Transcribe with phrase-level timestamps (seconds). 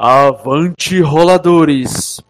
[0.00, 2.20] Avante roladores!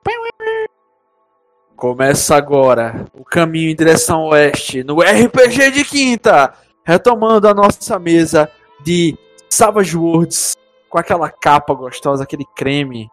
[1.76, 8.50] Começa agora o caminho em direção oeste no RPG de quinta, retomando a nossa mesa
[8.82, 9.14] de
[9.50, 10.56] Savage Worlds
[10.88, 13.10] com aquela capa gostosa, aquele creme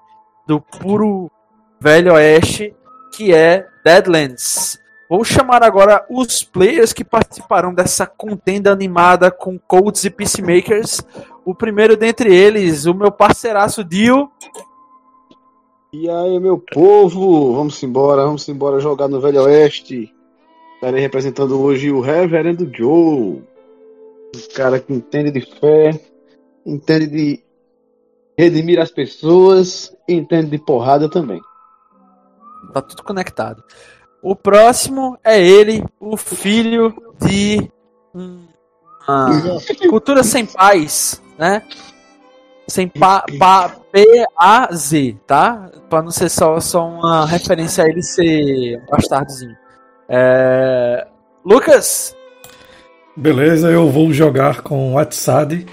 [0.48, 1.30] do puro
[1.78, 2.74] velho oeste
[3.14, 4.80] que é Deadlands.
[5.10, 11.02] Vou chamar agora os players que participarão dessa contenda animada com Colts e Peacemakers.
[11.44, 14.31] O primeiro dentre eles, o meu parceiraço Dio.
[15.98, 20.13] E aí, meu povo, vamos embora, vamos embora jogar no Velho Oeste.
[20.73, 23.41] Estarei representando hoje o Reverendo Joe.
[24.36, 25.98] Um cara que entende de fé,
[26.66, 27.44] entende de
[28.38, 31.39] redimir as pessoas e entende de porrada também.
[32.73, 33.64] Tá tudo conectado.
[34.22, 36.94] O próximo é ele, o filho
[37.25, 37.72] de
[38.14, 41.64] uma cultura sem paz, né?
[42.67, 45.69] Sem pa, pa, P-A-Z, tá?
[45.89, 49.55] Pra não ser só, só uma referência a ele ser um bastardozinho.
[50.09, 51.08] É...
[51.45, 52.16] Lucas?
[53.16, 55.66] Beleza, eu vou jogar com Atsad.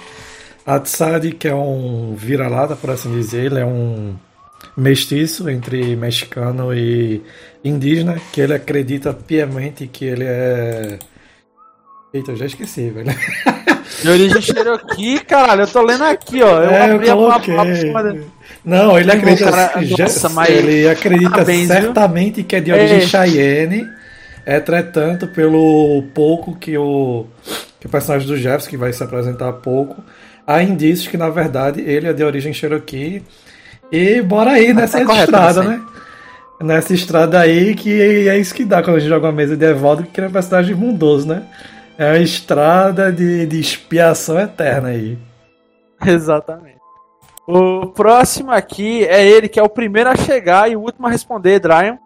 [0.64, 4.14] Atsad, que é um vira-lata, por assim dizer, ele é um
[4.76, 7.22] mestiço entre mexicano e
[7.64, 10.98] indígena, que ele acredita piamente que ele é.
[12.12, 13.10] Eita, eu já esqueci, velho.
[14.02, 16.62] De origem Cherokee, caralho, eu tô lendo aqui, ó.
[16.62, 18.24] Eu é, abri eu a coloquei.
[18.64, 21.80] Não, ele acredita, cara, nossa, mas- ele acredita Parabéns, viu?
[21.80, 23.00] certamente que é de origem É.
[23.00, 23.86] Cheyenne.
[24.46, 27.26] Entretanto, pelo pouco que o,
[27.80, 30.02] que o personagem do Jefferson, que vai se apresentar há pouco,
[30.46, 33.22] há indícios que, na verdade, ele é de origem Cherokee.
[33.90, 35.68] E bora aí nessa tá correto, estrada, você.
[35.68, 35.80] né?
[36.60, 39.64] Nessa estrada aí, que é isso que dá quando a gente joga uma mesa de
[39.64, 41.42] Evaldo, que cria um personagem bondoso, né?
[42.02, 45.16] É uma estrada de, de expiação eterna aí.
[46.04, 46.80] Exatamente.
[47.46, 51.10] O próximo aqui é ele que é o primeiro a chegar e o último a
[51.10, 51.96] responder, Dryan.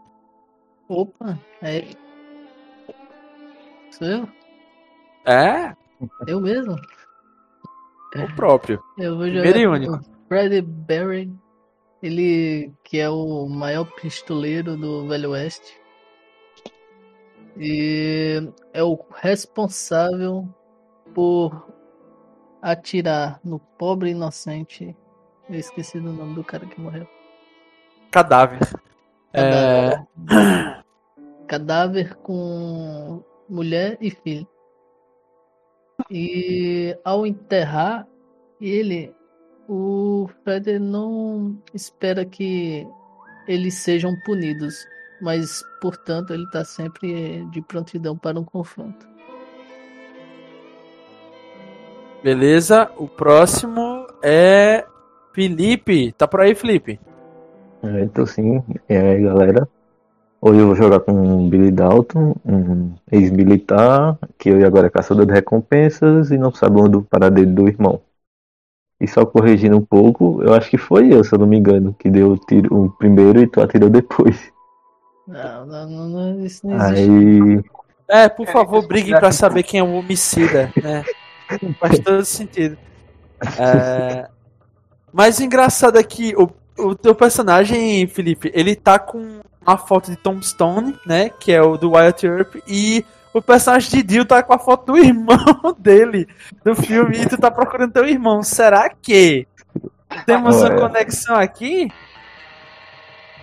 [0.87, 1.85] Opa, é.
[3.91, 4.29] Sou eu?
[5.25, 5.73] É,
[6.27, 6.77] Eu mesmo?
[8.17, 8.79] o próprio.
[8.99, 9.95] Eu vou jogar Primeiro e único.
[9.95, 11.33] o Freddy Barry,
[12.03, 15.73] ele que é o maior pistoleiro do Velho Oeste.
[17.59, 20.49] E é o responsável
[21.15, 21.73] por
[22.61, 24.95] atirar no pobre inocente.
[25.49, 27.07] Eu esqueci do nome do cara que morreu.
[28.11, 28.61] Cadáver.
[29.33, 29.91] É,
[30.27, 30.85] Cadáver.
[31.47, 34.47] Cadáver com mulher e filho.
[36.11, 38.07] E ao enterrar
[38.61, 39.15] ele,
[39.69, 42.87] o Fred não espera que
[43.47, 44.87] eles sejam punidos,
[45.21, 49.17] mas portanto ele está sempre de prontidão para um confronto.
[52.27, 52.91] beleza.
[52.97, 54.85] O próximo é
[55.33, 56.11] Felipe.
[56.11, 56.99] Tá por aí, Felipe?
[57.85, 59.69] É, então sim, e aí galera.
[60.41, 65.25] Hoje eu vou jogar com o Billy Dalton, um ex-militar, que hoje agora é caçador
[65.25, 68.01] de recompensas e não sabe onde o paradeiro do irmão.
[69.01, 71.95] E só corrigindo um pouco, eu acho que foi eu, se eu não me engano,
[71.97, 74.53] que deu o tiro o primeiro e tu atirou depois.
[75.27, 77.11] Não, não, não, não, isso não existe.
[77.11, 77.65] Aí.
[78.09, 81.05] É, por favor, briguem pra saber quem é o homicida, né?
[81.81, 82.79] Faz todo sentido.
[83.59, 84.29] É...
[85.13, 86.49] Mas o engraçado é que o,
[86.79, 91.31] o teu personagem, Felipe, ele tá com a foto de Tombstone, né?
[91.31, 93.05] Que é o do Wyatt Earp, e
[93.35, 95.37] o personagem de Dio tá com a foto do irmão
[95.79, 96.29] dele
[96.65, 98.43] do filme, e tu tá procurando teu irmão.
[98.43, 99.47] Será que
[100.25, 100.81] temos uma Olha.
[100.81, 101.89] conexão aqui?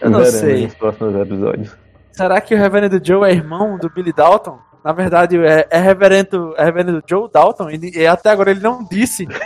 [0.03, 0.63] Eu não veremos sei.
[0.63, 1.77] Nos próximos episódios.
[2.11, 4.59] Será que o Reverendo Joe é irmão do Billy Dalton?
[4.83, 8.83] Na verdade, é, é, Reverendo, é Reverendo Joe Dalton e, e até agora ele não
[8.83, 9.27] disse.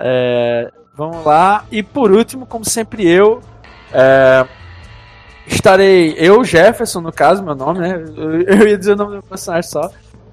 [0.00, 1.64] É, vamos lá.
[1.72, 3.40] E por último, como sempre, eu
[3.92, 4.46] é,
[5.44, 6.14] estarei.
[6.16, 8.04] Eu, Jefferson, no caso, meu nome, né?
[8.16, 9.90] Eu, eu ia dizer o nome do personagem só.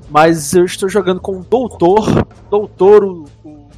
[0.07, 2.27] Mas eu estou jogando com o Doutor.
[2.49, 3.69] Doutor, o, o,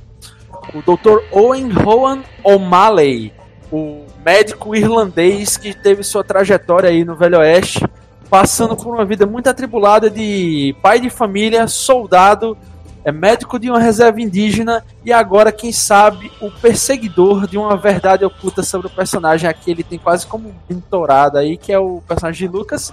[0.74, 3.32] o Doutor Owen Rowan O'Malley.
[3.72, 7.88] O médico irlandês que teve sua trajetória aí no Velho Oeste,
[8.30, 12.58] passando por uma vida muito atribulada de pai de família, soldado,
[13.06, 18.26] é médico de uma reserva indígena e agora, quem sabe, o perseguidor de uma verdade
[18.26, 19.72] oculta sobre o personagem aqui.
[19.72, 22.92] Ele tem quase como um mentorado aí, que é o personagem de Lucas.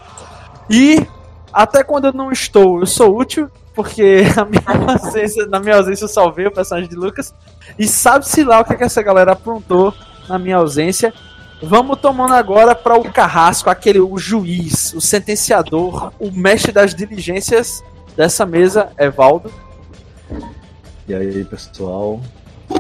[0.71, 1.05] E
[1.53, 6.09] até quando eu não estou, eu sou útil, porque minha ausência- na minha ausência eu
[6.09, 7.35] salvei o personagem de Lucas.
[7.77, 9.93] E sabe-se lá o que, é que essa galera aprontou
[10.29, 11.13] na minha ausência.
[11.63, 17.83] Vamos tomando agora para o carrasco, aquele o juiz, o sentenciador, o mestre das diligências
[18.17, 19.51] dessa mesa, Evaldo.
[21.09, 22.21] E aí, pessoal,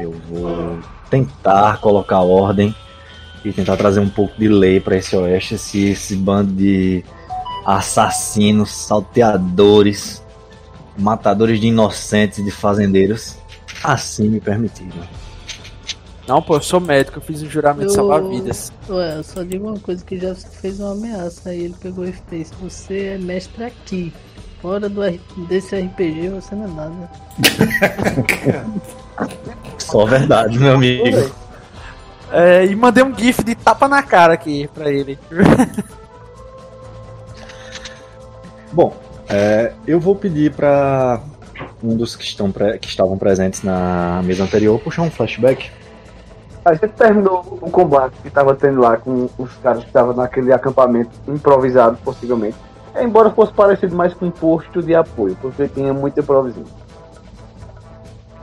[0.00, 0.78] Eu vou
[1.10, 2.74] tentar colocar ordem
[3.44, 7.04] e tentar trazer um pouco de lei para esse oeste, se esse bando de
[7.66, 10.22] assassinos, salteadores,
[10.98, 13.36] matadores de inocentes, de fazendeiros,
[13.82, 14.92] assim me permitirem.
[16.26, 18.72] Não, pô, eu sou médico, eu fiz um juramento de salvar vidas.
[18.88, 21.50] Ué, eu só digo uma coisa que já fez uma ameaça.
[21.50, 22.50] Aí ele pegou e fez.
[22.62, 24.12] Você é mestre aqui.
[24.62, 27.10] Fora do, R- desse RPG você não é nada.
[29.78, 31.30] Só verdade, meu amigo.
[32.32, 35.18] É, e mandei um gif de tapa na cara aqui pra ele.
[38.72, 38.96] Bom,
[39.28, 41.20] é, eu vou pedir para
[41.82, 45.70] um dos que, estão pre- que estavam presentes na mesa anterior puxar um flashback.
[46.64, 50.50] A gente terminou o combate que tava tendo lá com os caras que estavam naquele
[50.50, 52.56] acampamento improvisado, possivelmente.
[52.98, 56.64] Embora fosse parecido mais com um posto de apoio, porque tinha muito improviso.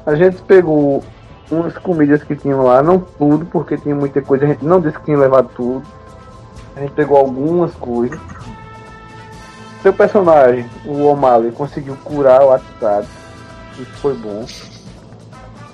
[0.05, 1.03] A gente pegou
[1.49, 4.99] umas comidas que tinham lá, não tudo, porque tinha muita coisa, a gente não disse
[4.99, 5.83] que tinha levado tudo.
[6.75, 8.19] A gente pegou algumas coisas.
[9.81, 13.07] Seu personagem, o O'Malley, conseguiu curar o Atsad.
[13.79, 14.45] Isso foi bom.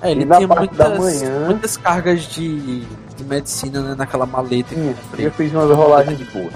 [0.02, 3.96] É, ele E na tinha parte da muitas, manhã- muitas cargas de, de medicina né,
[3.98, 4.74] naquela maleta.
[4.76, 6.54] Sim, eu fiz umas rolagens boas.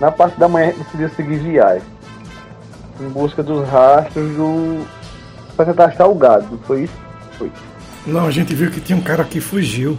[0.00, 1.86] Na parte da manhã a gente decidiu seguir viagem.
[3.00, 4.84] Em busca dos rastros do.
[5.56, 7.02] Pra tentar achar o gado, foi isso?
[8.06, 9.96] Não, a gente viu que tinha um cara que fugiu.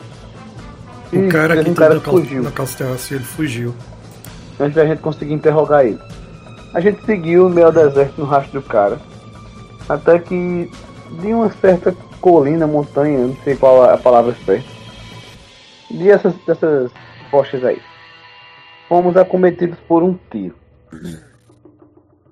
[1.12, 2.44] O Isso, cara que um cara na que cal- fugiu.
[2.44, 3.74] na calça terraça, ele fugiu.
[4.60, 6.00] Antes da gente conseguir interrogar ele.
[6.74, 9.00] A gente seguiu no meio do deserto no rastro do cara.
[9.88, 10.70] Até que
[11.10, 14.68] de uma certa colina, montanha, não sei qual a palavra certa.
[15.90, 16.92] De essas, dessas
[17.32, 17.82] rochas aí.
[18.88, 20.56] Fomos acometidos por um tiro.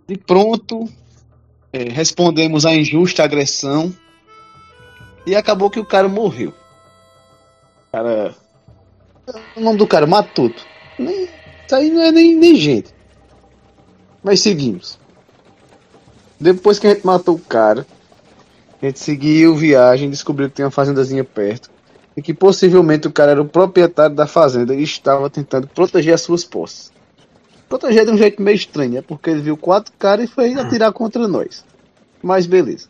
[0.07, 0.89] De pronto,
[1.71, 3.93] é, respondemos à injusta agressão.
[5.25, 6.53] E acabou que o cara morreu.
[7.91, 8.35] Cara.
[9.55, 10.65] O nome do cara, Matuto.
[10.97, 11.29] Nem,
[11.65, 12.93] isso aí não é nem, nem gente.
[14.23, 14.99] Mas seguimos.
[16.39, 17.85] Depois que a gente matou o cara,
[18.81, 21.69] a gente seguiu viagem, descobriu que tem uma fazendazinha perto.
[22.17, 26.21] E que possivelmente o cara era o proprietário da fazenda e estava tentando proteger as
[26.21, 26.91] suas posses.
[27.69, 30.91] Proteger de um jeito meio estranho, é porque ele viu quatro caras e foi atirar
[30.91, 31.63] contra nós.
[32.21, 32.89] Mas beleza.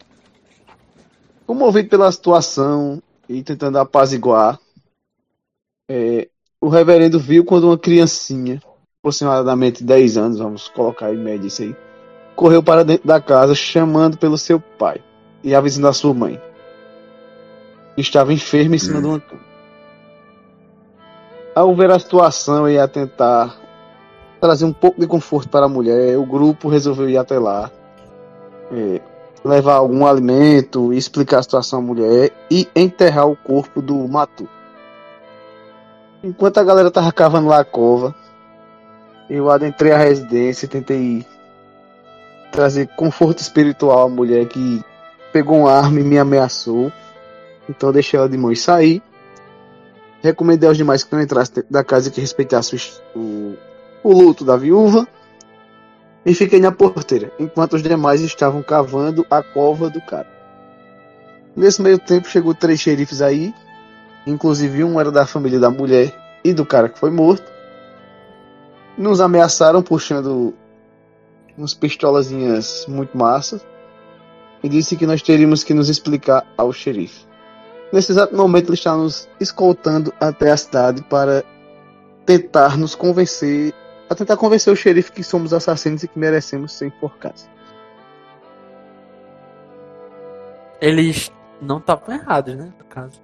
[1.45, 4.59] Comovido pela situação e tentando apaziguar,
[5.87, 6.29] é,
[6.59, 8.59] o reverendo viu quando uma criancinha,
[8.99, 11.75] aproximadamente 10 anos, vamos colocar em média isso aí,
[12.35, 14.99] correu para dentro da casa chamando pelo seu pai
[15.43, 16.41] e avisando a sua mãe.
[17.95, 19.41] que Estava enferma em cima de uma cama.
[21.53, 23.57] Ao ver a situação e a tentar
[24.39, 27.69] trazer um pouco de conforto para a mulher, o grupo resolveu ir até lá,
[28.71, 29.01] é,
[29.43, 34.47] levar algum alimento, explicar a situação à mulher e enterrar o corpo do Matu.
[36.23, 38.15] Enquanto a galera tava cavando lá a cova,
[39.29, 41.25] eu adentrei a residência e tentei
[42.51, 44.83] trazer conforto espiritual à mulher que
[45.31, 46.92] pegou uma arma e me ameaçou.
[47.69, 49.01] Então eu deixei ela de mão e saí.
[50.22, 52.80] Recomendei aos demais que não entrassem da casa e que respeitassem
[53.16, 53.56] o,
[54.04, 55.07] o, luto da viúva.
[56.23, 60.28] E fiquei na porteira, enquanto os demais estavam cavando a cova do cara.
[61.56, 63.52] Nesse meio tempo chegou três xerifes aí,
[64.28, 67.52] inclusive um era da família da mulher e do cara que foi morto.
[68.95, 70.54] Nos ameaçaram puxando
[71.57, 73.66] umas pistolazinhas muito massas
[74.63, 77.25] e disse que nós teríamos que nos explicar ao xerife.
[77.91, 81.44] Nesse exato momento ele está nos escoltando até a cidade para
[82.25, 83.73] tentar nos convencer,
[84.09, 87.49] a tentar convencer o xerife que somos assassinos e que merecemos ser enforcados.
[90.80, 92.71] Eles não estavam errados, né?
[92.80, 93.21] No caso.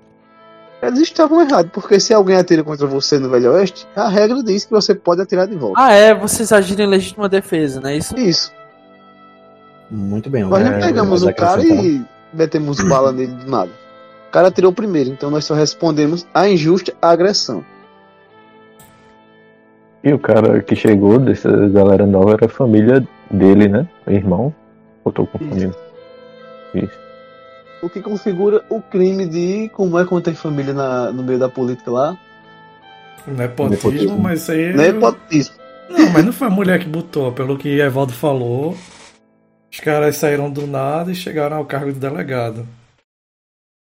[0.82, 4.66] Eles estavam errados, porque se alguém atira contra você no Velho Oeste, a regra diz
[4.66, 5.82] que você pode atirar de volta.
[5.82, 8.16] Ah, é, vocês agiram em legítima defesa, não é isso?
[8.18, 8.54] Isso.
[9.90, 10.44] Muito bem.
[10.44, 13.72] Nós não é, pegamos o cara acrescentar- e metemos bala nele do nada.
[14.28, 17.64] O cara atirou primeiro, então nós só respondemos a injusta agressão.
[20.04, 23.88] E o cara que chegou dessa galera nova era a família dele, né?
[24.06, 24.54] O irmão.
[25.04, 25.76] Ou tô confundindo?
[26.74, 26.98] Isso.
[27.82, 31.50] O que configura o crime de como é quando tem família na- no meio da
[31.50, 32.18] política lá.
[33.26, 34.20] Nepotismo, Nepotismo.
[34.20, 34.74] mas isso aí.
[34.74, 35.56] Nepotismo.
[35.90, 38.76] Não, mas não foi a mulher que botou, pelo que Evaldo falou.
[39.72, 42.68] Os caras saíram do nada e chegaram ao cargo de delegado.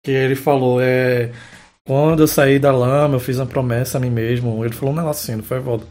[0.04, 1.30] Que ele falou, é.
[1.86, 4.64] Quando eu saí da lama, eu fiz uma promessa a mim mesmo.
[4.64, 5.86] Ele falou um negócio assim, não foi, Evaldo?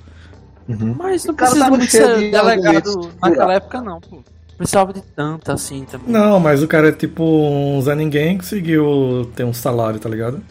[0.68, 0.96] Uhum.
[0.98, 4.20] Mas não cara precisa tava muito cheio ser de delegado naquela época, não, pô.
[4.56, 6.10] precisava de tanta assim também.
[6.10, 10.08] Não, mas o cara é tipo um Zé Ninguém que conseguiu ter um salário, tá
[10.08, 10.44] ligado?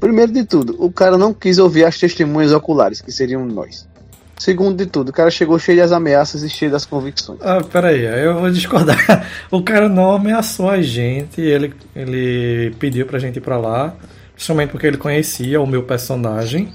[0.00, 3.88] Primeiro de tudo, o cara não quis ouvir as testemunhas oculares, que seriam nós.
[4.36, 7.38] Segundo de tudo, o cara chegou cheio das ameaças e cheio das convicções.
[7.42, 9.26] Ah, peraí, aí eu vou discordar.
[9.50, 13.94] O cara não ameaçou a gente, ele, ele pediu pra gente ir pra lá,
[14.34, 16.72] principalmente porque ele conhecia o meu personagem,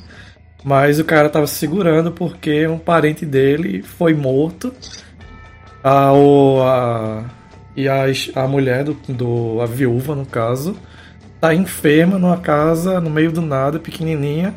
[0.64, 4.74] mas o cara tava se segurando porque um parente dele foi morto.
[5.84, 7.26] A, o, a,
[7.76, 8.04] e a,
[8.36, 9.62] a mulher do, do.
[9.62, 10.76] a viúva, no caso,
[11.40, 14.54] tá enferma numa casa no meio do nada, pequenininha,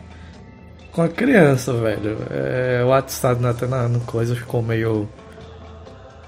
[0.92, 2.18] com a criança, velho.
[2.30, 5.08] É, o WhatsApp até na, no coisa ficou meio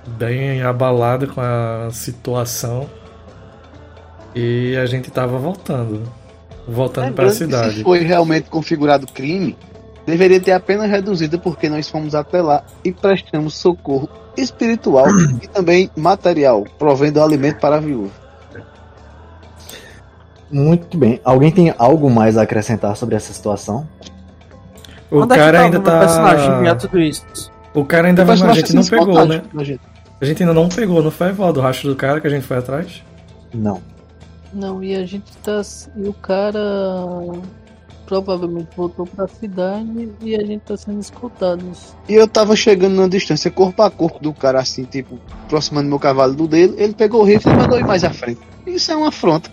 [0.07, 2.89] bem abalado com a situação.
[4.35, 6.03] E a gente tava voltando.
[6.67, 7.77] Voltando para a cidade.
[7.77, 9.57] Se foi realmente configurado crime,
[10.07, 15.07] deveria ter a pena reduzida porque nós fomos até lá e prestamos socorro espiritual
[15.43, 18.25] e também material, provendo alimento para a viúva.
[20.51, 21.21] Muito bem.
[21.25, 23.87] Alguém tem algo mais a acrescentar sobre essa situação?
[25.11, 26.75] O Onde é que cara tava ainda meu personagem tá.
[26.77, 27.53] tudo isso?
[27.75, 29.65] O cara ainda vai, a gente não sem pegou, vontade né?
[29.65, 29.81] gente.
[30.21, 31.61] A gente ainda não pegou, não foi, Valdo?
[31.61, 33.03] O rastro do cara que a gente foi atrás?
[33.53, 33.83] Não.
[34.53, 35.61] Não, e a gente tá.
[35.97, 36.61] E o cara
[38.07, 41.95] provavelmente voltou pra cidade e a gente tá sendo escoltados.
[42.09, 45.99] E eu tava chegando na distância, corpo a corpo do cara, assim, tipo, aproximando meu
[45.99, 46.75] cavalo do dele.
[46.77, 48.41] Ele pegou o rifle e mandou ir mais à frente.
[48.67, 49.51] Isso é uma afronta.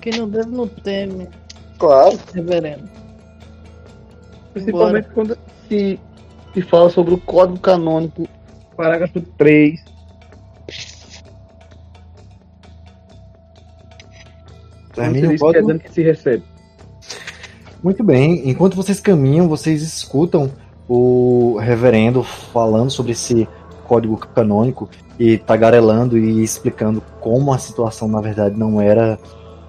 [0.00, 1.28] Quem não deve não teme,
[1.78, 2.18] Claro.
[2.34, 2.88] reverendo.
[4.52, 5.98] Principalmente quando se,
[6.52, 8.26] se fala sobre o Código Canônico,
[8.76, 9.84] parágrafo 3.
[14.94, 15.78] Termine o código.
[15.78, 16.42] que se recebe.
[17.82, 18.48] Muito bem.
[18.48, 20.50] Enquanto vocês caminham, vocês escutam
[20.88, 23.46] o reverendo falando sobre esse
[23.86, 29.18] código canônico e tagarelando e explicando como a situação na verdade não era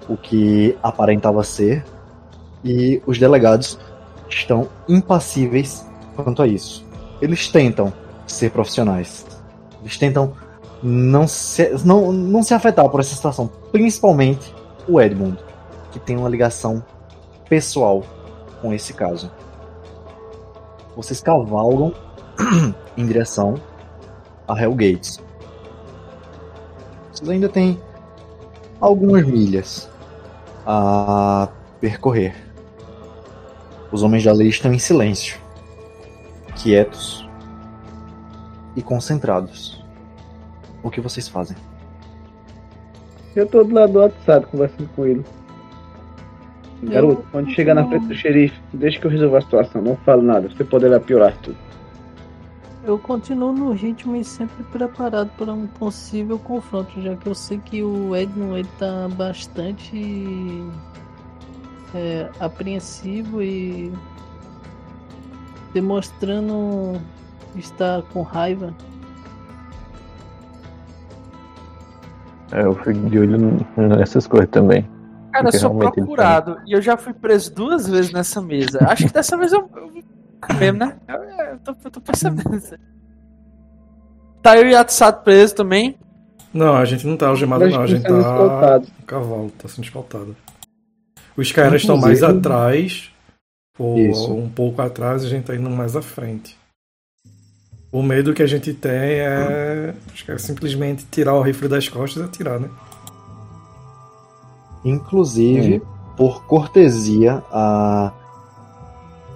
[0.07, 1.83] o que aparentava ser.
[2.63, 3.79] E os delegados
[4.29, 5.85] estão impassíveis
[6.15, 6.85] quanto a isso.
[7.21, 7.93] Eles tentam
[8.27, 9.25] ser profissionais.
[9.81, 10.33] Eles tentam
[10.81, 13.49] não se, não, não se afetar por essa situação.
[13.71, 14.53] Principalmente
[14.87, 15.37] o Edmund,
[15.91, 16.83] que tem uma ligação
[17.47, 18.03] pessoal
[18.61, 19.31] com esse caso.
[20.95, 21.93] Vocês cavalgam
[22.97, 23.55] em direção
[24.47, 25.19] a Hellgates.
[27.11, 27.79] Vocês ainda têm
[28.79, 29.89] algumas milhas
[30.65, 31.49] a
[31.79, 32.48] percorrer.
[33.91, 35.39] Os homens da lei estão em silêncio,
[36.55, 37.27] quietos
[38.75, 39.84] e concentrados.
[40.84, 41.58] O que vocês fazem?
[43.36, 45.25] Eu tô do lado do WhatsApp conversando com ele.
[46.84, 49.81] Garoto, quando chegar na frente do xerife, deixa que eu resolva a situação.
[49.81, 51.58] Não falo nada, você poderá piorar tudo.
[52.86, 57.58] Eu continuo no ritmo e sempre preparado para um possível confronto, já que eu sei
[57.58, 60.63] que o Edmund ele tá bastante
[61.93, 63.91] é, apreensivo e
[65.74, 67.00] demonstrando
[67.55, 68.74] estar com raiva.
[72.51, 74.88] É, eu fico de olho nessas coisas também.
[75.31, 78.79] Cara, eu sou ele procurado e eu já fui preso duas vezes nessa mesa.
[78.89, 79.69] Acho que dessa vez eu.
[80.58, 80.98] mesmo, né?
[81.08, 82.60] Eu, eu tô, eu tô percebendo.
[84.41, 85.98] Tá eu e Atsato preso também.
[86.51, 87.81] Não, a gente não tá algemado, não.
[87.81, 88.31] A gente estamos tá.
[88.31, 88.89] escoltados.
[89.00, 90.36] O cavalo tá sendo escoltado.
[91.39, 93.10] Os caras estão mais atrás,
[93.77, 94.34] ou Isso.
[94.34, 96.58] um pouco atrás, e a gente tá indo mais à frente.
[97.89, 99.96] O medo que a gente tem é.
[100.12, 102.69] Acho que é simplesmente tirar o rifle das costas e atirar, né?
[104.84, 105.81] Inclusive,
[106.17, 108.12] por cortesia, a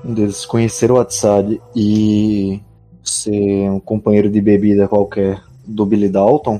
[0.04, 2.62] um deles conhecer o WhatsApp e
[3.02, 6.60] ser um companheiro de bebida qualquer do Billy Dalton,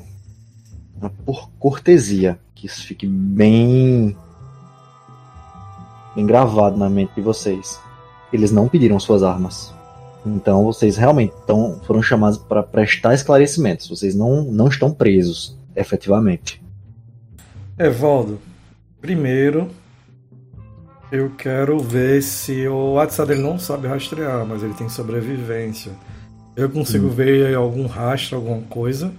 [1.02, 4.16] né, por cortesia, que isso fique bem
[6.16, 7.80] bem gravado na mente de vocês.
[8.32, 9.74] Eles não pediram suas armas.
[10.26, 13.88] Então vocês realmente tão, foram chamados para prestar esclarecimentos.
[13.90, 16.64] Vocês não, não estão presos, efetivamente.
[17.78, 18.40] Evaldo,
[19.02, 19.70] primeiro
[21.12, 25.92] eu quero ver se o WhatsApp dele não sabe rastrear, mas ele tem sobrevivência.
[26.56, 29.14] Eu consigo ver algum rastro, alguma coisa?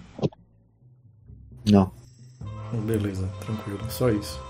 [1.71, 1.93] Não.
[2.85, 4.41] Beleza, tranquilo, só isso.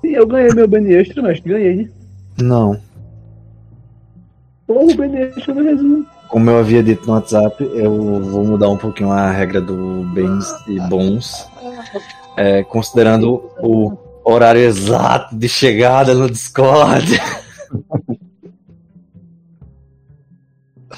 [0.00, 1.50] Sim, eu ganhei meu bem extra, mestre.
[1.50, 1.90] Ganhei, né?
[2.40, 2.80] Não.
[4.66, 6.06] Porra, o bem extra no resumo.
[6.28, 10.46] Como eu havia dito no WhatsApp, eu vou mudar um pouquinho a regra do bens
[10.66, 11.48] e bons,
[12.36, 17.18] é, considerando o horário exato de chegada no Discord.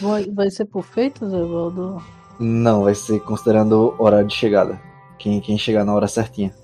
[0.01, 2.03] Vai, vai ser por feito, Zé Valdo?
[2.39, 4.81] Não, vai ser considerando o horário de chegada.
[5.19, 6.55] Quem, quem chegar na hora certinha.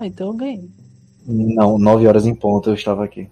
[0.00, 0.70] Ah, então eu ganhei.
[1.30, 3.28] Não, 9 horas em ponto eu estava aqui.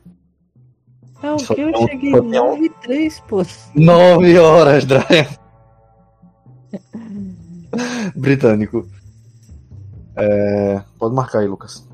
[1.22, 1.62] É o Só que?
[1.62, 2.30] Eu um- cheguei só tem um.
[2.50, 3.42] 9 e 3, pô.
[3.74, 5.26] 9 horas, Brian.
[8.14, 8.86] Britânico.
[10.14, 11.86] É, pode marcar aí, Lucas.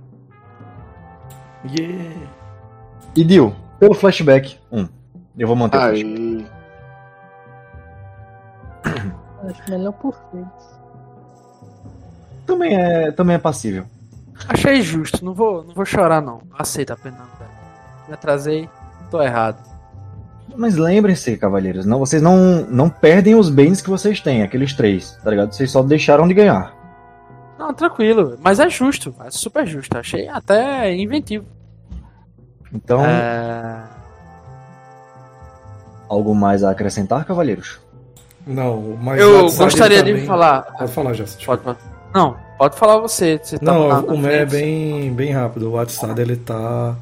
[1.64, 2.14] Yeah.
[3.14, 4.80] E Dio, pelo flashback, 1.
[4.80, 4.88] Um.
[5.38, 6.18] Eu vou manter o flashback.
[6.18, 6.46] Aí.
[9.48, 10.72] Acho melhor por feito.
[12.46, 13.86] Também é, também é passível.
[14.48, 16.42] Achei justo, não vou, não vou chorar não.
[16.58, 17.18] Aceita a pena.
[17.38, 17.50] velho.
[18.08, 18.68] Me atrasei,
[19.10, 19.58] tô errado.
[20.56, 25.12] Mas lembrem-se, cavalheiros, não, vocês não, não perdem os bens que vocês têm, aqueles três,
[25.22, 25.52] tá ligado?
[25.52, 26.74] Vocês só deixaram de ganhar.
[27.58, 29.96] Não, tranquilo, mas é justo, é super justo.
[29.96, 31.46] Achei até inventivo.
[32.72, 33.82] Então, É...
[36.08, 37.78] algo mais a acrescentar, cavalheiros?
[38.46, 40.62] Não, mas Eu gostaria também- de falar.
[40.76, 41.24] Pode falar, já.
[41.46, 41.78] Pode, pode.
[42.12, 43.40] Não, pode falar você.
[43.42, 45.68] você tá Não, o meu é bem, bem rápido.
[45.68, 46.96] O WhatsApp ele tá.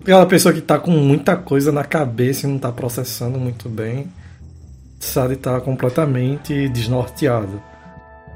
[0.00, 4.02] Aquela pessoa que tá com muita coisa na cabeça e não tá processando muito bem.
[4.02, 7.60] O WhatsApp tá completamente desnorteado.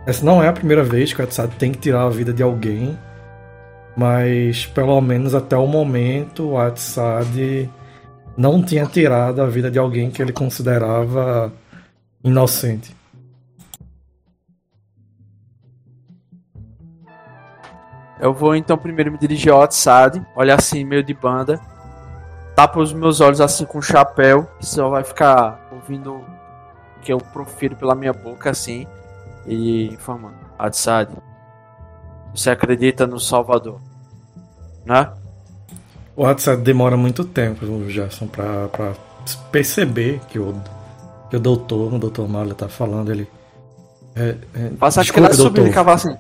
[0.05, 2.43] Essa não é a primeira vez que o WhatsApp tem que tirar a vida de
[2.43, 2.99] alguém.
[3.97, 7.71] Mas pelo menos até o momento o WhatsApp
[8.37, 11.53] não tinha tirado a vida de alguém que ele considerava
[12.25, 13.02] inocente.
[18.23, 21.61] Eu vou então primeiro me dirigir ao WhatsApp, olhar assim, meio de banda.
[22.55, 26.25] Tapa os meus olhos assim com o chapéu, que só vai ficar ouvindo o
[27.03, 28.87] que eu profiro pela minha boca assim.
[29.45, 30.37] E informando.
[30.57, 31.13] WhatsApp,
[32.33, 33.81] você acredita no Salvador?
[34.87, 35.11] Né?
[36.15, 38.93] O WhatsApp demora muito tempo, Gerson, pra, pra
[39.51, 40.55] perceber que o,
[41.29, 43.29] que o doutor, o doutor Malha tá falando, ele.
[44.15, 46.17] É, é, Passa aquela subida e cavar assim.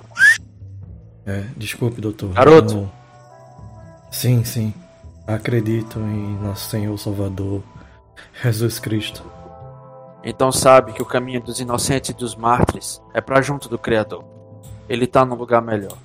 [1.26, 2.30] É, desculpe, doutor.
[2.32, 2.74] Garoto.
[2.74, 2.90] Eu-
[4.10, 4.74] Sim, sim.
[5.26, 7.62] Acredito em nosso Senhor Salvador,
[8.42, 9.22] Jesus Cristo.
[10.24, 14.24] Então sabe que o caminho dos inocentes e dos mártires é pra junto do Criador.
[14.88, 15.96] Ele tá num lugar melhor.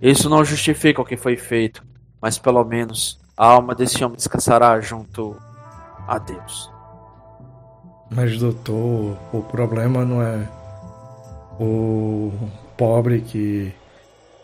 [0.00, 1.82] Isso não justifica o que foi feito,
[2.20, 5.36] mas pelo menos a alma desse homem descansará junto
[6.06, 6.70] a Deus.
[8.10, 10.48] Mas, doutor, o problema não é
[11.58, 12.32] o
[12.76, 13.74] pobre que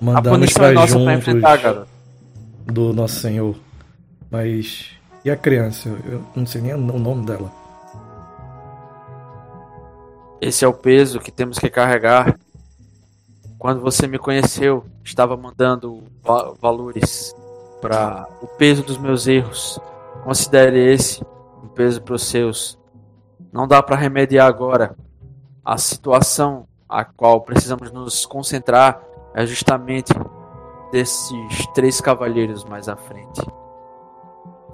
[0.01, 1.89] mandamos punição é para nossa pra juntos enfrentar, garoto.
[2.67, 3.57] do nosso Senhor.
[4.31, 4.91] Mas
[5.25, 5.89] e a criança?
[6.05, 7.51] Eu não sei nem o nome dela.
[10.41, 12.39] Esse é o peso que temos que carregar.
[13.59, 17.35] Quando você me conheceu, estava mandando va- valores
[17.81, 19.79] para o peso dos meus erros.
[20.25, 21.23] Considere esse
[21.63, 22.79] um peso para os seus.
[23.53, 24.97] Não dá para remediar agora.
[25.63, 28.99] A situação a qual precisamos nos concentrar
[29.35, 30.13] é justamente
[30.93, 33.41] desses três cavalheiros mais à frente.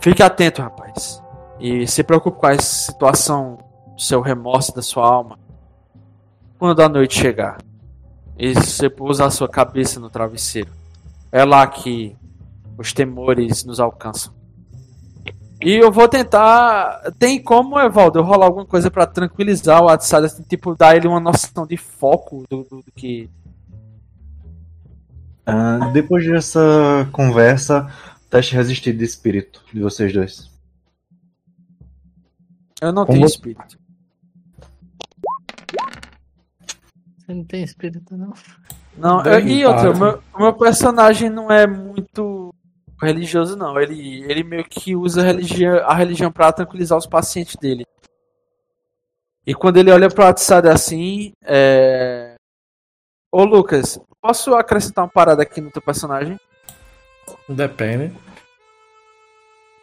[0.00, 1.22] Fique atento, rapaz.
[1.58, 3.58] E se preocupe com a situação
[3.94, 5.38] do seu remorso da sua alma
[6.58, 7.58] quando a noite chegar
[8.38, 10.70] e você pousar sua cabeça no travesseiro.
[11.32, 12.16] É lá que
[12.78, 14.34] os temores nos alcançam.
[15.62, 17.00] E eu vou tentar.
[17.18, 21.08] Tem como, Evaldo, eu rolar alguma coisa pra tranquilizar o WhatsApp, assim, tipo, dar ele
[21.08, 23.30] uma noção de foco do, do- do que.
[25.46, 27.88] Ah, depois dessa conversa,
[28.28, 30.50] teste resistir de espírito de vocês dois.
[32.82, 33.78] Eu não Como- tenho espírito.
[37.18, 38.32] Você não tem espírito, não?
[38.96, 42.52] Não, eu- e outra, o meu, meu personagem não é muito
[43.00, 43.78] religioso, não.
[43.80, 47.84] Ele, ele meio que usa a religião, a religião pra tranquilizar os pacientes dele.
[49.46, 52.34] E quando ele olha pro WhatsApp assim, é.
[53.30, 56.38] Ô Lucas, posso acrescentar uma parada aqui no teu personagem?
[57.48, 58.12] Depende.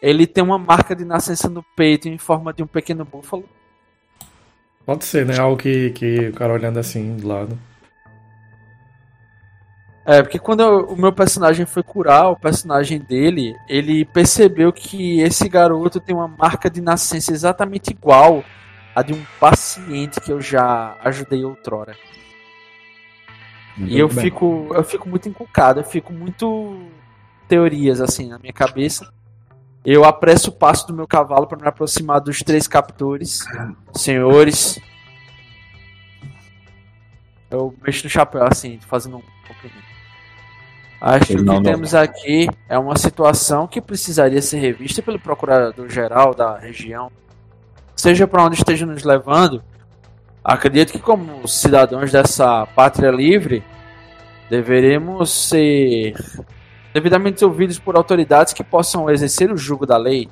[0.02, 3.48] Ele tem uma marca de nascença no peito em forma de um pequeno búfalo.
[4.84, 5.38] Pode ser, né?
[5.38, 7.58] Algo que, que o cara olhando assim do lado.
[10.04, 15.20] É, porque quando eu- o meu personagem foi curar o personagem dele, ele percebeu que
[15.20, 18.44] esse garoto tem uma marca de nascença exatamente igual
[18.94, 21.96] a de um paciente que eu já ajudei outrora.
[23.76, 24.24] E eu bem.
[24.24, 26.78] fico, eu fico muito encucado, eu fico muito
[27.48, 29.12] teorias assim na minha cabeça.
[29.84, 33.40] Eu apresso o passo do meu cavalo para me aproximar dos três captores.
[33.92, 34.80] Senhores,
[37.50, 39.84] eu mexo no chapéu assim, fazendo um cumprimento.
[41.00, 41.72] Acho que o não, que não.
[41.72, 47.12] temos aqui é uma situação que precisaria ser revista pelo procurador-geral da região,
[47.94, 49.62] seja para onde esteja nos levando,
[50.44, 53.64] acredito que como cidadãos dessa pátria livre,
[54.50, 56.14] deveremos ser
[56.92, 60.28] devidamente ouvidos por autoridades que possam exercer o jugo da lei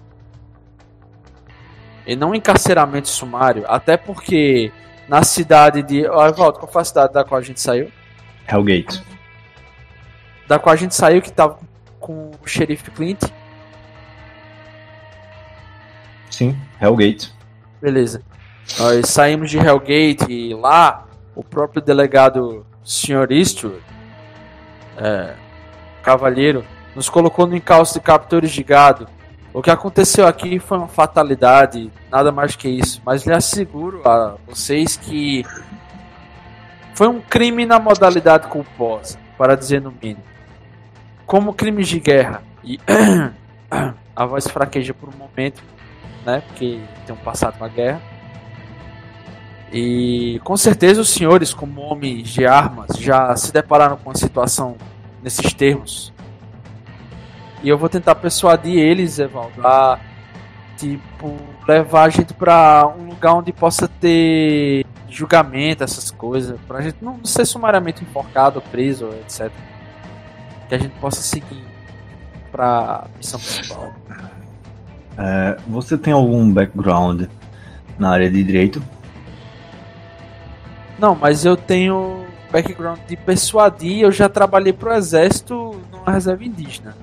[2.06, 4.70] e não encarceramento sumário, até porque
[5.08, 6.06] na cidade de.
[6.06, 7.90] Ó, Evaldo, qual foi a cidade da qual a gente saiu?
[8.48, 9.02] Hellgate.
[10.46, 11.58] Da qual a gente saiu que tava
[12.00, 13.22] com o xerife Clint.
[16.30, 17.32] Sim, Hellgate.
[17.80, 18.22] Beleza.
[18.78, 23.30] Nós saímos de Hellgate e lá o próprio delegado Sr.
[23.30, 23.80] Eastwood,
[24.96, 25.34] é,
[26.02, 29.08] cavalheiro, nos colocou no encalço de captores de gado.
[29.52, 33.02] O que aconteceu aqui foi uma fatalidade, nada mais que isso.
[33.04, 35.44] Mas lhe asseguro a vocês que
[36.94, 40.24] foi um crime na modalidade culposa, para dizer no mínimo.
[41.26, 42.42] Como crimes de guerra.
[42.64, 42.78] E
[44.14, 45.62] a voz fraqueja por um momento,
[46.24, 46.42] né?
[46.46, 48.00] Porque tem um passado com a guerra.
[49.72, 54.76] E com certeza os senhores, como homens de armas, já se depararam com uma situação
[55.22, 56.12] nesses termos.
[57.62, 59.98] E eu vou tentar persuadir eles, Evaldo, a
[60.76, 66.98] tipo levar a gente para um lugar onde possa ter julgamento, essas coisas, pra gente
[67.00, 69.50] não ser sumariamente enforcado, preso, etc.
[70.68, 71.64] Que a gente possa seguir
[72.50, 73.92] pra missão principal.
[75.16, 77.24] É, você tem algum background
[77.98, 78.82] na área de direito?
[81.02, 86.94] Não, mas eu tenho background de persuadir, eu já trabalhei pro exército numa reserva indígena.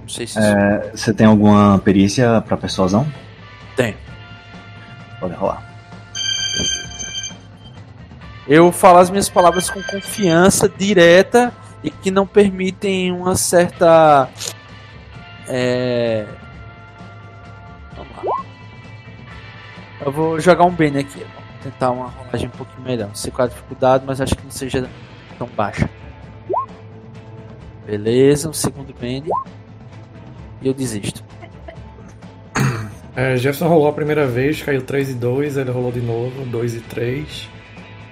[0.00, 3.06] Não sei se É, você tem alguma perícia para persuasão?
[3.76, 3.94] tem.
[5.20, 5.62] Pode rolar.
[8.48, 11.52] Eu falo as minhas palavras com confiança direta
[11.84, 14.30] e que não permitem uma certa.
[15.48, 16.24] É...
[17.96, 18.44] Vamos lá.
[20.00, 21.26] Eu vou jogar um Bane aqui.
[21.66, 23.08] Vou tentar uma rolagem um pouquinho melhor.
[23.08, 24.88] Não sei qual a dificuldade, mas acho que não seja
[25.36, 25.90] tão baixa.
[27.84, 29.28] Beleza, um segundo Bane.
[30.62, 31.24] E eu desisto.
[33.16, 36.74] É, Jefferson rolou a primeira vez, caiu 3 e 2, ele rolou de novo, 2
[36.74, 37.48] e 3.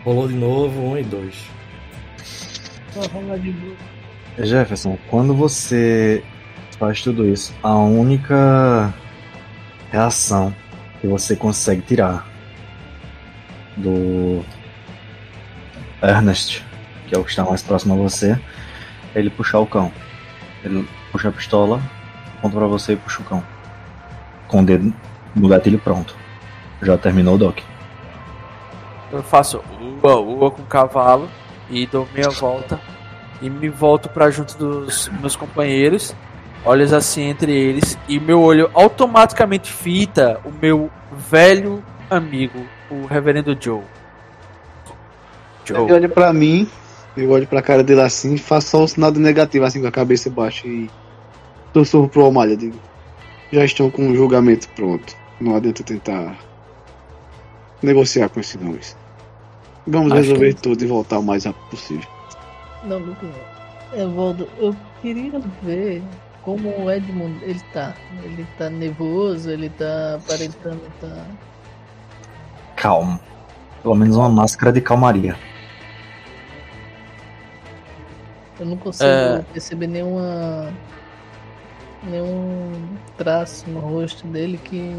[0.04, 1.50] Rolou de novo, 1 e 2.
[2.94, 3.76] Vou rolar de boa.
[4.38, 6.24] Jefferson, quando você
[6.78, 8.92] faz tudo isso, a única
[9.92, 10.54] reação
[11.00, 12.33] que você consegue tirar
[13.76, 14.44] do
[16.02, 16.64] Ernest,
[17.06, 18.38] que é o que está mais próximo a você,
[19.14, 19.92] ele puxar o cão.
[20.62, 21.80] Ele puxa a pistola,
[22.38, 23.42] aponta pra você e puxa o cão.
[24.48, 24.94] Com o dedo
[25.34, 26.14] no gatilho pronto.
[26.82, 27.58] Já terminou o doc.
[29.12, 29.62] Eu faço
[30.02, 31.28] ua, ua com o cavalo
[31.70, 32.80] e dou meia volta
[33.40, 36.14] e me volto pra junto dos meus companheiros,
[36.64, 42.66] olhos assim entre eles e meu olho automaticamente fita o meu velho amigo,
[43.02, 43.83] o Reverendo Joe.
[45.68, 45.92] Ele Joe.
[45.92, 46.68] olha pra mim,
[47.16, 49.87] eu olho pra cara dele assim e faço só o sinal de negativo, assim, com
[49.87, 50.90] a cabeça baixa e
[51.72, 52.78] sussurro pro Almalha, digo,
[53.52, 55.16] já estão com o julgamento pronto.
[55.40, 56.37] Não adianta tentar
[57.83, 58.96] negociar com esses nomes.
[59.87, 62.09] Vamos Acho resolver tudo e voltar o mais rápido possível.
[62.85, 63.30] Não, Lucas.
[63.92, 66.02] Evaldo, eu queria ver
[66.42, 67.94] como o Edmund ele tá.
[68.22, 71.26] Ele tá nervoso, ele tá aparentando tá.
[72.76, 73.18] Calmo.
[73.82, 75.37] Pelo menos uma máscara de calmaria.
[78.58, 79.42] Eu não consigo É.
[79.52, 80.72] perceber nenhuma.
[82.06, 84.94] nenhum traço no rosto dele que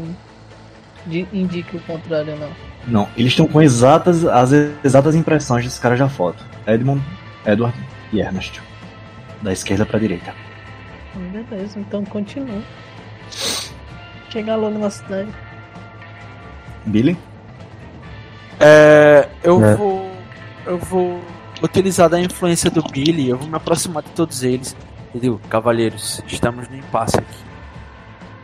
[1.32, 2.50] indique o contrário, não.
[2.88, 4.50] Não, eles estão com exatas, as
[4.82, 6.44] exatas impressões desse cara da foto.
[6.66, 7.00] Edmund,
[7.46, 7.78] Edward
[8.12, 8.60] e Ernest.
[9.40, 10.34] Da esquerda pra direita.
[11.14, 12.60] Beleza, então continua.
[14.30, 15.30] Chegar logo na cidade.
[16.86, 17.16] Billy?
[18.60, 19.74] É, eu É.
[19.74, 20.06] vou
[20.66, 21.20] eu vou
[21.62, 24.76] utilizar da influência do Billy, eu vou me aproximar de todos eles.
[25.14, 27.44] E digo, cavalheiros, estamos no impasse aqui.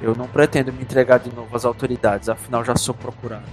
[0.00, 3.44] Eu não pretendo me entregar de novo às autoridades, afinal já sou procurado.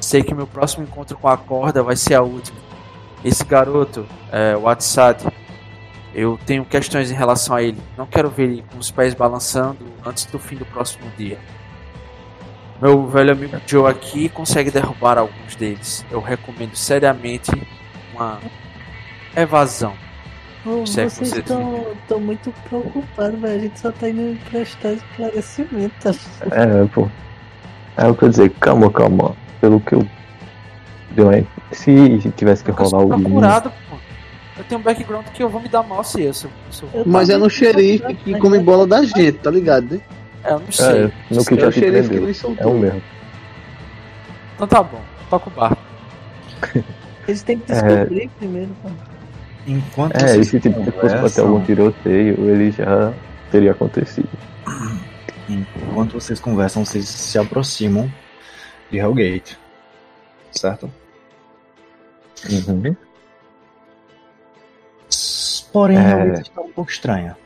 [0.00, 2.58] Sei que meu próximo encontro com a corda vai ser a última.
[3.24, 5.22] Esse garoto, é, o Atsad,
[6.14, 7.80] eu tenho questões em relação a ele.
[7.96, 11.38] Não quero ver ele com os pés balançando antes do fim do próximo dia.
[12.84, 16.04] Meu velho amigo Joe aqui consegue derrubar alguns deles.
[16.10, 17.50] Eu recomendo seriamente
[18.14, 18.38] uma
[19.34, 19.94] evasão.
[20.66, 23.54] É que vocês você- estão muito preocupados, velho.
[23.54, 26.08] A gente só tá indo prestar esclarecimento.
[26.50, 27.08] É, pô.
[27.96, 29.34] É o que eu dizer, calma, calma.
[29.62, 30.06] Pelo que eu.
[31.12, 31.46] Deu aí.
[31.72, 33.08] Se tivesse que Eu rolar o.
[33.08, 33.96] procurado, pô.
[34.58, 36.34] Eu tenho um background que eu vou me dar mal se eu
[36.92, 40.00] Eu Mas é no xerife que come bola da gente, tá ligado, né?
[40.44, 41.04] É, eu não sei.
[41.06, 42.56] É, no que É já o te prendeu.
[42.58, 43.02] É o mesmo.
[44.54, 45.82] Então tá bom, toca o barco.
[47.26, 47.74] Eles têm que É.
[47.74, 48.70] descobrir primeiro.
[48.82, 48.88] pô.
[48.88, 48.92] É,
[49.66, 53.12] Enquanto vocês esse tipo de fosse pra ter conversam- algum tiroteio, ele já
[53.50, 54.28] teria acontecido.
[55.48, 58.10] Enquanto vocês conversam, vocês se aproximam
[58.90, 59.58] de Hellgate.
[60.52, 60.90] Certo?
[62.50, 62.94] Uhum.
[65.72, 66.10] Porém, É.
[66.10, 67.36] Hellgate está um pouco estranha.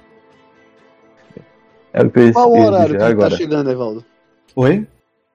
[1.99, 4.05] É o que eu Qual o horário que a gente tá chegando, Evaldo?
[4.57, 4.87] Oi?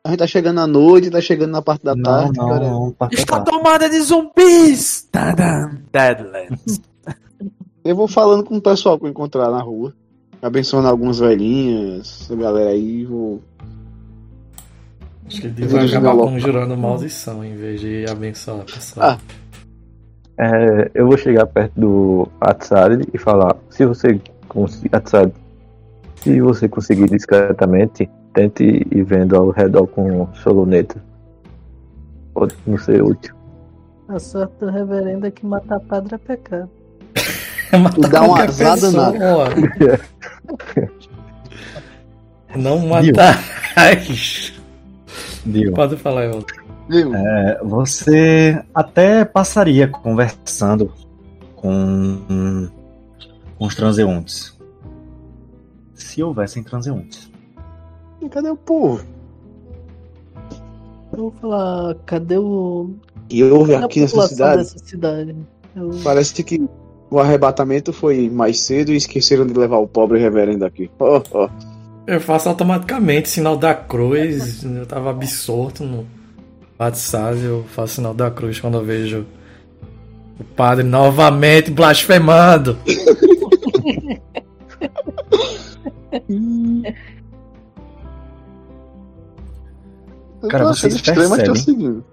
[0.06, 2.38] A gente tá chegando à noite, tá chegando na parte da Não, tarde.
[2.38, 2.70] não, cara.
[2.70, 2.92] não.
[2.92, 3.52] parte da Está tarde.
[3.52, 5.08] tomada de zumbis!
[5.12, 6.82] Tadam, Deadlands.
[7.84, 9.94] Eu vou falando com o pessoal que eu encontrar na rua.
[10.42, 13.42] Abençoando algumas velhinhas, a galera aí, vou.
[15.28, 19.06] Acho que ele vai acabar conjurando maldição em vez de abençoar a pessoa.
[19.06, 19.18] Ah.
[20.38, 24.90] É, eu vou chegar perto do Atsad e falar, se você conseguir.
[24.96, 25.32] Atsad,
[26.24, 31.04] se você conseguir discretamente, tente ir vendo ao redor com soloneta.
[32.34, 33.36] Pode não ser útil.
[34.08, 36.70] A sorte do reverendo é que matar padre é pecado.
[37.74, 39.50] Matar dá uma azar pessoa.
[42.56, 43.40] Não matar.
[45.74, 46.30] Pode falar.
[46.88, 47.16] Viu?
[47.16, 50.94] É, você até passaria conversando
[51.56, 52.70] com,
[53.58, 54.53] com os transeuntes.
[56.14, 57.28] Se houvessem transeuntes.
[58.30, 59.04] Cadê o povo?
[61.12, 62.92] Eu vou falar, cadê o.
[63.32, 64.58] E houve aqui nessa cidade.
[64.58, 65.36] dessa cidade?
[65.76, 66.70] Eu- Parece que
[67.10, 70.88] o arrebatamento foi mais cedo e esqueceram de levar o pobre reverendo aqui.
[71.00, 71.50] Ó, ó.
[72.06, 74.64] Eu faço automaticamente sinal da cruz.
[74.64, 76.06] Eu tava absorto no
[76.80, 77.40] WhatsApp.
[77.42, 79.26] Eu faço sinal da cruz quando eu vejo
[80.40, 82.78] o padre novamente blasfemando.
[90.42, 92.04] Eu Cara, vocês tô percebem?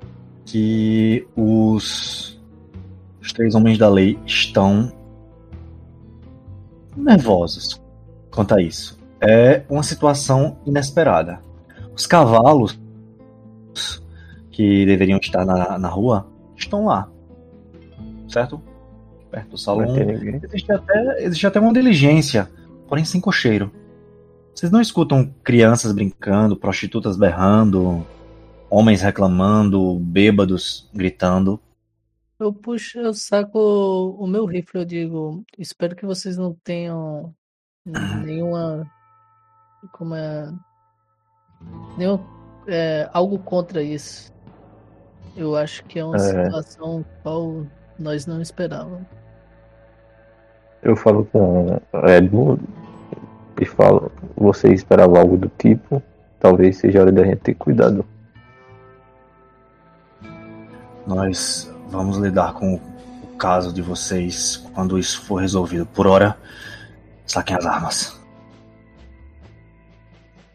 [0.45, 2.41] que os,
[3.21, 4.93] os três homens da lei estão
[6.97, 7.81] nervosos
[8.31, 8.99] quanto a isso.
[9.21, 11.41] É uma situação inesperada.
[11.95, 12.79] Os cavalos
[14.51, 17.09] que deveriam estar na, na rua estão lá,
[18.29, 18.61] certo?
[19.31, 19.97] Perto do salão.
[20.43, 22.49] Existe até, existe até uma diligência,
[22.89, 23.71] porém sem cocheiro.
[24.61, 28.07] Vocês não escutam crianças brincando, prostitutas berrando,
[28.69, 31.59] homens reclamando, bêbados gritando.
[32.39, 33.59] Eu puxo, eu saco
[34.19, 37.35] o meu rifle, eu digo, espero que vocês não tenham
[38.23, 38.87] nenhuma,
[39.93, 40.53] como é,
[41.97, 42.23] nenhum,
[42.67, 44.31] é, algo contra isso.
[45.35, 46.45] Eu acho que é uma É.
[46.45, 47.67] situação qual
[47.99, 49.07] nós não esperávamos.
[50.83, 52.63] Eu falo com Edmund
[53.61, 56.03] e falo, você esperava algo do tipo,
[56.41, 58.05] talvez seja hora da gente ter cuidado.
[61.07, 65.85] Nós vamos lidar com o caso de vocês quando isso for resolvido.
[65.85, 66.39] Por hora,
[67.27, 68.19] saquem as armas.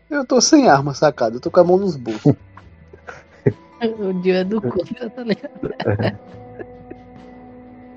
[0.09, 2.33] Eu tô sem arma sacada, eu tô com a mão nos bolsos.
[3.99, 5.69] O dia é do contra, tá ligado?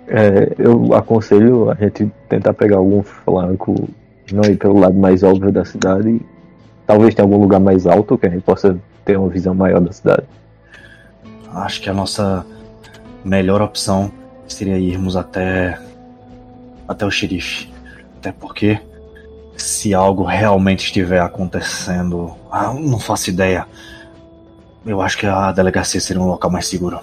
[0.08, 3.88] É, eu aconselho a gente tentar pegar algum flanco,
[4.34, 6.20] não ir pelo lado mais óbvio da cidade.
[6.86, 9.92] Talvez tenha algum lugar mais alto que a gente possa ter uma visão maior da
[9.92, 10.24] cidade.
[11.52, 12.44] Acho que a nossa
[13.24, 14.10] melhor opção
[14.46, 15.78] seria irmos até
[16.86, 17.70] até o xerife.
[18.18, 18.80] Até porque
[19.56, 23.66] se algo realmente estiver acontecendo, ah, não faço ideia.
[24.86, 27.00] Eu acho que a delegacia seria um local mais seguro.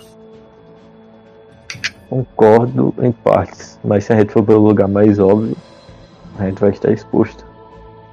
[2.10, 5.56] Concordo em partes, mas se a gente for pelo lugar mais óbvio,
[6.38, 7.46] a gente vai estar exposto.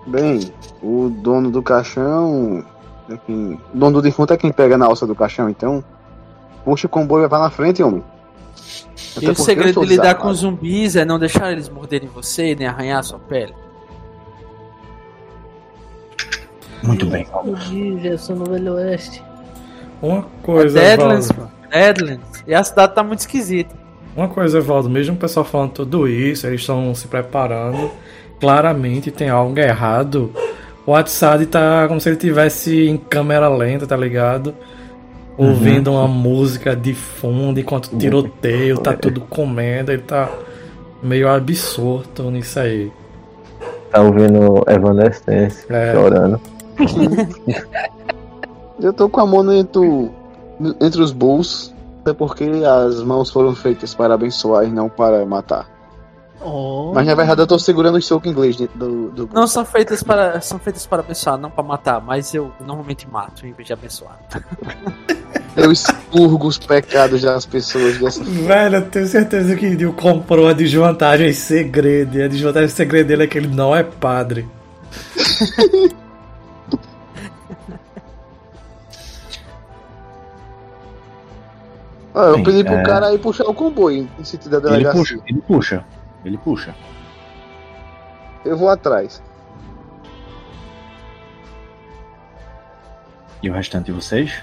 [0.06, 2.64] Bem, o dono do caixão.
[3.10, 5.82] é quem- O dono do defunto é quem pega na alça do caixão, então.
[6.64, 8.02] Puxa o comboio e vai na frente, homem.
[9.16, 12.08] Até E o eu segredo sou de lidar com zumbis é não deixar eles morderem
[12.08, 13.52] você nem arranhar a sua pele.
[16.82, 17.26] Muito bem.
[17.44, 17.56] O
[18.00, 19.22] Gerson no Velho Oeste.
[20.00, 21.50] Uma coisa, Deadlands, Evaldo.
[21.62, 21.68] pô.
[21.70, 22.44] Deadlands.
[22.46, 23.74] E a cidade tá muito esquisita.
[24.16, 27.90] Uma coisa, Evaldo, mesmo o pessoal falando tudo isso, eles estão se preparando.
[28.42, 30.32] Claramente tem algo errado.
[30.84, 34.52] O WhatsApp tá como se ele tivesse em câmera lenta, tá ligado?
[35.38, 40.28] Ouvindo uma música de fundo enquanto tiroteio, tá tudo comendo, ele tá
[41.00, 42.90] meio absorto nisso aí.
[43.92, 45.92] Tá ouvindo Evanescence, É.
[45.94, 46.40] chorando.
[48.82, 50.10] Eu tô com a mão entre,
[50.80, 51.72] entre os bolsos.
[52.00, 55.68] Até porque as mãos foram feitas para abençoar e não para matar.
[56.44, 59.64] Oh, Mas na verdade eu tô segurando o soco inglês dentro do, do Não são
[59.64, 63.66] feitas para são feitas para abençoar, não para matar, mas eu normalmente mato em vez
[63.66, 64.18] de abençoar.
[65.54, 70.54] Eu expurgo os pecados das pessoas dessa Velho, eu tenho certeza que Nil comprou a
[70.54, 72.16] desvantagem em segredo.
[72.16, 74.48] E a desvantagem em segredo dele é que ele não é padre.
[82.14, 82.82] Ah, eu Sim, pedi pro é.
[82.82, 85.00] cara aí puxar o comboio em sentido da Ele delegacia.
[85.00, 85.84] puxa, ele puxa.
[86.24, 86.74] Ele puxa.
[88.44, 89.22] Eu vou atrás.
[93.42, 94.42] E o restante de vocês?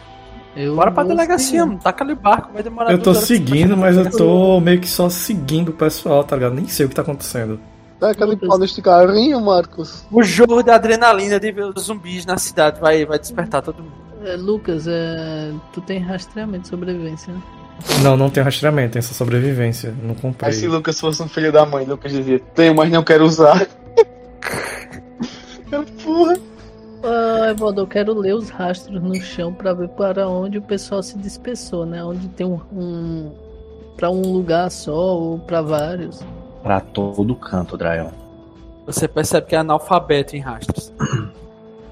[0.55, 1.79] Eu Bora pra delegacia, mano.
[1.79, 5.09] Taca ali o barco, vai demorar Eu tô seguindo, mas eu tô meio que só
[5.09, 6.55] seguindo o pessoal, tá ligado?
[6.55, 7.59] Nem sei o que tá acontecendo.
[7.99, 8.49] Dá aquele Lucas.
[8.49, 10.05] pau neste carrinho, Marcos.
[10.11, 13.93] O jogo da adrenalina de ver os zumbis na cidade vai, vai despertar todo mundo.
[14.23, 17.41] É, Lucas, é, tu tem rastreamento de sobrevivência, né?
[18.01, 19.93] Não, não tem rastreamento, tem essa sobrevivência.
[20.01, 20.49] Não comprei.
[20.49, 23.67] Aí se Lucas fosse um filho da mãe, Lucas dizia, tenho, mas não quero usar.
[26.03, 26.35] Porra.
[27.03, 31.01] Ah, Evaldo, eu quero ler os rastros no chão pra ver para onde o pessoal
[31.01, 32.03] se dispersou, né?
[32.03, 33.31] Onde tem um, um
[33.95, 36.21] para um lugar só ou pra vários.
[36.61, 38.09] Pra todo canto, Dryon.
[38.85, 40.91] Você percebe que é analfabeto em rastros.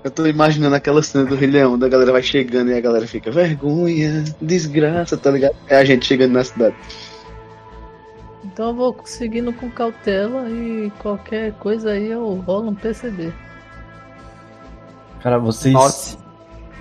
[0.07, 3.05] Eu tô imaginando aquela cena do Rei Leão, da galera vai chegando e a galera
[3.05, 5.53] fica, vergonha, desgraça, tá ligado?
[5.67, 6.73] É a gente chegando na cidade.
[8.45, 13.33] Então eu vou seguindo com cautela e qualquer coisa aí eu rolo um PCB.
[15.21, 16.17] Cara, vocês, Nossa.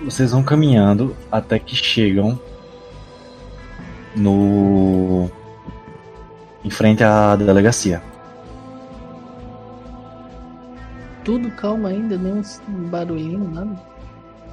[0.05, 2.39] vocês vão caminhando até que chegam
[4.15, 5.29] no.
[6.63, 8.01] em frente à delegacia.
[11.27, 12.41] Tudo calmo ainda, nenhum
[12.89, 13.77] barulhinho, nada.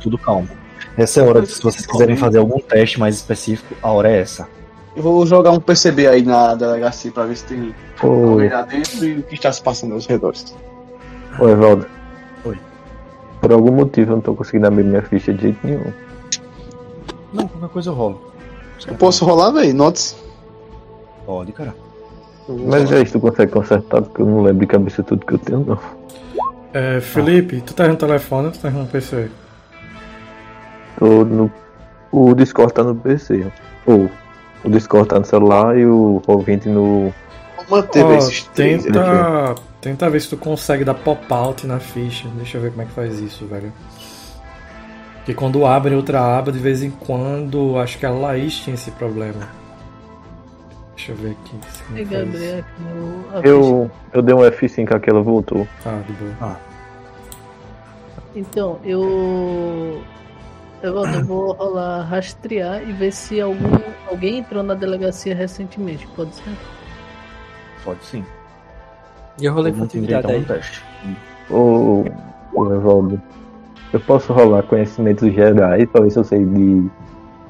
[0.01, 0.49] Tudo calmo.
[0.97, 4.19] Essa é a hora, se vocês quiserem fazer algum teste mais específico, a hora é
[4.19, 4.49] essa.
[4.97, 7.73] Eu vou jogar um PCB aí na delegacia pra ver se tem
[8.51, 10.53] lá dentro e o que está se passando aos redores.
[11.39, 11.87] ô Evaldo.
[12.45, 12.59] Oi.
[13.41, 15.93] Por algum motivo eu não tô conseguindo abrir minha ficha de jeito nenhum.
[17.33, 18.33] Não, qualquer coisa eu rolo.
[18.85, 19.73] Eu posso rolar, velho?
[19.73, 20.17] Notes.
[21.25, 21.73] Pode, cara.
[22.49, 23.05] Mas rolar.
[23.05, 25.79] já tu consegue consertar, porque eu não lembro de cabeça tudo que eu tenho, não.
[26.75, 29.31] É, Felipe, tu tá no telefone ou tu tá no PC?
[30.99, 31.51] Tô no.
[32.11, 33.47] O Discord tá no PC.
[33.87, 34.11] Ou
[34.65, 37.13] o Discord tá no celular e o ouvinte no.
[37.57, 38.85] Vou manter Ó, velho, esses três.
[38.85, 38.93] aí.
[38.93, 42.27] tenta, tenta ver se tu consegue dar pop-out na ficha.
[42.37, 43.73] Deixa eu ver como é que faz isso, velho.
[45.19, 48.91] Porque quando abre outra aba, de vez em quando, acho que a Laís tinha esse
[48.91, 49.49] problema.
[50.97, 52.05] Deixa eu ver aqui.
[52.05, 55.67] Gabriel, no- Eu, eu dei um F5 aqui, ela voltou.
[55.83, 56.59] Tá, de boa.
[58.35, 60.03] Então, eu.
[60.83, 63.71] Eu, eu vou rolar rastrear e ver se algum,
[64.07, 66.53] alguém entrou na delegacia recentemente, pode ser?
[67.83, 68.25] Pode sim.
[69.41, 70.83] E eu rolei furtividade a um teste.
[71.49, 72.05] Ô,
[72.53, 73.21] ô Evaldo,
[73.95, 76.87] eu posso rolar conhecimentos gerais pra ver se eu sei de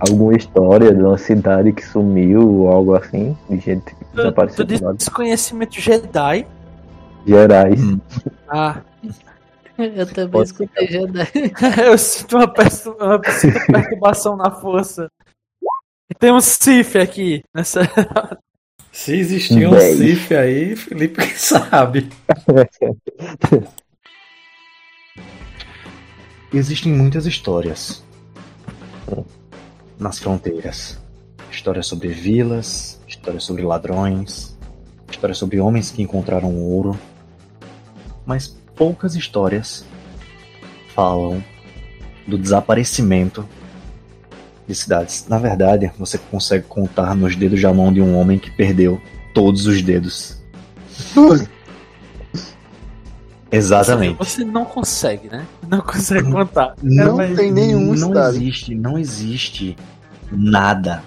[0.09, 4.67] alguma história de uma cidade que sumiu ou algo assim, de gente que Tu, desapareceu
[4.67, 6.47] tu disse conhecimento Jedi.
[7.27, 7.81] Gerais.
[7.83, 8.01] Hum.
[8.49, 8.81] Ah,
[9.77, 11.29] Eu também Pode escutei Jedi.
[11.85, 13.19] eu sinto uma, pertu- uma
[13.67, 15.09] perturbação na força.
[16.11, 17.81] E tem um Sif aqui nessa.
[18.93, 19.79] Se existia um.
[19.81, 22.09] CIF aí, Felipe que sabe.
[26.53, 28.05] Existem muitas histórias
[30.05, 30.99] nas fronteiras.
[31.51, 34.55] Histórias sobre vilas, histórias sobre ladrões,
[35.11, 36.99] histórias sobre homens que encontraram ouro.
[38.27, 39.85] Mas poucas histórias
[40.95, 41.43] falam
[42.27, 43.49] do desaparecimento
[44.69, 45.27] de cidades.
[45.27, 49.01] Na verdade, você consegue contar nos dedos da mão de um homem que perdeu
[49.33, 50.43] todos os dedos.
[53.51, 54.19] Exatamente.
[54.19, 55.47] Você não consegue, né?
[55.69, 56.75] Não consegue contar.
[56.83, 58.37] Não Mas- tem nenhuma não cidade.
[58.37, 59.77] existe, não existe
[60.37, 61.03] nada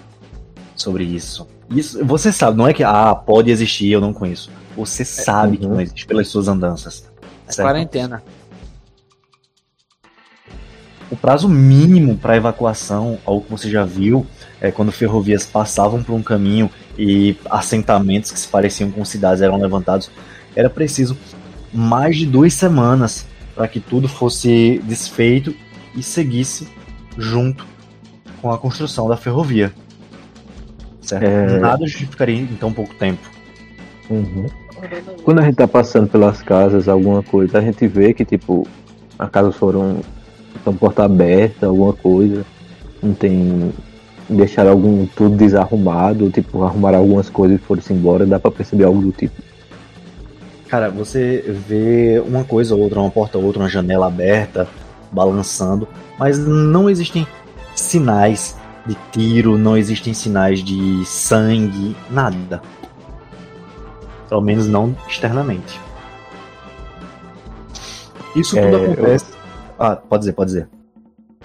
[0.74, 1.46] sobre isso.
[1.70, 4.50] Isso, você sabe, não é que ah, pode existir, eu não conheço.
[4.76, 5.74] Você sabe que uhum.
[5.74, 7.06] não existe pelas suas andanças.
[7.46, 7.66] certo?
[7.66, 8.22] Quarentena.
[11.10, 14.26] O prazo mínimo para evacuação, algo que você já viu,
[14.60, 19.58] é quando ferrovias passavam por um caminho e assentamentos que se pareciam com cidades eram
[19.58, 20.10] levantados,
[20.54, 21.16] era preciso
[21.72, 25.54] mais de duas semanas para que tudo fosse desfeito
[25.94, 26.68] e seguisse
[27.16, 27.66] junto
[28.40, 29.72] com a construção da ferrovia.
[31.00, 31.24] Certo?
[31.24, 31.58] É.
[31.58, 33.20] Nada justificaria em tão pouco tempo.
[34.10, 34.46] Uhum.
[35.24, 38.66] Quando a gente tá passando pelas casas, alguma coisa, a gente vê que, tipo,
[39.18, 40.00] as casas foram.
[40.54, 42.44] estão porta aberta, alguma coisa.
[43.02, 43.72] Não tem.
[44.28, 48.26] Deixaram algum tudo desarrumado, tipo, arrumaram algumas coisas e foram-se embora.
[48.26, 49.42] Dá pra perceber algo do tipo.
[50.68, 54.68] Cara, você vê uma coisa ou outra, uma porta ou outra, uma janela aberta,
[55.10, 57.26] balançando, mas não existem
[57.80, 58.56] sinais
[58.86, 62.62] de tiro, não existem sinais de sangue, nada.
[64.28, 65.80] Pelo menos não externamente.
[68.36, 69.26] Isso É, tudo eu- acontece.
[69.78, 70.68] Ah, pode dizer, pode dizer.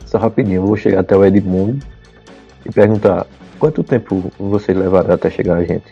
[0.05, 1.83] Só rapidinho, eu vou chegar até o Edmundo
[2.65, 3.25] e perguntar
[3.59, 5.85] quanto tempo vocês levaram até chegar a gente?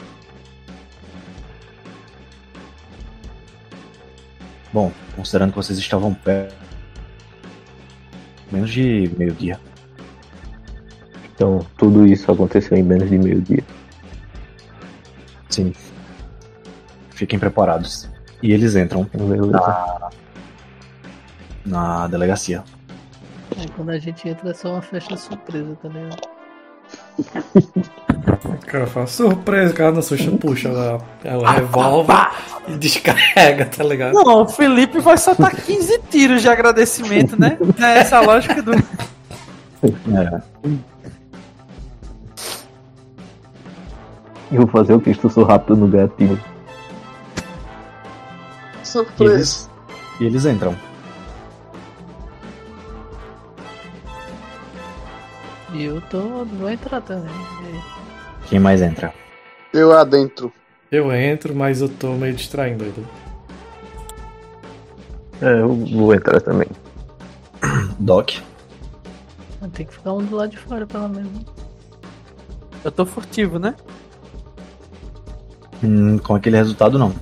[4.74, 6.56] Bom, considerando que vocês estavam perto.
[8.52, 9.60] Menos de meio-dia.
[11.42, 13.64] Então, tudo isso aconteceu em menos de meio dia.
[15.50, 15.74] Sim.
[17.10, 18.08] Fiquem preparados.
[18.44, 20.12] E eles entram Beleza.
[21.66, 22.64] na delegacia.
[23.58, 26.22] Aí quando a gente entra é só uma festa surpresa, tá ligado?
[28.46, 32.30] O cara fala, surpresa, o cara não suja, puxa lá, é o revólver
[32.68, 34.14] e descarrega, tá ligado?
[34.14, 37.58] Não, o Felipe vai soltar 15 tiros de agradecimento, né?
[37.80, 38.74] É essa a lógica do.
[38.74, 40.42] É,
[44.52, 45.10] Eu vou fazer o que?
[45.10, 46.40] Estou sou rápido no gatinho.
[48.84, 49.70] Surpresa.
[50.20, 50.76] e eles entram.
[55.74, 56.44] E eu tô.
[56.46, 57.32] vou entrar também.
[57.34, 59.14] E- Quem mais entra?
[59.74, 60.52] Eu adentro.
[60.92, 63.08] Eu entro, mas eu tô meio distraindo ele.
[65.42, 66.68] É, eu vou entrar também.
[67.98, 68.32] Doc.
[69.74, 71.46] Tem que ficar um do lado de fora, pelo menos.
[72.84, 73.74] Eu tô furtivo, né?
[75.84, 77.14] Hum, com aquele resultado, não.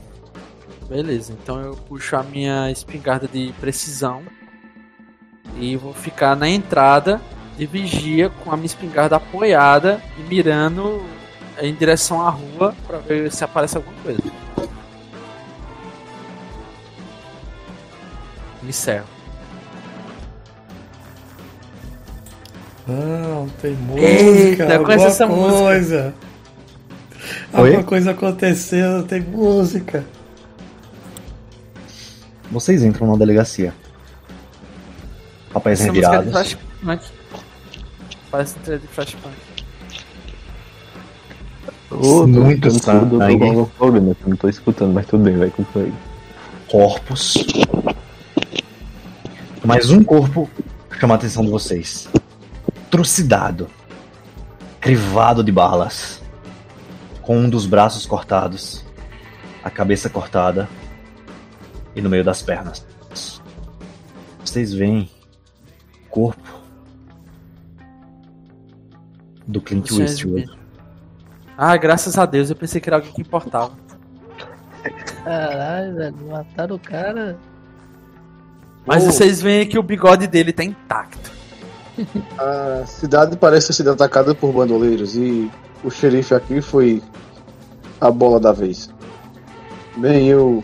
[0.90, 4.24] Beleza, então eu puxo a minha espingarda de precisão
[5.58, 7.22] e vou ficar na entrada
[7.58, 11.04] de vigia com a minha espingarda apoiada e mirando
[11.62, 14.24] em direção à rua pra ver se aparece alguma coisa.
[18.64, 19.08] Me servo.
[22.88, 26.14] Não, tem Eita, música, conheço alguma essa música.
[27.54, 27.70] Oi?
[27.70, 30.06] Alguma coisa aconteceu, tem música.
[32.52, 33.74] Vocês entram na delegacia.
[35.54, 36.58] Papéis Essa música é de revirados.
[38.32, 39.36] Parece um trailer de Flashpunk.
[41.92, 43.18] Ô, tô Muito sangue.
[43.78, 45.92] problema, não tô escutando, mas tudo bem, vai com aí.
[46.70, 47.34] corpos.
[49.66, 50.50] Mas um corpo
[51.00, 52.08] chama a atenção de vocês.
[52.92, 53.68] Trucidado.
[54.80, 56.19] Crivado de balas.
[57.30, 58.84] Com um dos braços cortados.
[59.64, 60.68] A cabeça cortada.
[61.96, 62.84] E no meio das pernas.
[64.44, 65.08] Vocês veem
[66.06, 66.60] o corpo
[69.48, 70.50] do Clint Eastwood.
[71.56, 73.74] Ah, graças a Deus, eu pensei que era alguém que importava.
[75.24, 77.38] Caralho, velho, mataram o cara.
[78.88, 79.12] Mas Oh.
[79.12, 81.32] vocês veem que o bigode dele tá intacto.
[82.40, 85.52] A cidade parece ter sido atacada por bandoleiros e
[85.84, 87.02] o xerife aqui foi
[88.00, 88.90] a bola da vez.
[89.98, 90.64] Bem, eu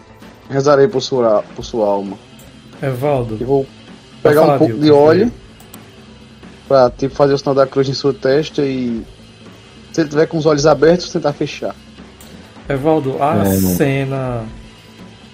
[0.49, 2.18] rezarei por sua, por sua alma.
[2.82, 3.68] Evaldo, Eu vou
[4.22, 5.32] pegar um pouco de óleo
[6.68, 6.88] vai.
[6.89, 9.03] pra tipo, fazer o sinal da cruz em sua testa e
[9.91, 11.76] se ele tiver com os olhos abertos, tentar fechar.
[12.68, 14.43] Evaldo, a É, cena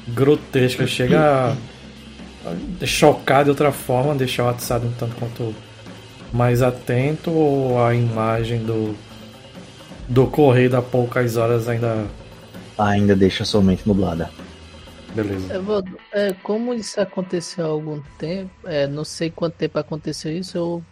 [0.08, 1.56] grotesca chega
[2.46, 5.56] a chocar de outra forma, deixar o WhatsApp um tanto quanto
[6.34, 8.96] mais atento ou a imagem do
[10.12, 12.05] do correio da poucas horas ainda
[12.78, 14.32] Ainda deixa sua mente nublada.
[15.14, 15.53] beleza.
[15.53, 20.32] É, vou- é, como isso aconteceu há algum tempo, é, não sei quanto tempo aconteceu
[20.32, 20.84] isso, eu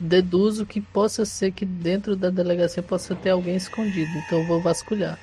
[0.00, 4.60] deduzo que possa ser que dentro da delegacia possa ter alguém escondido, então eu vou
[4.60, 5.18] vasculhar.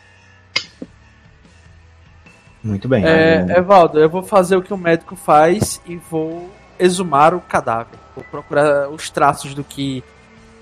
[2.63, 3.03] Muito bem.
[3.05, 3.57] É, né?
[3.57, 7.97] Evaldo, eu vou fazer o que o médico faz e vou exumar o cadáver.
[8.15, 10.03] Vou procurar os traços do que.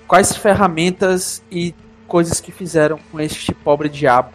[0.06, 1.74] Quais ferramentas e
[2.06, 4.30] coisas que fizeram com este pobre diabo.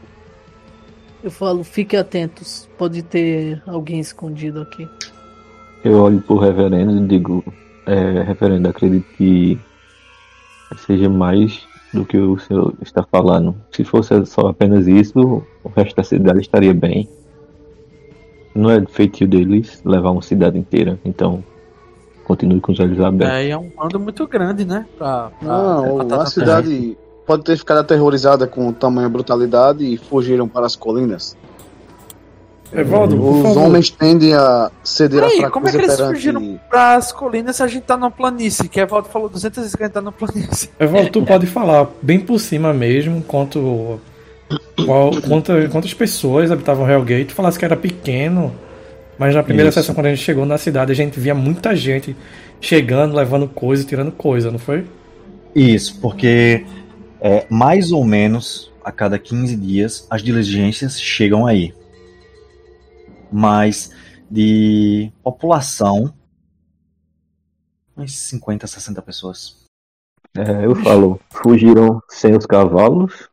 [1.23, 4.87] Eu falo, fiquem atentos, pode ter alguém escondido aqui.
[5.83, 7.43] Eu olho pro reverendo e digo,
[7.85, 9.59] é, reverendo, acredito que
[10.85, 13.55] seja mais do que o senhor está falando.
[13.71, 17.07] Se fosse só apenas isso, o resto da cidade estaria bem.
[18.55, 21.43] Não é feitio deles levar uma cidade inteira, então
[22.23, 23.37] continue com os olhos abertos.
[23.37, 24.85] É, é um bando muito grande, né?
[24.97, 30.47] Pra, pra Não, pra a cidade pode ter ficado aterrorizada com tamanha brutalidade e fugiram
[30.47, 31.35] para as colinas.
[32.73, 33.63] Evaldo, Os favor.
[33.65, 36.41] homens tendem a ceder Peraí, à como é fraqueza que eles perante...
[36.41, 38.69] fugiram pras colinas se a gente tá numa planície?
[38.69, 40.69] Que Evaldo falou 200 vezes que a gente tá numa planície.
[40.79, 43.99] Evaldo, tu pode falar bem por cima mesmo quanto
[44.85, 47.25] qual, quanta- quantas pessoas habitavam Hellgate.
[47.25, 48.55] Tu falasse que era pequeno,
[49.19, 49.77] mas na primeira Isso.
[49.79, 52.15] sessão quando a gente chegou na cidade, a gente via muita gente
[52.61, 54.85] chegando, levando coisa, tirando coisa, não foi?
[55.53, 56.65] Isso, porque
[57.21, 61.73] é, mais ou menos a cada 15 dias as diligências chegam aí.
[63.31, 63.91] Mas
[64.29, 66.13] de população,
[67.95, 69.61] umas 50, 60 pessoas.
[70.35, 73.29] É, eu falo, fugiram sem os cavalos?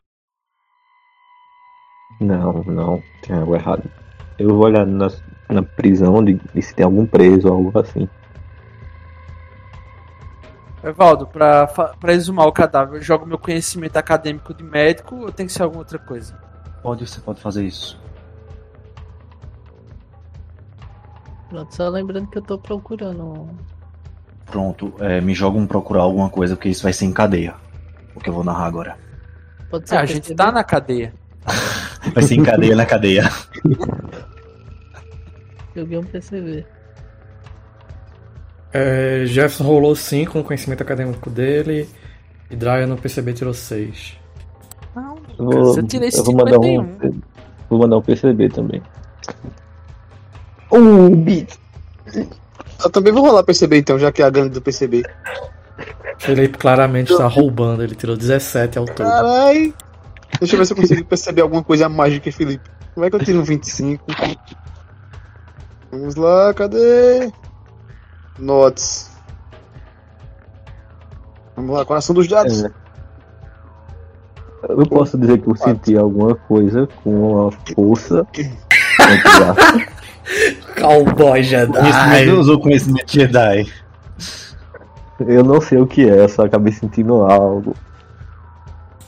[2.20, 3.90] Não, não, tem algo errado.
[4.38, 5.08] Eu vou olhar na,
[5.48, 8.08] na prisão de, de se tem algum preso ou algo assim.
[10.82, 11.68] Evaldo, pra,
[12.08, 15.80] exumar o cadáver, eu jogo meu conhecimento acadêmico de médico ou tem que ser alguma
[15.80, 16.38] outra coisa?
[16.82, 18.00] Pode, você pode fazer isso.
[21.48, 23.48] Pronto, só lembrando que eu tô procurando.
[24.46, 27.54] Pronto, é, me joga um procurar alguma coisa, porque isso vai ser em cadeia.
[28.14, 28.96] O que eu vou narrar agora.
[29.70, 31.12] Pode ser É, a gente tá na cadeia.
[32.14, 33.30] Vai ser em cadeia na cadeia.
[35.74, 36.77] Joguei um PCB.
[38.72, 41.88] É, Jefferson rolou 5 com o conhecimento acadêmico dele.
[42.50, 44.16] E Drya no PCB tirou 6.
[44.94, 46.80] Não, Eu vou, eu tirei eu vou mandar 51.
[46.80, 47.20] um.
[47.68, 48.82] Vou mandar um PCB também.
[50.72, 51.58] Um bit.
[52.82, 55.02] Eu também vou rolar PCB então, já que é a gangue do PCB.
[56.18, 58.96] Felipe claramente está roubando, ele tirou 17 ao todo.
[58.96, 59.74] Carai!
[60.40, 62.68] Deixa eu ver se eu consigo perceber alguma coisa mágica, Felipe.
[62.94, 64.04] Como é que eu tiro um 25?
[65.90, 67.30] Vamos lá, cadê?
[68.38, 69.10] Notes.
[71.56, 72.64] Vamos lá, coração dos dados.
[72.64, 72.70] É.
[74.68, 78.26] Eu posso dizer que eu senti alguma coisa com a força.
[80.80, 81.72] Cowboy Jedi.
[81.78, 83.72] Conhecimento, usou conhecimento Jedi.
[85.20, 87.74] Eu não sei o que é, eu só acabei sentindo algo.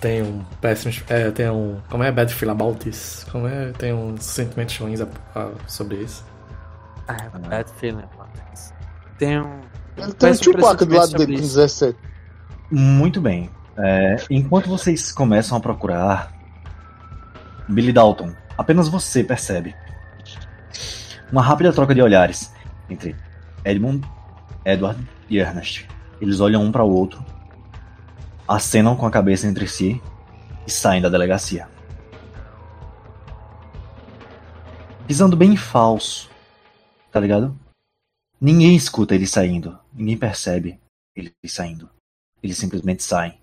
[0.01, 0.93] Tem um péssimo.
[1.09, 1.77] É, tem um.
[1.91, 3.27] Como é Bad Feel About This?
[3.31, 3.71] Como é?
[3.73, 5.07] Tem uns sentimentos ruins a-
[5.37, 6.25] a- sobre isso.
[7.07, 8.05] Ah, bad feeling.
[9.21, 9.61] Tem um.
[9.99, 11.99] Ele tem um Tupac do lado dele com sobre 17.
[12.71, 13.51] Muito bem.
[13.77, 16.33] É, enquanto vocês começam a procurar
[17.69, 19.77] Billy Dalton, apenas você percebe
[21.31, 22.51] uma rápida troca de olhares
[22.89, 23.15] entre
[23.63, 24.09] Edmund,
[24.65, 25.87] Edward e Ernest.
[26.19, 27.23] Eles olham um para o outro,
[28.49, 30.01] acenam com a cabeça entre si
[30.67, 31.69] e saem da delegacia.
[35.07, 36.31] Pisando bem falso,
[37.13, 37.55] tá ligado?
[38.41, 40.81] Ninguém escuta eles saindo, ninguém percebe
[41.15, 41.89] eles saindo.
[42.43, 43.39] Eles simplesmente saem.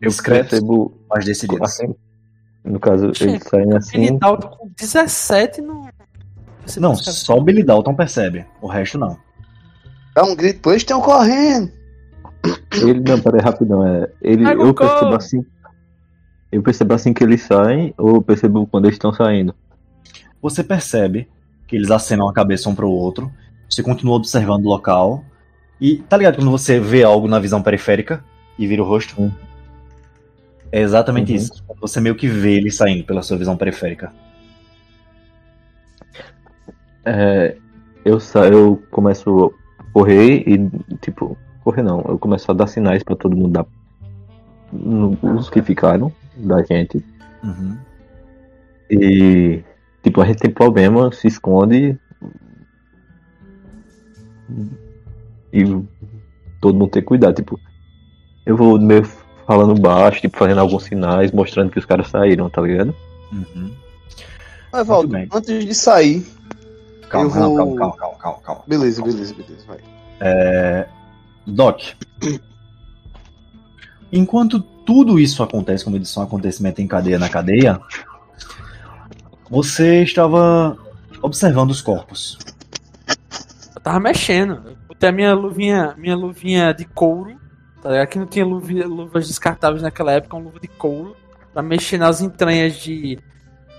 [0.00, 0.98] Eu Discretos, percebo.
[1.08, 1.62] mas decididos.
[1.62, 1.94] Assim,
[2.64, 4.18] no caso, eles saem Billy assim.
[4.18, 5.88] Dalton com 17 não.
[6.66, 7.16] Você Não, percebe.
[7.16, 8.46] só o Billy Dalton percebe.
[8.60, 9.18] O resto não.
[10.14, 11.70] Dá um grito, eles estão correndo.
[12.72, 13.86] Ele, não, peraí, rapidão.
[13.86, 15.16] É, ele, o eu percebo couro.
[15.16, 15.44] assim.
[16.50, 19.54] Eu percebo assim que eles saem, ou eu percebo quando eles estão saindo.
[20.42, 21.28] Você percebe
[21.70, 23.32] que eles acenam a cabeça um pro outro.
[23.68, 25.24] Você continua observando o local.
[25.80, 28.24] E tá ligado quando você vê algo na visão periférica
[28.58, 29.14] e vira o rosto?
[29.22, 29.30] Hum.
[30.72, 31.36] É exatamente Uhum.
[31.38, 31.64] isso.
[31.80, 34.12] Você meio que vê ele saindo pela sua visão periférica.
[37.04, 37.56] É,
[38.04, 43.02] eu, sa eu começo a correr e, tipo, correr não, eu começo a dar sinais
[43.04, 43.66] pra todo mundo dar.
[44.72, 47.04] no- Os que ficaram da gente.
[47.42, 47.76] Uhum.
[48.90, 49.62] E,
[50.02, 51.98] tipo, a gente tem problema, se esconde.
[55.52, 55.64] E
[56.60, 57.32] todo mundo tem que cuidar.
[57.32, 57.58] Tipo,
[58.46, 59.04] eu vou meio
[59.46, 62.94] falando baixo, tipo, fazendo alguns sinais, mostrando que os caras saíram, tá ligado?
[63.32, 63.72] Uhum.
[64.72, 66.24] Mas, Valdo, antes de sair.
[67.08, 68.62] Calma, Eu calma, vou- calma, calma, calma, calma, calma.
[68.66, 69.78] Beleza, beleza, beleza, vai.
[71.46, 71.80] Doc.
[74.12, 77.80] Enquanto tudo isso acontece, como eu disse, um acontecimento em cadeia na cadeia,
[79.50, 80.78] você estava
[81.20, 82.38] observando os corpos.
[83.74, 84.62] Eu tava mexendo.
[84.64, 87.38] Eu botei a minha luvinha, minha luvinha de couro.
[87.82, 88.08] Tá ligado?
[88.08, 91.16] Que não tinha luvi- luvas descartáveis naquela época, uma luva de couro.
[91.52, 93.18] Pra mexer nas entranhas de,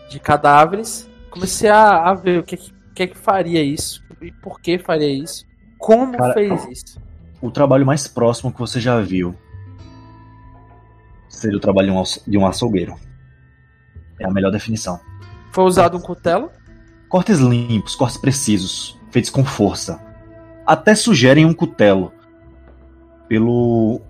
[0.09, 1.09] de cadáveres.
[1.29, 4.03] Comecei a, a ver o que, que, que é que faria isso.
[4.21, 5.45] E por que faria isso.
[5.77, 6.99] Como Cara, fez isso.
[7.41, 9.35] O trabalho mais próximo que você já viu
[11.29, 11.93] seria o trabalho
[12.27, 12.95] de um açougueiro.
[14.19, 14.99] É a melhor definição.
[15.51, 16.49] Foi usado um cutelo?
[17.09, 20.01] Cortes limpos, cortes precisos, feitos com força.
[20.65, 22.13] Até sugerem um cutelo.
[23.27, 24.01] Pelo.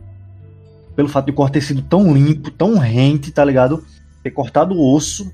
[0.96, 3.84] Pelo fato de o corte ter sido tão limpo, tão rente, tá ligado?
[4.22, 5.34] Ter cortado o osso.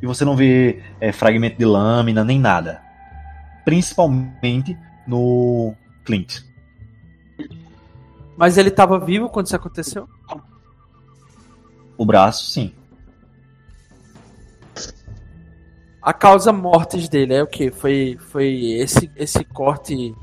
[0.00, 2.80] E você não vê é, fragmento de lâmina, nem nada.
[3.64, 5.74] Principalmente no
[6.04, 6.42] Clint.
[8.36, 10.06] Mas ele tava vivo quando isso aconteceu?
[11.96, 12.72] O braço, sim.
[16.06, 17.68] A causa mortes dele é o que?
[17.72, 20.14] Foi, foi esse, esse corte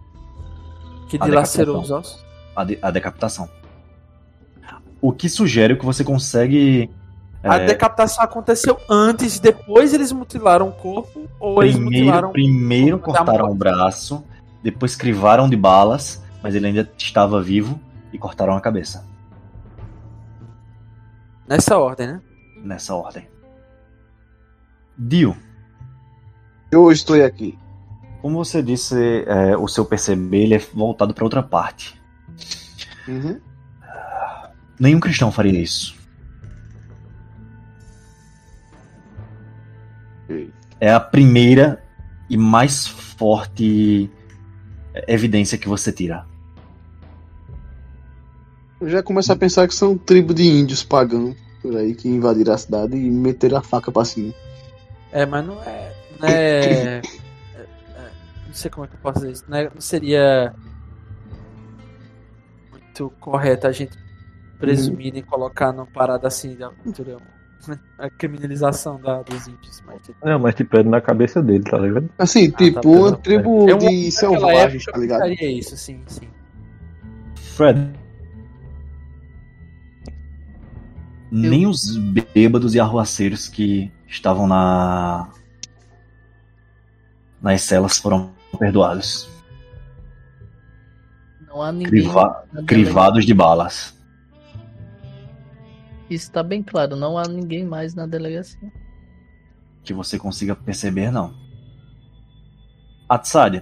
[1.10, 2.26] que A dilacerou os ossos?
[2.56, 3.50] a, de- a decapitação.
[5.02, 6.90] O que sugere que você consegue.
[7.44, 12.32] A é, decapitação aconteceu antes, depois eles mutilaram o corpo, ou eles primeiro, mutilaram.
[12.32, 14.24] primeiro o cortaram o braço,
[14.64, 17.78] depois crivaram de balas, mas ele ainda estava vivo
[18.14, 19.06] e cortaram a cabeça.
[21.46, 22.22] Nessa ordem, né?
[22.64, 23.28] Nessa ordem.
[24.98, 25.36] Dio,
[26.74, 27.56] Eu estou aqui.
[28.20, 28.96] como você disse,
[29.28, 32.02] é, o seu perceber ele é voltado para outra parte.
[33.08, 33.40] Uhum.
[34.80, 35.96] Nenhum cristão faria isso.
[40.80, 41.84] É a primeira
[42.28, 44.10] e mais forte
[45.08, 46.26] evidência que você tira.
[48.82, 52.54] Eu já começo a pensar que são tribo de índios pagãos por aí que invadiram
[52.54, 54.34] a cidade e meteram a faca pra cima.
[55.12, 55.93] É, mas não é.
[56.24, 57.04] Não, é, é-
[57.96, 58.12] é-
[58.48, 59.44] não sei como é que eu posso dizer isso.
[59.48, 60.54] Não, é- não seria
[62.72, 63.98] muito correto a gente
[64.58, 67.18] presumir e colocar numa parada assim de aventura.
[67.98, 69.82] A criminalização da, dos índios.
[69.86, 72.10] Mas, tipo, Não, mas tipo, é na cabeça dele, tá ligado?
[72.18, 73.18] Assim, tipo, tá, uma tá.
[73.18, 75.22] tribo é de selvagens, tá eu ligado?
[75.22, 76.28] pensaria isso, sim, sim.
[77.56, 77.90] Fred.
[81.32, 81.98] Nem os
[82.34, 85.30] bêbados e arruaceiros que estavam na
[87.44, 89.30] nas celas foram perdoados,
[91.48, 91.90] Não há ninguém.
[91.92, 93.96] Criva- crivados de balas.
[96.10, 98.72] Isso tá bem claro, não há ninguém mais na delegacia.
[99.84, 101.34] que você consiga perceber, não.
[103.10, 103.62] Atsad,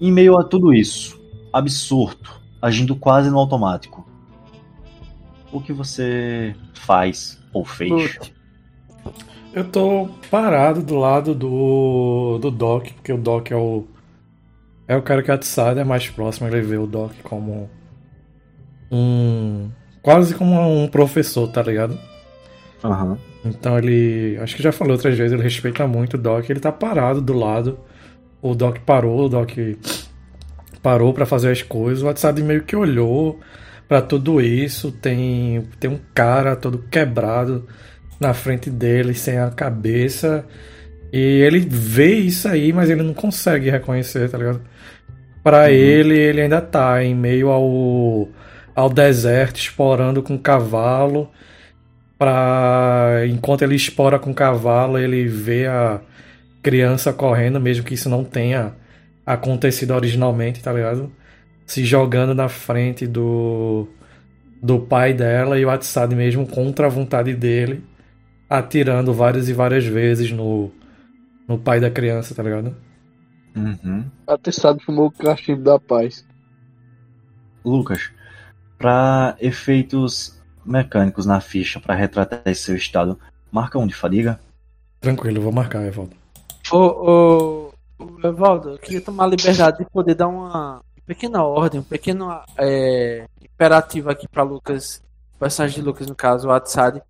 [0.00, 1.20] em meio a tudo isso,
[1.52, 2.30] absurdo,
[2.62, 4.06] agindo quase no automático,
[5.52, 8.16] o que você faz ou fez?
[8.16, 8.32] Putz.
[9.54, 13.84] Eu tô parado do lado do, do Doc, porque o Doc é o.
[14.88, 17.68] É o cara que a Tsada é mais próximo, ele vê o Doc como
[18.90, 19.70] um.
[20.00, 21.98] Quase como um professor, tá ligado?
[22.82, 23.18] Aham.
[23.44, 24.38] Então ele.
[24.40, 27.34] Acho que já falei outras vezes, ele respeita muito o Doc, ele tá parado do
[27.34, 27.78] lado.
[28.40, 29.50] O Doc parou, o Doc
[30.82, 32.02] parou pra fazer as coisas.
[32.02, 33.38] O WhatsApp meio que olhou
[33.86, 34.90] pra tudo isso.
[34.90, 37.68] Tem, tem um cara todo quebrado
[38.22, 40.46] na frente dele, sem a cabeça.
[41.12, 44.62] E ele vê isso aí, mas ele não consegue reconhecer, tá ligado?
[45.42, 48.28] Pra ele, ele ainda tá em meio ao,
[48.74, 51.30] ao deserto, explorando com cavalo.
[52.18, 56.00] Pra, enquanto ele explora com cavalo, ele vê a
[56.62, 58.74] criança correndo, mesmo que isso não tenha
[59.26, 61.12] acontecido originalmente, tá ligado?
[61.66, 63.88] Se jogando na frente do,
[64.62, 67.82] do pai dela e o Atsad mesmo contra a vontade dele,
[68.52, 70.70] atirando várias e várias vezes no,
[71.48, 72.76] no pai da criança, tá ligado?
[73.56, 74.04] Uhum.
[74.26, 76.26] Atestado fumou o cachimbo da paz.
[77.64, 78.10] Lucas,
[78.78, 83.18] para efeitos mecânicos na ficha para retratar esse seu estado,
[83.50, 84.38] marca um de fadiga?
[85.00, 86.14] Tranquilo, vou marcar, Evaldo.
[86.70, 87.72] Ô, ô,
[88.22, 92.28] Evaldo, eu queria tomar a liberdade de poder dar uma pequena ordem, um pequeno
[92.58, 95.02] é, imperativo aqui pra Lucas,
[95.38, 97.00] personagem de Lucas, no caso, o Atsad.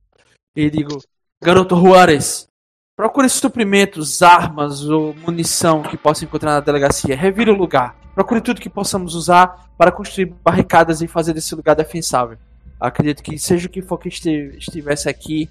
[0.55, 0.99] E digo,
[1.43, 2.49] garoto Juarez,
[2.97, 7.16] procure suprimentos, armas ou munição que possa encontrar na delegacia.
[7.16, 7.97] Revire o lugar.
[8.14, 12.38] Procure tudo que possamos usar para construir barricadas e fazer desse lugar defensável.
[12.78, 15.51] Acredito que seja o que for que estivesse aqui,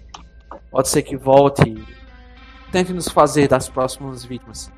[0.72, 1.84] pode ser que volte
[2.72, 4.72] tente nos fazer das próximas vítimas.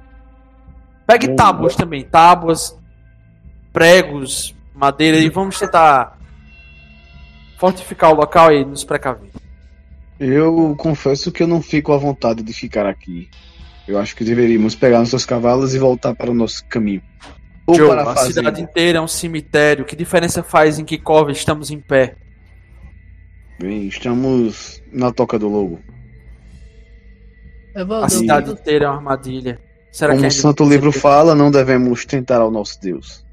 [1.06, 2.76] Pegue tábuas também, tábuas,
[3.72, 6.18] pregos, madeira e vamos tentar
[7.60, 9.43] fortificar o local e nos precaver.
[10.20, 13.30] Eu confesso que eu não fico à vontade de ficar aqui.
[13.88, 17.02] Eu acho que deveríamos pegar nossos cavalos e voltar para o nosso caminho.
[17.66, 18.34] Ou Joe, para a fazer.
[18.34, 19.86] cidade inteira é um cemitério.
[19.86, 22.16] Que diferença faz em que cova estamos em pé?
[23.60, 25.80] Bem, estamos na toca do lobo.
[28.02, 29.60] A cidade inteira é uma armadilha.
[29.92, 31.02] Será Como que o Santo não Livro percebeu?
[31.02, 33.24] fala, não devemos tentar ao nosso Deus.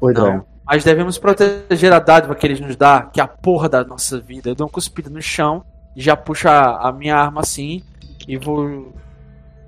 [0.00, 0.44] Oi, Não.
[0.66, 4.18] Mas devemos proteger a dádiva que eles nos dá, que é a porra da nossa
[4.20, 4.48] vida.
[4.50, 5.64] Eu dou uma cuspida no chão
[5.96, 7.82] já puxo a, a minha arma assim
[8.26, 8.92] e vou.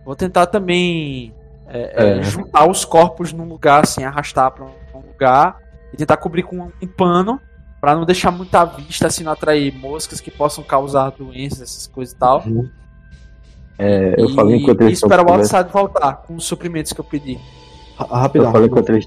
[0.05, 1.35] Vou tentar também
[1.68, 2.22] é, é, É.
[2.22, 5.59] juntar os corpos num lugar, assim, arrastar pra um lugar
[5.93, 7.41] e tentar cobrir com um, pano
[7.81, 12.14] pra não deixar muita vista, assim, não atrair moscas que possam causar doenças, essas coisas
[12.14, 12.43] e tal.
[13.79, 16.93] É, eu e, falei enquanto e eles esperar o conversa- outside voltar com os suprimentos
[16.93, 17.39] que eu pedi.
[17.99, 19.07] Ra- Rapidão, Eu falei rapidão, enquanto eles.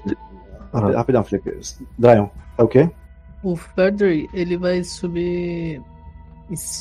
[0.72, 1.58] rapidão, rapidão, Felipe.
[1.98, 2.90] Dryon, é o quê?
[3.42, 5.80] O Frederick, ele vai subir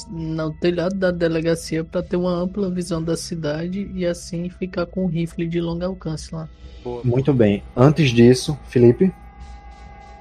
[0.10, 5.06] no telhado da delegacia para ter uma ampla visão da cidade e assim ficar com
[5.06, 6.50] um rifle de longo alcance lá.
[7.04, 7.64] Muito bem.
[7.76, 9.14] Antes disso, Felipe,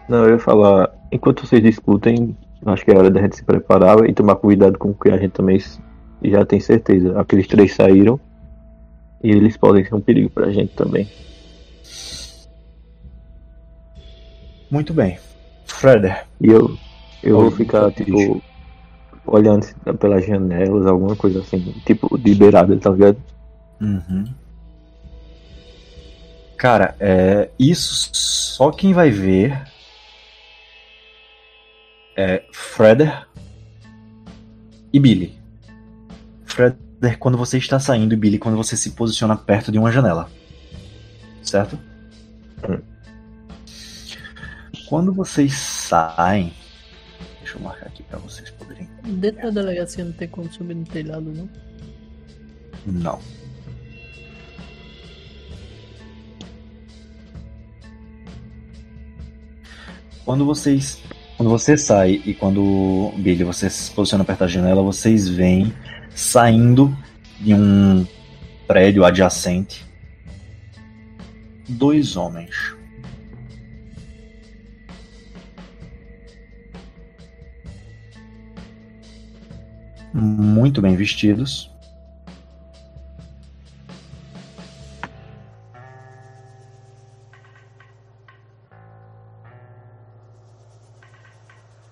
[0.09, 4.09] Não, eu ia falar, enquanto vocês discutem, acho que é hora da gente se preparar
[4.09, 5.61] e tomar cuidado com o que a gente também
[6.23, 7.19] já tem certeza.
[7.19, 8.19] Aqueles três saíram
[9.23, 11.09] e eles podem ser um perigo pra gente também.
[14.71, 15.19] Muito bem.
[15.65, 16.77] Freder, E eu,
[17.23, 18.43] eu vou ficar, tipo,
[19.31, 19.67] olhando
[19.99, 23.19] pelas janelas, alguma coisa assim, tipo, de beirada, tá ligado?
[23.81, 24.25] Uhum.
[26.57, 29.63] Cara, é, isso só quem vai ver
[32.17, 33.29] é Freder
[34.93, 35.39] e Billy.
[36.45, 40.29] Freder quando você está saindo e Billy quando você se posiciona perto de uma janela.
[41.45, 41.79] Certo?
[42.69, 42.81] Hum.
[44.89, 46.53] Quando vocês saem.
[47.39, 48.53] Deixa eu marcar aqui pra vocês.
[49.09, 51.49] Dentro da delegacia não tem como subir no telhado, não?
[52.87, 53.19] Não.
[60.25, 61.01] Quando vocês.
[61.37, 65.73] Quando você sai e quando Billy você se posiciona perto da janela, vocês veem
[66.11, 66.95] saindo
[67.41, 68.05] de um
[68.67, 69.87] prédio adjacente
[71.69, 72.78] dois homens.
[80.21, 81.71] Muito bem vestidos.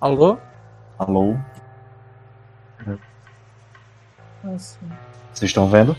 [0.00, 0.38] Alô?
[0.98, 1.36] Alô?
[4.42, 4.78] Nossa,
[5.32, 5.96] Vocês estão vendo?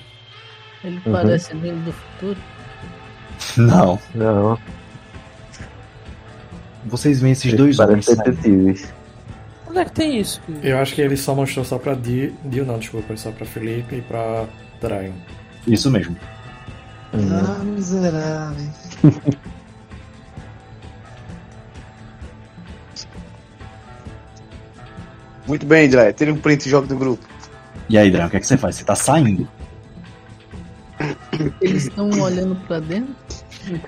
[0.84, 1.12] ele Uhum.
[1.12, 2.40] parece vindo do futuro.
[3.58, 4.00] Não.
[4.14, 4.58] Não,
[6.86, 8.94] Vocês veem esses eles dois homens detetives.
[9.70, 10.42] Onde é que tem isso?
[10.64, 13.98] Eu acho que ele só mostrou só pra Dio, Dio não, desculpa, só pra Felipe
[13.98, 14.46] e pra
[14.82, 15.14] Dragon.
[15.68, 16.16] Isso mesmo.
[17.14, 18.70] Ah, miserável.
[25.48, 26.12] Muito bem, André.
[26.12, 27.26] Tire um print e joga do grupo.
[27.90, 28.76] E aí, Dran, o que, é que você faz?
[28.76, 29.48] Você tá saindo.
[31.62, 33.16] Eles estão olhando pra dentro?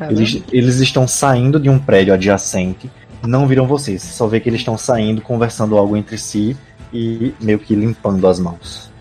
[0.09, 2.89] Eles, eles estão saindo de um prédio adjacente.
[3.25, 4.01] Não viram vocês.
[4.01, 6.55] Você só vê que eles estão saindo, conversando algo entre si
[6.93, 8.91] e meio que limpando as mãos.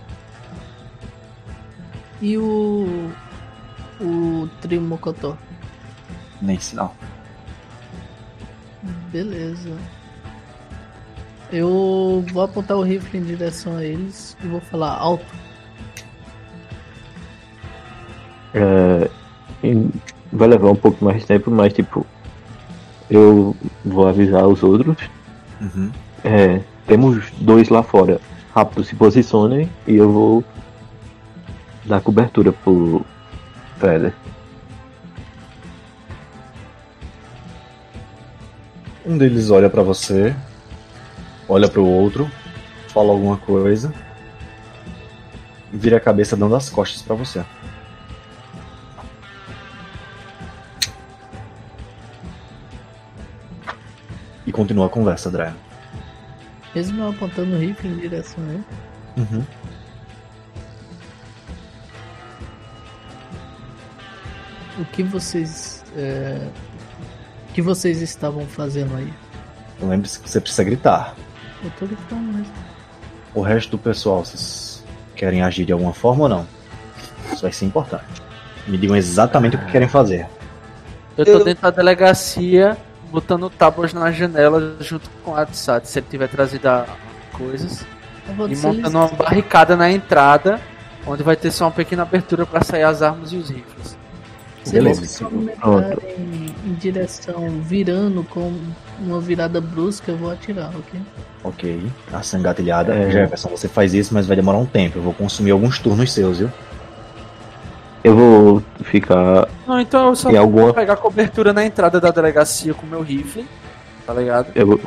[2.21, 3.11] E o.
[4.01, 5.37] O trio Mocotó.
[6.41, 6.95] Nem sinal.
[9.11, 9.77] Beleza.
[11.51, 15.25] Eu vou apontar o rifle em direção a eles e vou falar alto.
[18.55, 19.11] É,
[20.33, 22.07] vai levar um pouco mais de tempo, mas tipo,
[23.11, 24.97] eu vou avisar os outros.
[25.61, 25.91] Uhum.
[26.25, 28.21] É, temos dois lá fora.
[28.55, 30.45] Rápido se posicionem e eu vou
[31.85, 33.05] dar cobertura pro
[33.79, 34.13] Feder.
[39.07, 40.37] Um deles olha pra você,
[41.49, 42.31] olha pro outro,
[42.89, 43.91] fala alguma coisa,
[45.73, 47.43] vira a cabeça dando as costas pra você.
[54.49, 55.55] E continua a conversa, Drea.
[56.74, 58.64] Mesmo eu apontando o rifle em direção a ele.
[59.18, 59.44] Uhum.
[64.78, 65.84] O que vocês.
[65.94, 66.49] é,
[67.51, 69.12] O que vocês estavam fazendo aí?
[69.82, 71.14] Lembre-se que você precisa gritar.
[71.62, 72.53] Eu tô gritando mesmo.
[73.34, 74.82] O resto do pessoal, vocês
[75.14, 76.46] querem agir de alguma forma ou não?
[77.30, 78.22] Isso vai ser importante.
[78.66, 80.26] Me digam exatamente o que querem fazer.
[81.18, 82.78] Eu tô dentro da delegacia,
[83.11, 86.87] botando tábuas na janela junto com a Atsat, se ele tiver trazido a-
[87.33, 87.85] coisas.
[88.29, 90.61] E montando uma barricada na entrada,
[91.07, 93.97] onde vai ter só uma pequena abertura pra sair as armas e os rifles.
[94.65, 95.01] Se Beleza.
[95.01, 98.53] eles se movimentarem em direção virando com
[98.99, 101.01] uma virada brusca, eu vou atirar, ok?
[101.43, 101.83] Ok.
[102.13, 102.93] Ação engatilhada.
[102.95, 103.11] É.
[103.11, 104.99] Jefferson, você faz isso, mas vai demorar um tempo.
[104.99, 106.51] Eu vou consumir alguns turnos seus, viu?
[108.09, 110.73] Eu vou ficar Não, então eu só vou alguma.
[110.73, 113.47] pegar cobertura na entrada da delegacia com meu rifle,
[114.07, 114.47] tá ligado?
[114.55, 114.81] Eu vou,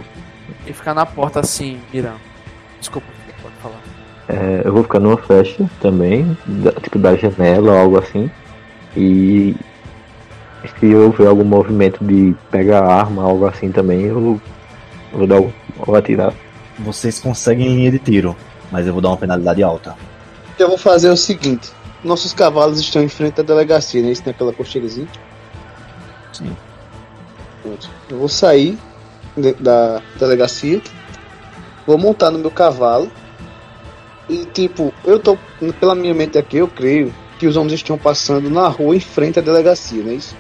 [0.66, 2.20] E ficar na porta assim, mirando.
[2.80, 3.08] Desculpa,
[3.44, 3.80] pode falar.
[4.28, 8.30] é, eu vou ficar numa festa também, da- tipo da janela ou algo assim.
[8.98, 9.56] E
[10.80, 14.42] se eu ver algum movimento de pegar arma, algo assim também, eu
[15.14, 15.42] vou dar
[15.78, 16.34] vou atirar.
[16.80, 18.36] Vocês conseguem em linha de tiro,
[18.72, 19.92] mas eu vou dar uma penalidade alta.
[20.54, 21.70] O que eu vou fazer é o seguinte:
[22.04, 24.12] nossos cavalos estão em frente à delegacia, né?
[24.12, 25.08] Isso tem aquela cocheirazinha.
[26.34, 26.56] Sim.
[27.62, 27.90] Pronto.
[28.10, 28.78] Eu vou sair
[29.60, 30.82] da delegacia,
[31.86, 33.10] vou montar no meu cavalo
[34.28, 35.38] e tipo, eu tô
[35.80, 39.40] pela minha mente aqui, eu creio que os homens estão passando na rua em frente
[39.40, 40.36] à delegacia, não é isso?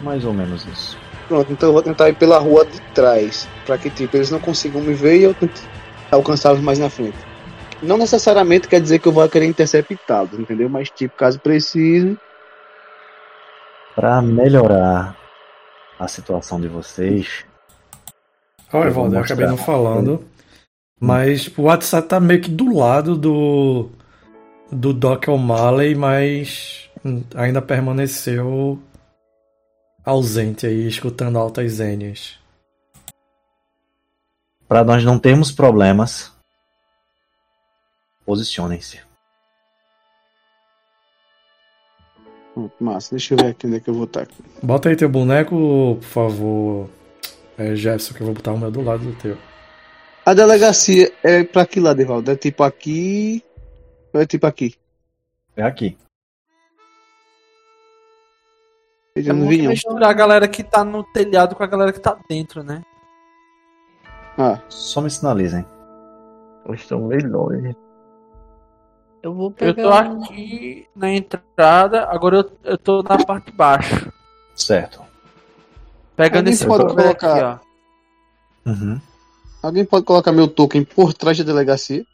[0.00, 0.98] Mais ou menos isso.
[1.28, 3.48] Pronto, então eu vou tentar ir pela rua de trás.
[3.64, 5.36] Pra que tipo, eles não consigam me ver e eu
[6.10, 7.16] alcançá-los mais na frente.
[7.82, 10.68] Não necessariamente quer dizer que eu vou querer interceptá-los, entendeu?
[10.68, 12.18] Mas tipo, caso precise.
[13.94, 15.16] Pra melhorar
[15.98, 17.44] a situação de vocês,
[18.72, 20.24] Olha, Eu vou Valdo, eu acabei não falando.
[21.00, 23.90] Mas tipo, o WhatsApp tá meio que do lado do.
[24.70, 26.90] do Doc O'Malley, mas
[27.34, 28.78] ainda permaneceu
[30.04, 32.38] ausente aí, escutando altas zênias.
[34.68, 36.32] Para nós não termos problemas,
[38.26, 39.00] posicionem-se.
[42.52, 44.22] Pronto, massa, deixa eu ver aqui onde é que eu vou estar.
[44.22, 44.34] Aqui.
[44.62, 46.90] Bota aí teu boneco, por favor,
[47.56, 49.38] é, Jefferson, que eu vou botar o meu do lado do teu.
[50.24, 52.30] A delegacia é pra que lado, Evaldo?
[52.32, 53.44] É tipo aqui.
[54.12, 54.74] Ou é tipo aqui?
[55.56, 55.96] É aqui.
[59.14, 62.18] Eu É muito misturar a galera que tá no telhado com a galera que tá
[62.28, 62.82] dentro, né?
[64.36, 65.64] Ah, Só me sinalizem.
[66.66, 67.74] Eles estão meio longe.
[69.22, 70.04] Eu vou Eu pegar.
[70.08, 74.12] tô um- aqui na entrada, agora eu, eu tô na parte de baixo.
[74.54, 75.00] Certo.
[76.16, 77.66] Pegando Alguém esse pode colocar- aqui,
[78.66, 79.00] Uhum.
[79.62, 82.04] alguém pode colocar meu token por trás da delegacia?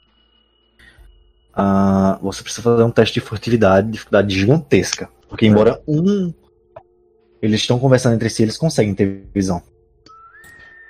[1.54, 5.08] Ah, você precisa fazer um teste de furtividade, dificuldade gigantesca.
[5.28, 6.32] Porque embora um.
[7.42, 9.60] Eles estão conversando entre si, eles conseguem ter visão.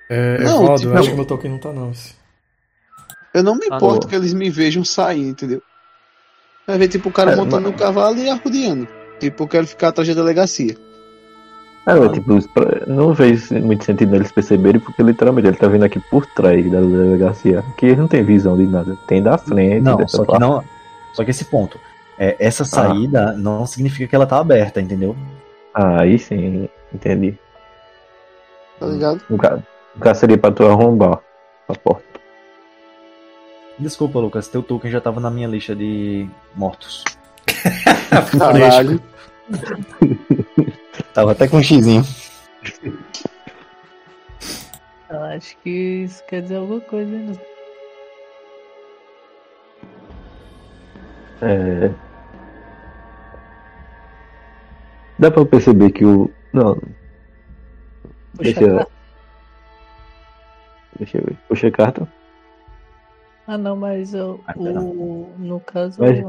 [0.09, 1.93] É, Não, Evaldo, tipo, eu acho eu- que meu token não tá não.
[3.35, 4.09] Eu não me Ah, importo não.
[4.11, 5.63] que eles me vejam sair, entendeu?
[6.67, 8.87] Vai ver tipo o cara É, montando mas- no cavalo e arrodeando.
[9.19, 10.77] Tipo, eu quero ficar atrás da delegacia.
[11.87, 12.39] É, mas, tipo,
[12.87, 16.81] não fez muito sentido eles perceberem, porque literalmente ele tá vindo aqui por trás da
[16.81, 17.59] delegacia.
[17.59, 18.97] Aqui eles não tem visão de nada.
[19.09, 20.63] Tem da frente, Não, só que não.
[21.13, 21.79] Só que esse ponto.
[22.19, 25.17] É, essa saída não significa que ela tá aberta, entendeu?
[25.75, 27.37] Ah, aí sim, entendi.
[28.79, 29.21] Tá ligado?
[29.29, 31.19] No caso seria pra tu arrombar
[31.69, 32.12] a porta.
[33.79, 37.05] Desculpa, Lucas, teu token já tava na minha lista de mortos.
[38.39, 39.03] Caralho.
[41.13, 42.05] Tava até com um xizinho.
[45.11, 47.41] Eu acho que isso quer dizer alguma coisa ainda.
[51.43, 51.91] É...
[55.19, 56.31] Dá pra perceber que o.
[56.53, 56.79] Não,
[58.37, 58.87] Puxa Deixa
[60.99, 61.37] deixa eu ver.
[61.49, 62.09] Puxa a carta.
[63.47, 66.01] Ah, não, mas eu, Ah, o, no caso.
[66.01, 66.21] Mas-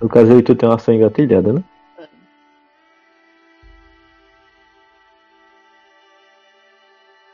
[0.00, 1.64] No caso aí tu tem uma ação engatilhada, né?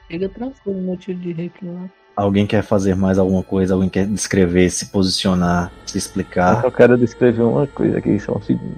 [0.08, 1.88] Fica tranquilo no tiro de lá.
[2.16, 3.74] Alguém quer fazer mais alguma coisa?
[3.74, 6.60] Alguém quer descrever, se posicionar, se Eu explicar?
[6.60, 8.76] só quero descrever uma coisa aqui, só um segundo.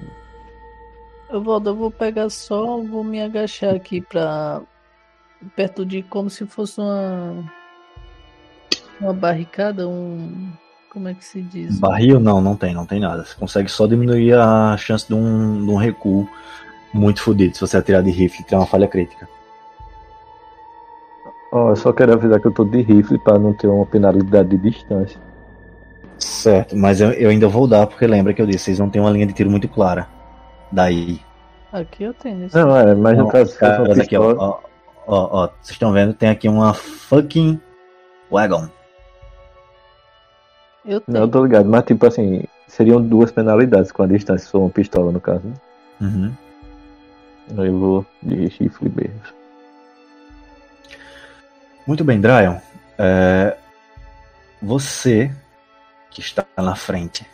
[1.29, 4.61] Eu vou, eu vou pegar só, vou me agachar aqui pra.
[5.55, 7.43] perto de como se fosse uma.
[9.03, 10.51] Uma barricada, um.
[10.89, 11.79] como é que se diz?
[11.79, 12.19] Barril?
[12.19, 13.25] Não, não tem, não tem nada.
[13.25, 16.27] Você consegue só diminuir a chance de um, de um recuo
[16.93, 19.27] muito fodido se você atirar de rifle, tem uma falha crítica.
[21.51, 24.49] Ó, eu só quero avisar que eu tô de rifle pra não ter uma penalidade
[24.49, 25.19] de distância.
[26.17, 29.01] Certo, mas eu, eu ainda vou dar, porque lembra que eu disse, vocês não têm
[29.01, 30.07] uma linha de tiro muito clara.
[30.71, 31.19] Daí.
[31.71, 32.55] Aqui eu tenho esse.
[32.55, 34.59] Não, é, mas no caso, caras aqui, ó, ó,
[35.07, 37.59] ó, vocês estão vendo, tem aqui uma fucking
[38.31, 38.69] wagon.
[40.85, 41.23] Eu Não, tenho.
[41.23, 44.69] eu tô ligado, mas tipo assim, seriam duas penalidades com a distância, se for uma
[44.69, 45.47] pistola no caso.
[45.47, 45.53] né?
[46.01, 46.33] Uhum.
[47.57, 49.21] Aí eu vou de rifle mesmo.
[51.85, 52.57] Muito bem, Dryon.
[52.97, 53.57] É,
[54.61, 55.33] você
[56.09, 57.25] que está na frente,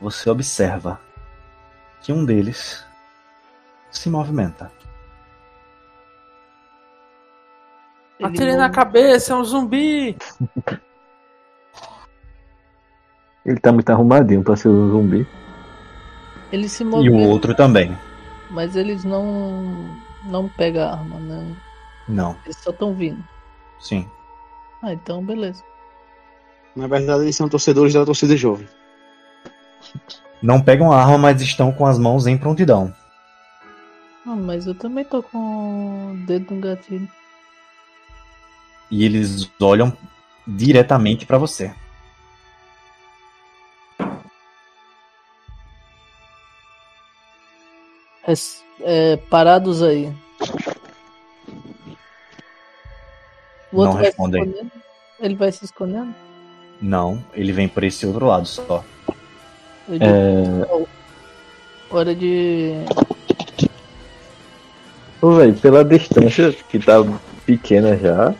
[0.00, 1.00] você observa
[2.00, 2.84] que um deles
[3.90, 4.70] se movimenta.
[8.22, 10.16] Atirei na cabeça, é um zumbi!
[13.44, 15.26] Ele tá muito arrumadinho pra ser um zumbi.
[16.52, 17.96] Ele se E o outro também.
[18.50, 19.74] mas eles não.
[20.24, 21.56] não pegam a arma, né?
[22.08, 23.22] Não, Eles só estão vindo.
[23.80, 24.08] sim.
[24.84, 25.62] Ah, então beleza.
[26.74, 28.68] Na verdade, eles são torcedores da torcida jovem.
[30.42, 32.92] Não pegam a arma, mas estão com as mãos em prontidão.
[34.26, 37.08] Ah, mas eu também tô com o dedo no gatilho.
[38.92, 39.96] E eles olham
[40.46, 41.72] diretamente para você.
[48.24, 48.32] É,
[48.82, 50.12] é, parados aí.
[53.72, 54.70] O outro Não respondem.
[55.18, 56.14] Ele vai se escondendo?
[56.78, 58.84] Não, ele vem por esse outro lado só.
[59.88, 60.84] É,
[61.90, 62.74] hora de.
[65.22, 66.96] Ô, velho, pela distância que tá
[67.46, 68.34] pequena já,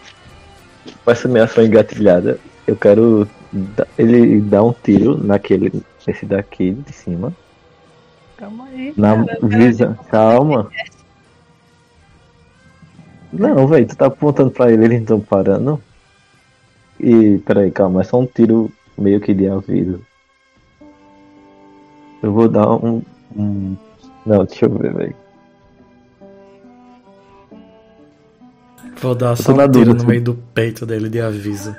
[1.04, 6.72] com essa minha ação engatilhada, eu quero da- ele dar um tiro naquele, esse daqui
[6.72, 7.32] de cima.
[8.36, 8.92] Calma aí.
[8.96, 9.98] Na cara, visa.
[10.10, 10.70] Calma.
[13.32, 15.80] Não, velho, tu tá apontando pra ele, eles não estão parando.
[17.00, 20.00] E, peraí, calma, é só um tiro meio que de aviso.
[22.22, 23.02] Eu vou dar um.
[23.36, 23.76] um...
[24.24, 25.21] Não, deixa eu ver, velho.
[29.00, 31.74] Vou dar só um tiro no meio do peito dele de aviso.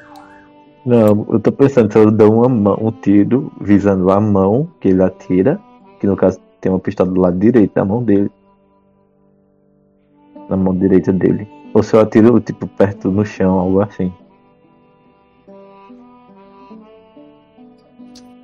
[0.86, 4.90] Não, eu tô pensando se eu dou uma mão, um tiro visando a mão que
[4.90, 5.60] ele atira,
[6.00, 8.30] que no caso tem uma pistola do lado direito da mão dele.
[10.50, 11.48] Na mão direita dele.
[11.74, 14.12] Ou se eu atiro, tipo, perto no chão, algo assim.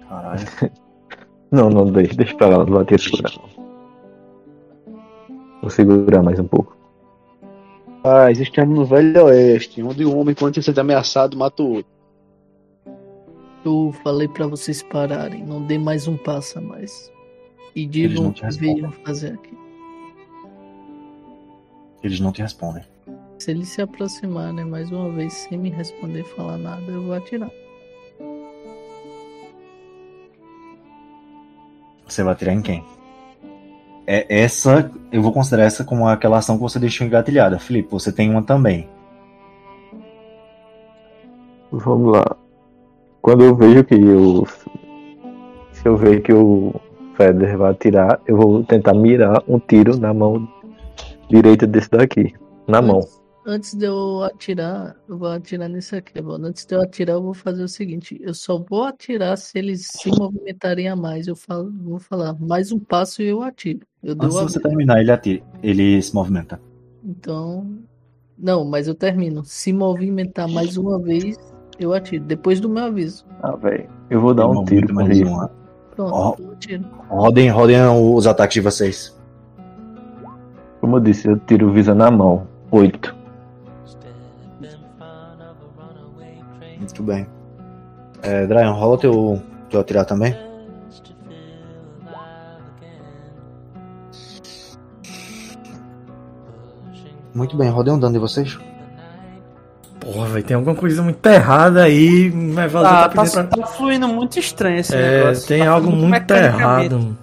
[0.07, 0.47] Caralho.
[1.51, 3.31] Não, não, deixa, deixa pra lá, não vou atirar.
[5.61, 6.78] Vou segurar mais um pouco.
[8.03, 11.91] Ah, estamos no Velho Oeste, onde um homem, quando se sente ameaçado, mata o outro.
[13.65, 17.11] Eu falei pra vocês pararem, não dê mais um passo a mais.
[17.75, 19.57] E digam o que veio fazer aqui.
[22.01, 22.83] Eles não te respondem.
[23.37, 27.13] Se eles se aproximarem mais uma vez sem me responder e falar nada, eu vou
[27.13, 27.51] atirar.
[32.07, 32.83] Você vai atirar em quem?
[34.11, 37.59] É essa, eu vou considerar essa como aquela ação que você deixou engatilhada.
[37.59, 38.89] Felipe, você tem uma também.
[41.71, 42.35] Vamos lá.
[43.21, 44.47] Quando eu vejo que o.
[45.71, 46.73] Se eu ver que o
[47.15, 50.49] Feder vai atirar, eu vou tentar mirar um tiro na mão
[51.29, 52.33] direita desse daqui.
[52.67, 53.01] Na mão.
[53.49, 56.45] Antes, de eu atirar, eu vou atirar nesse aqui, mano.
[56.45, 59.87] Antes de eu atirar, eu vou fazer o seguinte: eu só vou atirar se eles
[59.87, 61.25] se movimentarem a mais.
[61.27, 63.79] Eu falo, vou falar mais um passo e eu atiro.
[64.03, 65.41] Eu dou Antes de você terminar, ele atira.
[65.63, 66.61] Ele se movimenta.
[67.03, 67.65] Então.
[68.37, 69.43] Não, mas eu termino.
[69.43, 71.35] Se movimentar mais uma vez,
[71.79, 72.23] eu atiro.
[72.25, 73.25] Depois do meu aviso.
[73.41, 73.89] Ah, velho.
[74.11, 75.27] Eu vou dar Ele um tiro mais isso.
[75.27, 75.51] uma.
[75.95, 76.81] Pronto, eu.
[77.09, 79.19] Rodem, rodem os ataques de vocês.
[80.79, 82.47] Como eu disse, eu tiro visa na mão.
[82.71, 83.17] Oito.
[86.89, 87.27] Muito bem.
[88.21, 90.35] É, Dryan, rola teu, teu atirar também.
[97.33, 98.57] Muito bem, rodei um dano de vocês.
[99.99, 102.31] Porra, velho, tem alguma coisa muito errada aí.
[102.33, 103.43] Mas Ah, tá tá, pra...
[103.43, 105.47] tá fluindo muito estranho esse É, negócio.
[105.47, 107.17] tem Tá algo muito errado.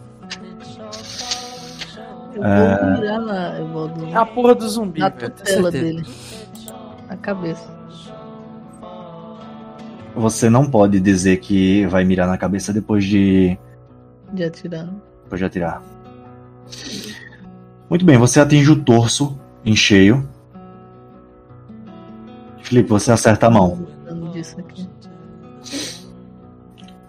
[2.34, 2.78] Eu É.
[2.78, 3.58] vou mirar na.
[3.58, 6.04] Eu vou É a porra do zumbi, na tutela dele.
[7.08, 7.75] Na cabeça.
[10.16, 13.56] Você não pode dizer que vai mirar na cabeça depois de,
[14.32, 14.88] De atirar.
[15.24, 15.82] depois de atirar.
[17.90, 20.26] Muito bem, você atinge o torso em cheio.
[22.62, 24.88] Felipe, você acerta a mão, Dano disso aqui.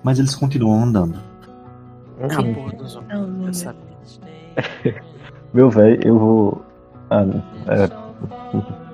[0.03, 1.19] mas eles continuam andando.
[2.21, 3.15] A porra do zumbi.
[3.15, 3.45] Zumbi.
[3.47, 5.01] eu sabia.
[5.53, 6.65] Meu velho, eu vou.
[7.09, 7.43] Ah, não.
[7.67, 7.87] É.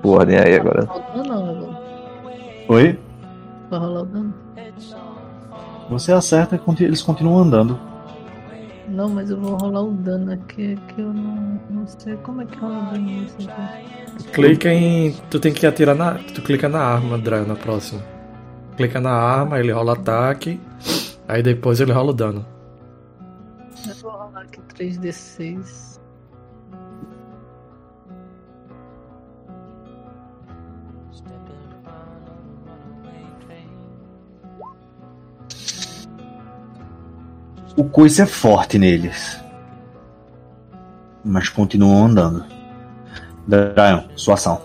[0.00, 0.88] Por ordem aí agora.
[2.68, 2.98] Oi?
[3.74, 4.34] Vai rolar o dano?
[5.90, 7.76] Você acerta e eles continuam andando.
[8.86, 12.46] Não, mas eu vou rolar o dano aqui, que eu não, não sei como é
[12.46, 14.30] que rola o dano nisso aqui.
[14.30, 15.12] Clica em.
[15.28, 16.14] Tu tem que atirar na.
[16.14, 18.00] Tu clica na arma, Dryan, na próxima.
[18.76, 20.60] Clica na arma, ele rola ataque.
[21.26, 22.46] Aí depois ele rola o dano.
[23.88, 25.93] Eu vou rolar aqui 3d6.
[37.76, 39.42] O coice é forte neles.
[41.24, 42.44] Mas continuam andando.
[43.48, 44.60] Dryan, sua ação.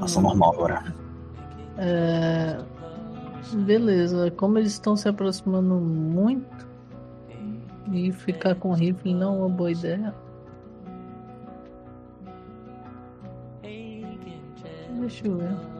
[0.00, 0.94] Ação normal agora.
[1.78, 2.58] É...
[3.52, 6.66] Beleza, como eles estão se aproximando muito
[7.92, 10.14] e ficar com rifle não é uma boa ideia.
[14.98, 15.71] Deixa eu ver.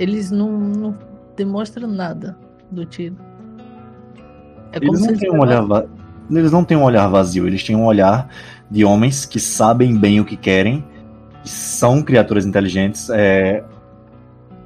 [0.00, 0.98] Eles não, não
[1.36, 2.36] demonstram nada
[2.70, 3.16] do tiro.
[4.72, 5.86] É como Eles não, têm um olhar va-
[6.30, 8.28] eles não têm um olhar vazio, eles têm um olhar
[8.70, 10.82] de homens que sabem bem o que querem,
[11.42, 13.10] que são criaturas inteligentes.
[13.10, 13.62] É...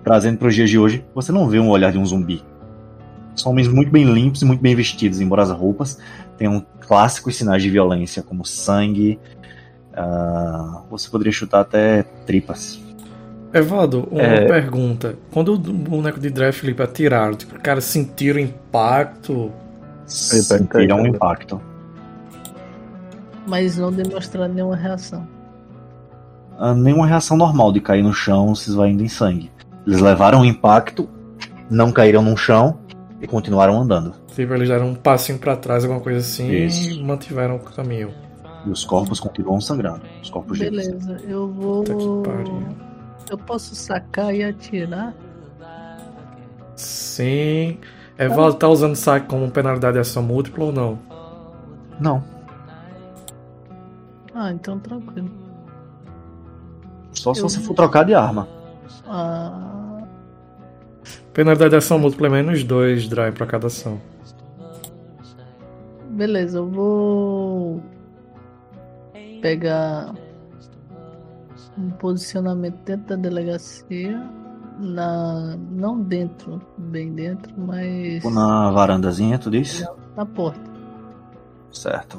[0.05, 2.45] Trazendo para os dias de hoje, você não vê um olhar de um zumbi.
[3.35, 5.99] São homens muito bem limpos e muito bem vestidos, embora as roupas
[6.37, 9.19] tenham clássicos sinais de violência, como sangue.
[9.95, 12.84] ah, você poderia chutar até tripas.
[13.55, 14.47] Evaldo, uma É.
[14.47, 15.17] pergunta.
[15.33, 19.53] Quando o boneco de e Felipe atiraram, tipo, cara, sentiram impacto?
[20.07, 21.61] Sentiram um impacto.
[23.47, 25.27] Mas não demonstrar nenhuma reação.
[26.59, 29.51] Ah, Nenhuma reação normal de cair no chão se esvaindo em sangue.
[29.87, 31.09] Eles levaram um impacto,
[31.71, 32.79] não caíram no chão
[33.21, 34.15] e continuaram andando.
[34.35, 36.91] Tipo, eles deram um passinho pra trás, alguma coisa assim, Isso.
[36.93, 38.11] e mantiveram o caminho.
[38.67, 40.03] E os corpos continuam sangrando.
[40.23, 40.89] Os corpos deles.
[40.89, 41.85] Beleza, eu vou.
[41.85, 42.63] Puta que pariu.
[43.31, 45.15] Eu posso sacar e atirar?
[46.77, 47.79] Sim.
[48.19, 50.99] É, Val tá usando saque como penalidade de ação múltipla ou não?
[52.01, 52.23] Não.
[54.35, 55.31] Ah, então tranquilo.
[57.13, 58.49] Só se Eu- você for trocar de arma.
[59.07, 60.03] Ah,
[61.33, 64.01] Penalidade de ação múltipla é menos 2 drive pra cada ação.
[66.11, 67.83] beleza, eu vou
[69.43, 70.15] pegar
[71.79, 74.23] um posicionamento dentro da delegacia.
[74.79, 75.57] Na.
[75.71, 79.87] Não dentro, bem dentro, mas na varandazinha, tu disse?
[80.17, 80.69] na porta.
[81.71, 82.19] Certo.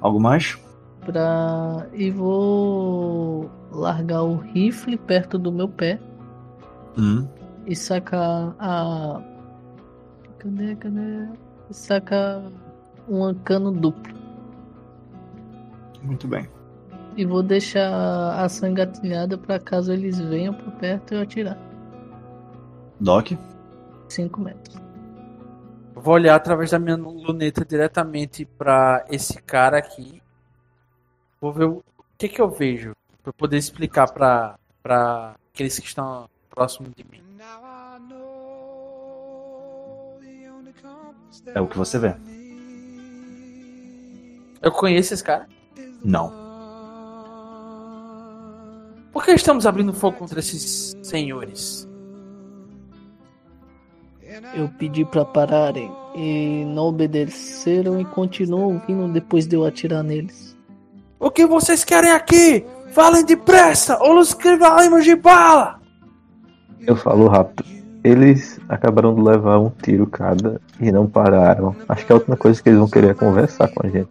[0.00, 0.58] Algo mais?
[1.04, 1.86] Pra...
[1.92, 5.98] E vou largar o rifle perto do meu pé
[6.96, 7.26] Hum.
[7.66, 9.20] e sacar a.
[10.38, 11.28] Cadê, cadê?
[11.68, 12.42] E sacar
[13.08, 14.14] um cano duplo.
[16.02, 16.48] Muito bem.
[17.18, 21.58] E vou deixar a ação engatilhada pra caso eles venham por perto eu atirar.
[23.00, 23.32] Doc?
[24.08, 24.76] 5 metros.
[25.96, 30.22] Eu vou olhar através da minha luneta diretamente pra esse cara aqui.
[31.40, 31.82] Vou ver o
[32.16, 32.92] que que eu vejo.
[33.20, 37.20] Pra eu poder explicar pra aqueles que estão próximos de mim.
[41.52, 42.14] É o que você vê.
[44.62, 45.48] Eu conheço esse cara.
[46.04, 46.46] Não.
[49.18, 51.88] Por que estamos abrindo fogo contra esses senhores?
[54.54, 60.56] Eu pedi pra pararem e não obedeceram e continuam vindo depois de eu atirar neles.
[61.18, 62.64] O que vocês querem aqui?
[62.92, 65.80] Falem depressa ou nos escrevaremos de bala!
[66.86, 67.64] Eu falo rápido.
[68.04, 71.74] Eles acabaram de levar um tiro cada e não pararam.
[71.88, 74.10] Acho que a última coisa que eles vão querer é conversar com a gente.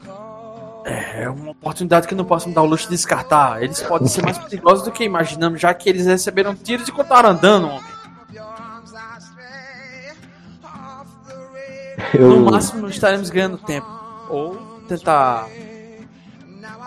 [0.89, 3.61] É uma oportunidade que não posso me dar o luxo de descartar.
[3.61, 7.29] Eles podem ser mais perigosos do que imaginamos, já que eles receberam tiros e continuaram
[7.31, 7.83] andando, homem.
[12.13, 13.87] Eu, No máximo estaremos ganhando tempo.
[14.29, 14.55] Ou
[14.87, 15.47] tentar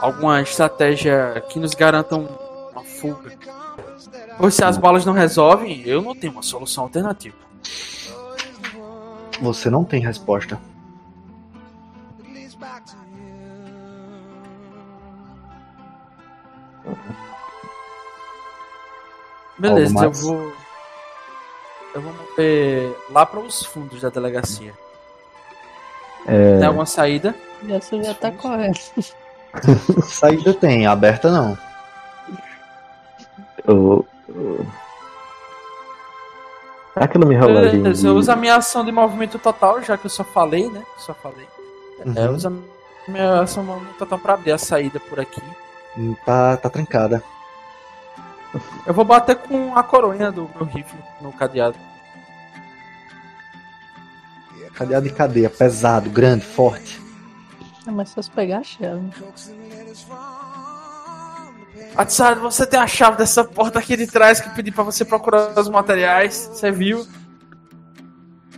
[0.01, 2.27] alguma estratégia que nos garanta um-
[2.73, 3.33] uma fuga.
[4.39, 7.37] Pois se as balas não resolvem, eu não tenho uma solução alternativa.
[9.41, 10.59] Você não tem resposta.
[19.59, 20.53] Beleza, eu vou.
[21.95, 24.73] Eu vou mover lá para os fundos da delegacia.
[26.27, 27.35] é, Tem alguma saída?
[27.69, 28.79] Essa já tá correta.
[30.07, 31.59] Saída tem, aberta não.
[33.67, 34.65] eu, eu...
[36.95, 37.83] Aquela minha rolagem.
[37.83, 40.71] Beleza, de- eu uso a minha ação de movimento total, já que eu só falei,
[40.71, 40.83] né?
[40.99, 41.47] Só falei.
[42.17, 42.37] É, eu Uhum.
[42.37, 45.43] uso a minha ação de movimento total pra abrir a saída por aqui.
[45.97, 47.23] Hum, Tá, tá trancada.
[48.87, 51.77] Eu vou bater com a coronha do meu rifle no cadeado.
[54.75, 57.01] Cadeado de cadeia, pesado, grande, forte.
[57.87, 59.11] É mais fácil pegar a chave.
[61.97, 65.05] Atsado, você tem a chave dessa porta aqui de trás que eu pedi pra você
[65.05, 66.51] procurar os materiais.
[66.53, 67.07] Você viu?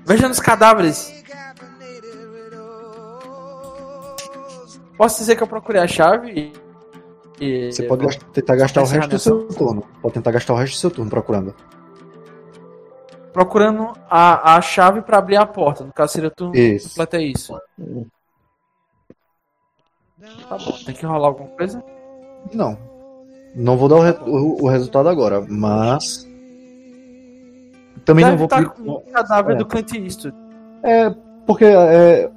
[0.04, 1.12] Veja nos cadáveres.
[4.96, 6.52] Posso dizer que eu procurei a chave
[7.43, 7.73] e.
[7.73, 9.82] Você pode gast- tentar gastar o resto do seu turno.
[10.01, 11.55] Pode tentar gastar o resto do seu turno procurando.
[13.32, 15.85] Procurando a, a chave pra abrir a porta.
[15.85, 16.89] No caso, seria tu Isso.
[16.90, 17.59] completa isso.
[20.48, 21.82] Tá bom, tem que rolar alguma coisa?
[22.52, 22.77] Não.
[23.55, 26.27] Não vou dar o, re- o- o resultado agora, mas.
[28.05, 28.44] Também Deve não vou.
[28.47, 29.59] estar pedir- com o cadáver É.
[29.59, 30.36] do Clint Eastwood.
[30.82, 31.10] É,
[31.47, 32.31] porque é.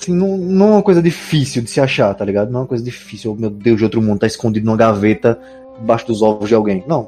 [0.00, 2.50] Assim, não, não é uma coisa difícil de se achar, tá ligado?
[2.50, 3.36] Não é uma coisa difícil.
[3.36, 5.38] Meu Deus, de outro mundo, tá escondido numa gaveta
[5.78, 6.82] debaixo dos ovos de alguém.
[6.86, 7.04] Não,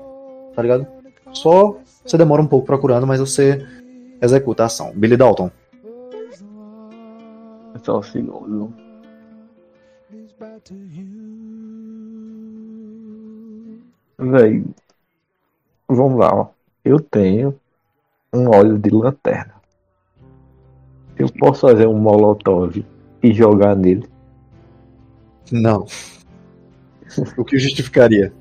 [0.54, 0.86] tá ligado?
[1.32, 3.66] Só você demora um pouco procurando, mas você
[4.20, 4.92] executa a ação.
[4.94, 5.50] Billy Dalton.
[7.82, 8.74] Só um segundo.
[14.18, 14.64] Véi,
[15.88, 16.46] vamos lá, ó.
[16.84, 17.58] Eu tenho
[18.32, 19.51] um óleo de lanterna.
[21.18, 22.84] Eu posso fazer um molotov
[23.22, 24.06] e jogar nele.
[25.50, 25.86] Não.
[27.36, 28.32] o que justificaria?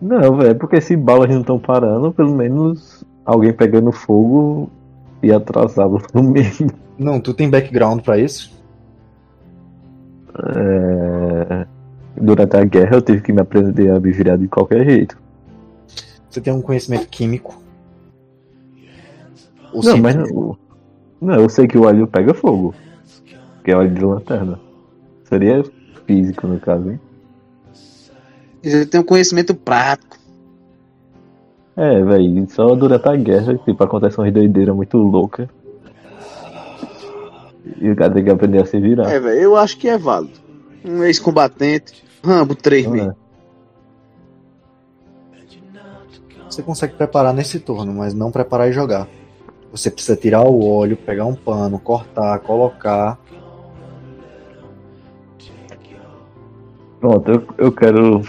[0.00, 4.70] Não, velho, porque se balas não estão parando, pelo menos alguém pegando fogo
[5.22, 6.50] e atrasá-los no meio.
[6.98, 8.58] Não, tu tem background pra isso?
[10.34, 11.66] É,
[12.20, 15.18] Durante a guerra eu tive que me aprender a me virar de qualquer jeito.
[16.28, 17.60] Você tem um conhecimento químico?
[19.72, 20.56] Ou Não, mas não,
[21.20, 22.74] não, eu sei que o óleo pega fogo.
[23.64, 24.58] Que é óleo de lanterna.
[25.24, 25.62] Seria
[26.06, 27.00] físico no caso, hein?
[28.62, 30.18] Ele tem um conhecimento prático.
[31.76, 35.48] É, velho, só durante a guerra, tipo, acontece uma doideira muito louca.
[37.80, 39.10] E o cara tem que aprender a se virar.
[39.10, 40.38] É, velho, eu acho que é válido.
[40.84, 42.04] Um ex-combatente.
[42.22, 43.10] Rambo 3 Não mesmo.
[43.10, 43.14] é?
[46.48, 49.06] Você consegue preparar nesse turno, mas não preparar e jogar.
[49.72, 53.18] Você precisa tirar o óleo, pegar um pano, cortar, colocar.
[57.00, 58.22] Pronto, eu, eu quero,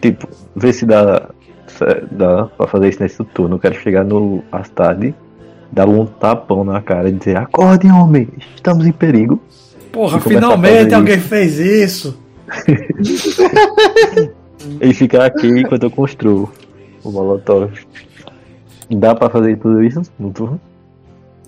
[0.00, 1.30] tipo, ver se dá,
[1.66, 3.56] se dá pra fazer isso nesse turno.
[3.56, 5.14] Eu quero chegar no Astad,
[5.72, 9.40] dar um tapão na cara e dizer: Acorde, homem, estamos em perigo.
[9.90, 11.28] Porra, E finalmente alguém isso.
[11.28, 12.18] fez isso.
[14.80, 16.52] Ele fica aqui enquanto eu construo
[17.02, 17.72] o Molotov.
[18.90, 20.60] Dá pra fazer tudo isso no turno?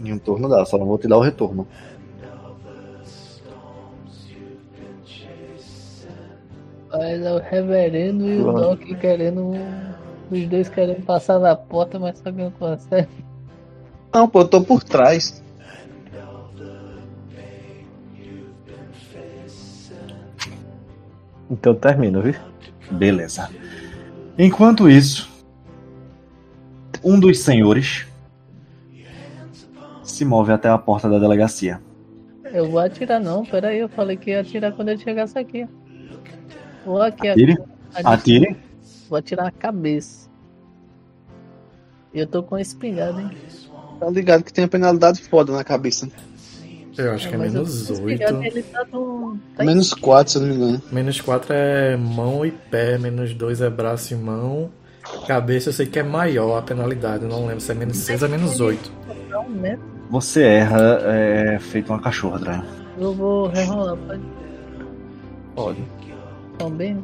[0.03, 1.67] Em um turno dá, só não vou te dar o retorno.
[6.91, 8.53] Mas é o reverendo e o.
[8.53, 9.53] Doc querendo.
[10.31, 13.09] Os dois querendo passar na porta, mas só que não consegue.
[14.13, 15.43] Não, pô, eu tô por trás.
[21.51, 22.35] Então termina, viu?
[22.91, 23.51] Beleza.
[24.39, 25.31] Enquanto isso,
[27.03, 28.07] um dos senhores
[30.15, 31.81] se move até a porta da delegacia.
[32.53, 35.67] Eu vou atirar não, peraí, eu falei que ia atirar quando ele chegasse aqui.
[36.85, 37.53] Vou aqui, Atire?
[37.95, 38.57] ati- Atire.
[39.09, 40.29] Vou atirar na cabeça.
[42.13, 43.31] Eu tô com espingarda, hein?
[43.99, 46.09] Tá ligado que tem uma penalidade foda na cabeça.
[46.97, 48.45] Eu acho que é menos tô com espingarda 8.
[48.45, 49.39] e Ele tá no.
[49.57, 50.83] Tá Menos 4, se eu não me engano.
[50.93, 54.71] Menos 4 é mão e pé, menos 2 é braço e mão.
[55.27, 58.29] Cabeça eu sei que é maior a penalidade, não lembro se é menos 6 ou
[58.29, 58.93] menos 8.
[59.45, 59.94] um metro.
[60.11, 62.67] Você erra é, feito uma cachorra, Dragon.
[62.99, 64.23] Eu vou rerolar, pode.
[65.55, 65.85] Pode.
[66.59, 67.03] Também.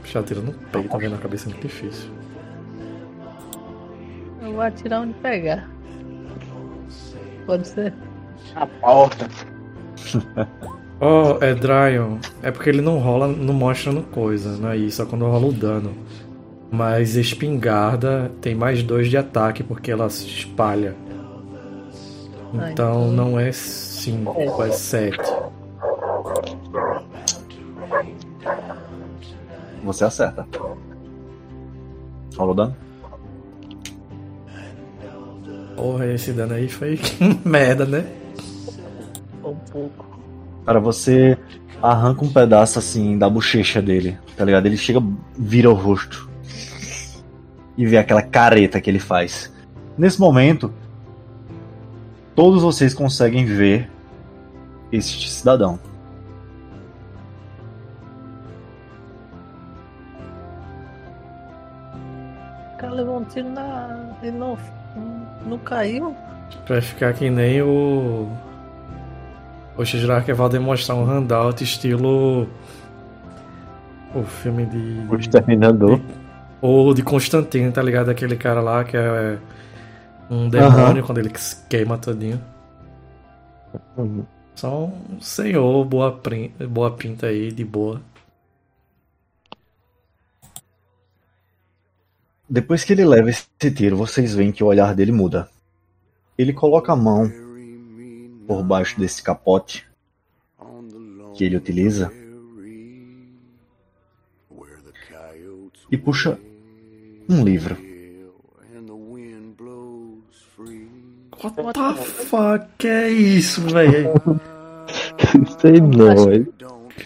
[0.00, 1.14] Puxar tiro no peito, tá vendo?
[1.14, 2.10] A cabeça é muito difícil.
[4.42, 5.68] Eu vou atirar onde pegar.
[7.46, 7.92] Pode ser?
[8.54, 9.28] A porta.
[11.00, 12.18] Oh, é Dryon.
[12.42, 15.46] É porque ele não rola, não mostra no coisa, não é isso, só quando rola
[15.46, 15.94] o dano.
[16.70, 20.94] Mas espingarda tem mais 2 de ataque porque ela se espalha.
[22.52, 25.18] Então não é 5, é 7.
[29.82, 30.46] Você acerta.
[32.36, 32.76] Rola o dano?
[35.76, 36.98] Porra, esse dano aí foi
[37.44, 38.04] merda, né?
[39.44, 40.06] Um pouco.
[40.66, 41.38] Cara, você
[41.82, 44.66] arranca um pedaço assim da bochecha dele, tá ligado?
[44.66, 45.00] Ele chega,
[45.36, 46.27] vira o rosto
[47.78, 49.54] e vê aquela careta que ele faz.
[49.96, 50.74] Nesse momento,
[52.34, 53.88] todos vocês conseguem ver
[54.90, 55.78] este cidadão.
[62.74, 64.16] O cara levou um tiro na.
[64.22, 64.58] Ele não.
[65.46, 66.16] Não caiu.
[66.68, 68.28] Vai ficar que nem o.
[69.76, 72.48] O Shijiraki vai demonstrar um handout estilo.
[74.12, 75.06] O filme de.
[75.08, 76.00] O exterminador.
[76.60, 78.10] Ou de Constantino, tá ligado?
[78.10, 79.38] Aquele cara lá que é
[80.30, 81.32] um demônio quando ele
[81.68, 82.42] queima todinho.
[84.54, 86.20] Só um senhor, boa,
[86.68, 88.00] boa pinta aí, de boa.
[92.50, 95.48] Depois que ele leva esse tiro, vocês veem que o olhar dele muda.
[96.36, 97.30] Ele coloca a mão
[98.46, 99.86] por baixo desse capote
[101.34, 102.10] que ele utiliza
[105.90, 106.38] e puxa
[107.28, 107.76] um livro.
[111.40, 114.12] What the fuck é isso, velho?
[115.60, 116.52] Sei não, velho.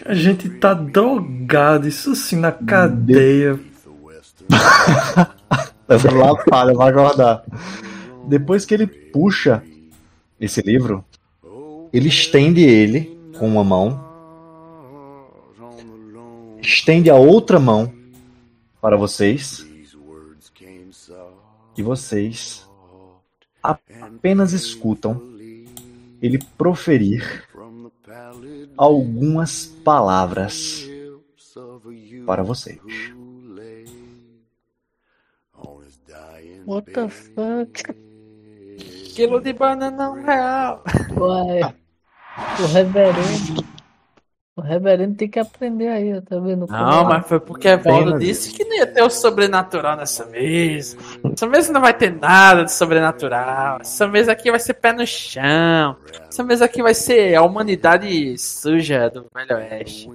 [0.05, 3.59] A gente tá drogado, isso sim, na cadeia.
[5.87, 7.43] Essa lapada vai guardar.
[8.27, 9.61] Depois que ele puxa
[10.39, 11.05] esse livro,
[11.91, 14.03] ele estende ele com uma mão,
[16.61, 17.93] estende a outra mão
[18.81, 19.65] para vocês,
[21.77, 22.69] e vocês
[23.61, 25.21] apenas escutam
[26.21, 27.47] ele proferir
[28.77, 30.87] algumas palavras
[32.25, 32.79] para vocês.
[36.65, 37.83] What the fuck?
[39.15, 40.83] Quilo de banana um real.
[41.17, 41.61] Uai.
[42.59, 43.72] O reverendo.
[44.55, 46.67] O reverendo tem que aprender aí, ó, tá vendo?
[46.67, 50.95] Não, mas foi porque Evaldo Apenas disse que não ia ter o sobrenatural nessa mesa.
[51.33, 53.79] Essa mesa não vai ter nada de sobrenatural.
[53.81, 55.97] Essa mesa aqui vai ser pé no chão.
[56.29, 60.07] Essa mesa aqui vai ser a humanidade suja do Velho Oeste.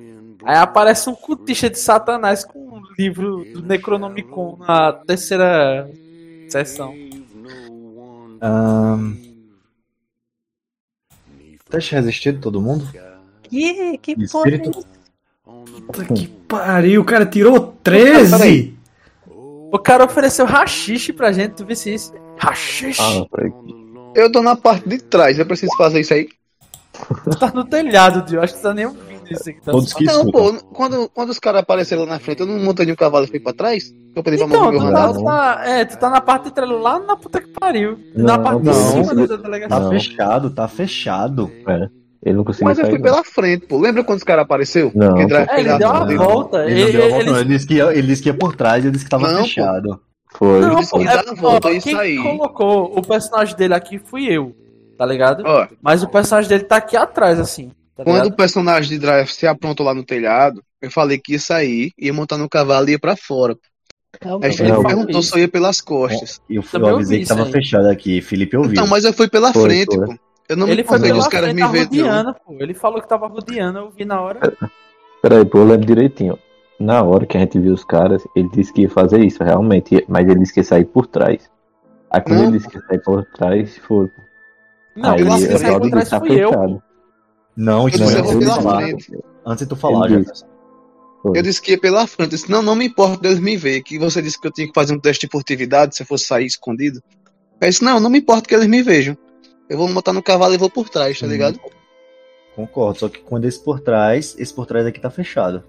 [0.44, 5.90] Aí aparece um cultista de Satanás com um livro do Necronomicon na terceira
[6.48, 6.94] sessão.
[8.40, 9.16] Ahn,
[11.68, 12.88] Teste resistido, todo mundo?
[13.48, 14.78] Que, que porra é Espírito?
[14.78, 14.88] isso?
[15.86, 18.76] Puta que pariu, o cara tirou 13!
[19.70, 22.12] O cara ofereceu rachixe pra gente, tu visse isso?
[22.38, 23.00] Rachixe?
[23.02, 23.26] Ah.
[24.14, 26.28] Eu tô na parte de trás, eu preciso fazer isso aí.
[27.24, 28.42] Tu tá no telhado, Dio.
[28.42, 29.60] Acho que tu tá nem ouvindo isso aqui.
[29.60, 32.58] Tá Todos que não, pô, quando, quando os caras apareceram lá na frente, eu não
[32.58, 33.92] montei nenhum cavalo e fui pra trás?
[34.16, 35.12] Eu poderia Então, mover tu meu tá,
[35.56, 37.98] tá- é, tu tá na parte de trás, lá na puta que pariu.
[38.16, 38.74] na Não, parte de não.
[38.74, 39.90] cima da Tá delegação.
[39.90, 41.52] fechado, tá fechado.
[41.66, 41.88] É,
[42.24, 42.90] ele não conseguiu Mas eu sair.
[42.92, 43.04] fui não.
[43.10, 43.78] pela frente, pô.
[43.78, 44.90] Lembra quando os caras apareceram?
[44.94, 45.52] Não, Que Drive pô.
[45.54, 46.64] É, ele deu uma volta.
[46.64, 47.38] Ele, Ele, deu volta, ele-.
[47.40, 49.38] Ele disse que ia, ele disse que ia por trás, eu disse que tava Não,
[49.38, 49.44] pô.
[49.44, 50.00] fechado.
[50.34, 50.60] Foi.
[50.60, 52.16] Não, pô, é, dá a volta, ó, isso quem aí.
[52.22, 54.54] colocou o personagem dele aqui fui eu,
[54.96, 55.42] tá ligado?
[55.46, 57.70] Ó, Mas o personagem dele tá aqui atrás, assim.
[57.96, 58.32] Tá quando ligado?
[58.32, 62.12] o personagem de Drive se aprontou lá no telhado, eu falei que ia sair, ia
[62.12, 63.56] montar no cavalo e ia pra fora.
[64.20, 65.30] Calma, Aí Felipe perguntou isso.
[65.30, 66.40] se eu ia pelas costas.
[66.48, 67.52] E eu, fui- eu avisei que tava aí.
[67.52, 68.20] fechado aqui.
[68.20, 68.72] Felipe ouviu.
[68.72, 70.06] Então, mas eu fui pela Foi, frente, foi.
[70.06, 70.14] pô.
[70.48, 72.54] Eu não Ele me foi dos caras me rodeando, pô.
[72.58, 74.40] Ele falou que tava rodeando, eu vi na hora.
[75.20, 76.38] Peraí, pô, eu lembro direitinho.
[76.80, 80.04] Na hora que a gente viu os caras, ele disse que ia fazer isso, realmente.
[80.08, 81.50] Mas ele disse que ia sair por trás.
[82.10, 84.06] Aí quando ele disse que ia sair por trás, foi.
[84.08, 84.22] pô.
[84.96, 86.48] Não, Aí pela quem frente, saiu por ele trás fui eu.
[86.50, 86.54] pô.
[86.54, 86.82] fechado.
[87.56, 88.80] Não, Eu isso disse, não eu vou antes de pela tu falar.
[88.82, 89.18] frente.
[89.44, 90.08] Antes de tu falar.
[91.22, 91.38] Foi.
[91.38, 92.20] Eu disse que ia pela frente.
[92.32, 93.82] Eu disse, não, não me importa Deus me ver.
[93.82, 96.24] Que você disse que eu tinha que fazer um teste de furtividade se eu fosse
[96.26, 97.02] sair escondido.
[97.60, 99.16] Eu disse, não, não me importa que eles me vejam.
[99.68, 101.30] Eu vou montar no cavalo e vou por trás, tá Hum.
[101.30, 101.60] ligado?
[102.56, 105.62] Concordo, só que quando esse por trás, esse por trás aqui tá fechado.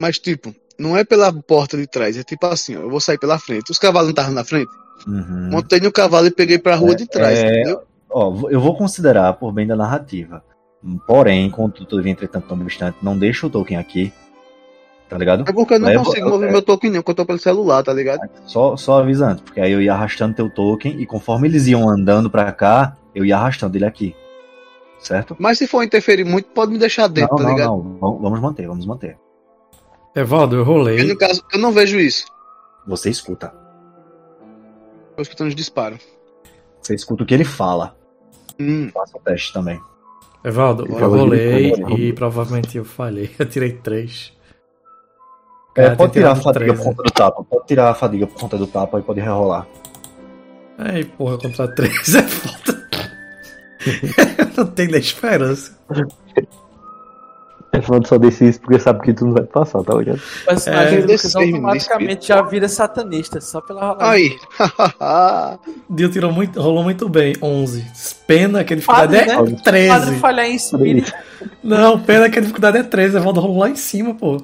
[0.00, 2.16] Mas, tipo, não é pela porta de trás.
[2.16, 3.70] É tipo assim, ó, eu vou sair pela frente.
[3.70, 4.70] Os cavalos não estavam na frente.
[5.06, 5.50] Uhum.
[5.50, 7.82] Montei no cavalo e peguei pra rua de trás, é- entendeu?
[8.10, 10.44] Ó, eu vou considerar por bem da narrativa.
[11.06, 14.12] Porém, contudo, entretanto, tão obstante, não deixa o token aqui.
[15.08, 15.44] Tá ligado?
[15.46, 17.92] É porque eu não consigo mover meu token não, porque eu tô pelo celular, tá
[17.92, 18.20] ligado?
[18.46, 22.30] Só, só avisando, porque aí eu ia arrastando teu token e conforme eles iam andando
[22.30, 24.16] pra cá, eu ia arrastando ele aqui.
[24.98, 25.36] Certo?
[25.38, 27.68] Mas se for interferir muito, pode me deixar dentro, não, tá não, ligado?
[27.68, 27.98] não.
[28.00, 29.18] Vamos vamos manter, vamos manter.
[30.16, 31.02] Evaldo, eu rolei.
[31.04, 32.24] no caso, eu não vejo isso.
[32.86, 33.52] Você escuta.
[35.16, 36.00] Tô escutando os disparos.
[36.80, 37.96] Você escuta o que ele fala.
[38.58, 39.80] Hum, Faça o teste também.
[40.44, 43.30] Evaldo, eu rolei e provavelmente eu falhei.
[43.38, 44.33] Eu tirei 3.
[45.76, 46.76] É, pode tem tirar a fadiga 13.
[46.76, 47.44] por conta do tapa.
[47.44, 49.66] Pode tirar a fadiga por conta do tapa e pode rerolar.
[50.78, 52.88] Aí, porra, contra 3 é foda.
[54.38, 55.76] eu não tenho nem esperança.
[57.72, 60.20] Ele falou só desse isso porque sabe que tu não vai passar, tá ligado?
[60.42, 64.38] O personagem É, do desse Lucas automaticamente já vira satanista, só pela rolagem.
[64.58, 65.58] Aí.
[65.90, 67.84] Dio tirou muito, rolou muito bem, 11.
[68.28, 69.58] Pena que a Padre, dificuldade né?
[69.58, 69.88] é 13.
[69.88, 71.12] Padre falhar em espírito.
[71.64, 73.16] Não, pena que a dificuldade é 13.
[73.16, 74.40] Evaldo rolou lá em cima, pô.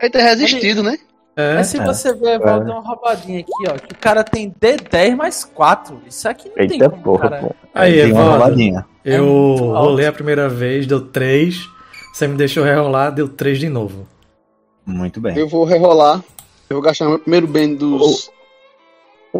[0.00, 0.98] Ele ter resistido, né?
[1.36, 1.84] É, Mas se É.
[1.84, 3.74] você ver, Evaldo, deu uma roubadinha aqui, ó.
[3.78, 6.00] Que o cara tem D10 mais 4.
[6.06, 7.42] Isso aqui não tem Eita como, porra, cara.
[7.42, 7.54] pô.
[7.74, 8.86] Aí, Tem uma.
[9.04, 9.88] É eu alto.
[9.90, 11.68] rolei a primeira vez, deu 3.
[12.12, 14.06] Você me deixou rerolar, deu 3 de novo.
[14.84, 15.36] Muito bem.
[15.38, 16.22] Eu vou rerolar.
[16.68, 18.30] Eu vou gastar meu primeiro bem dos.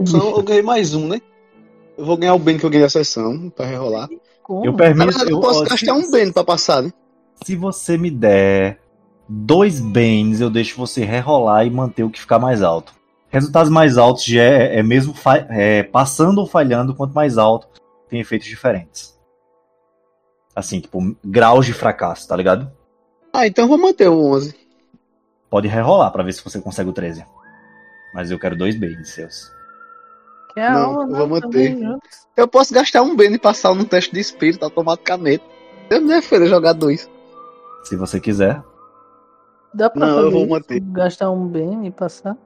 [0.06, 1.20] São, eu ganhei mais um, né?
[1.98, 4.08] Eu vou ganhar o bem que eu ganhei da sessão pra rerolar.
[4.42, 4.64] Como?
[4.64, 5.22] Eu permito.
[5.24, 6.92] eu eu- posso gastar se- um bem pra passar, né?
[7.44, 8.79] Se você me der
[9.32, 12.92] dois bens, eu deixo você rerolar e manter o que ficar mais alto.
[13.28, 15.14] Resultados mais altos já é, é mesmo
[15.50, 17.68] é, passando ou falhando, quanto mais alto,
[18.08, 19.16] tem efeitos diferentes.
[20.54, 22.70] Assim, tipo, graus de fracasso, tá ligado?
[23.32, 24.58] Ah, então eu vou manter o 11.
[25.48, 27.24] Pode rerolar pra ver se você consegue o 13.
[28.12, 29.52] Mas eu quero dois bens seus.
[30.52, 31.78] Que a Não, alma, eu né, vou manter.
[32.36, 35.44] Eu posso gastar um bem e passar num teste de espírito automaticamente.
[35.88, 37.08] Eu não é feio jogar dois.
[37.84, 38.60] Se você quiser.
[39.72, 40.50] Dá pra Não, eu vou isso?
[40.50, 40.80] manter.
[40.80, 42.36] gastar um bem e passar?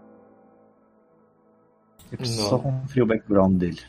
[2.13, 2.49] Eu preciso Não.
[2.51, 3.81] só conferir o background dele.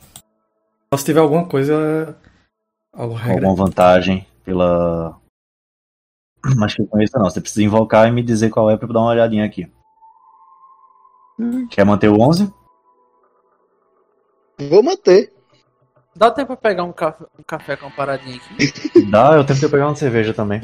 [0.93, 2.17] Só se tiver alguma coisa.
[2.93, 3.47] Alguma regra.
[3.47, 5.19] Alguma vantagem pela.
[6.55, 7.25] Mas que eu conheço não.
[7.29, 9.71] Você precisa invocar e me dizer qual é pra eu dar uma olhadinha aqui.
[11.37, 11.67] Hum.
[11.67, 12.51] Quer manter o 11?
[14.69, 15.33] Vou manter.
[16.15, 19.01] Dá tempo pra pegar um café, um café com uma paradinha aqui.
[19.11, 20.61] Dá, eu tentei pegar uma cerveja também.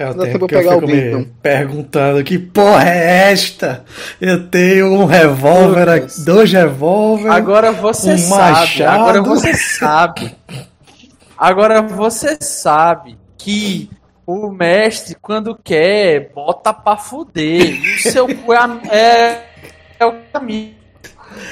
[0.00, 3.84] É o Dá tempo que eu pegar fico o me perguntando que porra é esta?
[4.18, 7.28] Eu tenho um revólver, aqui, dois revólver.
[7.28, 8.50] Agora você Um sabe.
[8.52, 8.98] machado.
[8.98, 10.34] Agora você sabe.
[11.36, 13.90] Agora você sabe que
[14.26, 17.74] o mestre, quando quer, bota pra fuder.
[17.74, 19.44] E o seu cu é, é,
[19.98, 20.76] é o caminho.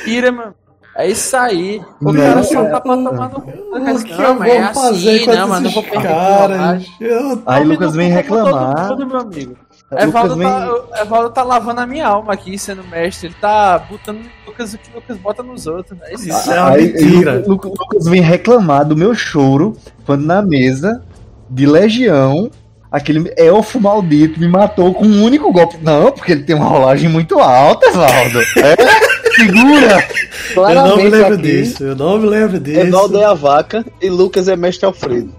[0.05, 0.55] Tira, mano.
[0.99, 1.81] É isso aí.
[2.03, 3.51] O Não, cara só tá pra tomar no cu.
[3.51, 5.93] O que Não, eu mas é vou fazer assim, com não, mas não vou esses
[5.93, 6.87] perder caras?
[7.01, 8.89] Eu Aí Lucas vem reclamar.
[8.89, 9.57] Todo mundo, meu amigo.
[9.91, 13.29] Lucas Evaldo vem- tá, Evaldo tá lavando a minha alma aqui, sendo mestre.
[13.29, 15.97] Ele tá botando no Lucas o que o Lucas bota nos outros.
[16.03, 16.29] É isso.
[16.29, 17.45] Isso é uma Aí, mentira.
[17.47, 21.01] Lu- Lu- Lucas vem reclamar do meu choro quando na mesa
[21.49, 22.51] de Legião
[22.91, 25.79] aquele elfo maldito me matou com um único golpe.
[25.81, 28.41] Não, porque ele tem uma rolagem muito alta, Evaldo.
[28.41, 29.18] É?
[29.39, 30.09] Segura!
[30.57, 32.81] Eu não me lembro aqui, disso, eu não me lembro disso.
[32.81, 35.33] Evaldo é a vaca e Lucas é mestre Alfredo.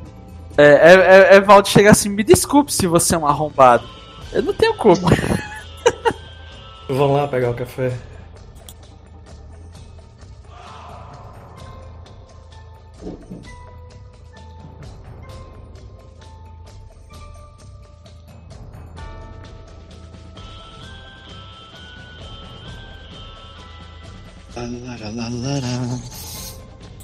[0.57, 3.88] É, é, é, Evaldo chega assim, me desculpe se você é um arrombado.
[4.31, 5.07] Eu não tenho culpa.
[6.89, 7.93] Vamos lá pegar o café.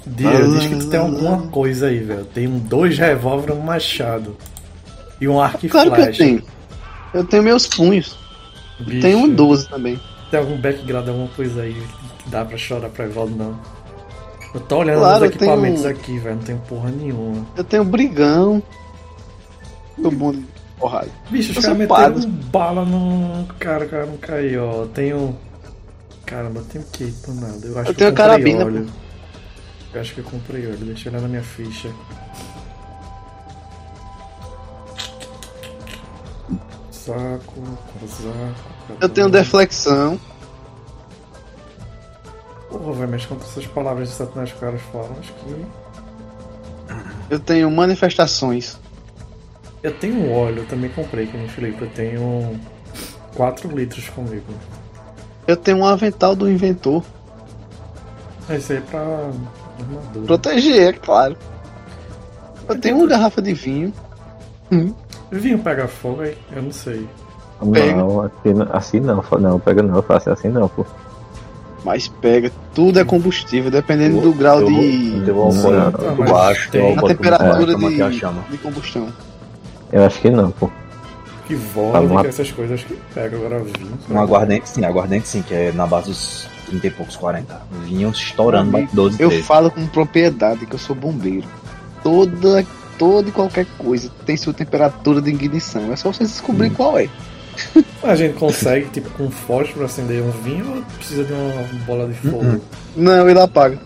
[0.06, 2.24] Dia, diz que tu tem alguma coisa aí, velho.
[2.26, 4.36] Tem um dois revólver um machado.
[5.20, 6.18] E um arco e Claro que eu flecha.
[6.24, 6.42] tenho.
[7.14, 8.16] Eu tenho meus punhos.
[8.80, 9.98] Bicho, Tenho um 12 também.
[10.30, 11.74] Tem algum background, alguma coisa aí
[12.18, 13.58] que dá pra chorar pra Evaldo, não.
[14.54, 16.36] Eu tô olhando Claro, os equipamentos tenho- aqui, velho.
[16.36, 17.46] Não tem porra nenhuma.
[17.56, 18.62] Eu tenho brigão.
[19.98, 20.44] Meu bom de
[20.78, 21.08] porrada.
[21.30, 22.20] Bicho, os caras meteram
[22.52, 24.86] bala no cara, o cara não caiu, ó.
[24.86, 25.36] Tenho.
[26.26, 27.66] Caramba, eu tenho o que por nada?
[27.66, 28.90] Eu acho Eu que tenho eu comprei carabina, óleo.
[29.94, 31.88] Eu acho que eu comprei óleo, deixa eu olhar na minha ficha.
[36.90, 37.62] Saco,
[38.00, 38.98] casaco.
[39.00, 40.20] Eu tenho deflexão.
[42.68, 45.66] Porra, velho, mas quanto essas palavras de Satanás que os caras falam, acho que.
[47.30, 48.78] Eu tenho manifestações.
[49.82, 51.82] Eu tenho óleo, eu também comprei, que nem Felipe.
[51.82, 52.60] Eu tenho
[53.36, 54.52] 4 litros comigo.
[55.46, 57.02] Eu tenho um avental do inventor.
[58.50, 60.26] Esse aí é pra armadura.
[60.26, 61.36] Proteger, é claro.
[62.68, 63.92] Eu tenho uma garrafa de vinho.
[65.30, 66.36] Vinho pega fogo aí?
[66.54, 67.08] Eu não sei.
[67.72, 67.96] Pega.
[67.96, 70.84] Não, assim, não- assim não, fa- não, pega não, eu faço assim não, pô.
[71.84, 76.30] Mas pega, tudo é combustível, dependendo do grau eu, de, Eu Não, tá, por mas
[76.30, 79.08] baixo, tem- eu A temperatura é de, de combustão.
[79.92, 80.68] Eu acho que não, pô.
[81.46, 82.20] Que vodka, bom.
[82.20, 83.98] essas coisas, acho que pega agora vinho.
[84.10, 87.62] Um aguardente sim, aguardente sim, que é na base dos 30 e poucos, 40.
[87.84, 89.44] Vinham estourando, bate 12, Eu 13.
[89.44, 91.46] falo com propriedade que eu sou bombeiro.
[92.02, 92.66] Toda,
[92.98, 95.92] toda e qualquer coisa tem sua temperatura de ignição.
[95.92, 97.08] É só você descobrir qual é.
[98.02, 102.14] A gente consegue, tipo, com fósforo acender um vinho ou precisa de uma bola de
[102.14, 102.44] fogo?
[102.44, 102.60] Uhum.
[102.96, 103.78] Não, ele apaga.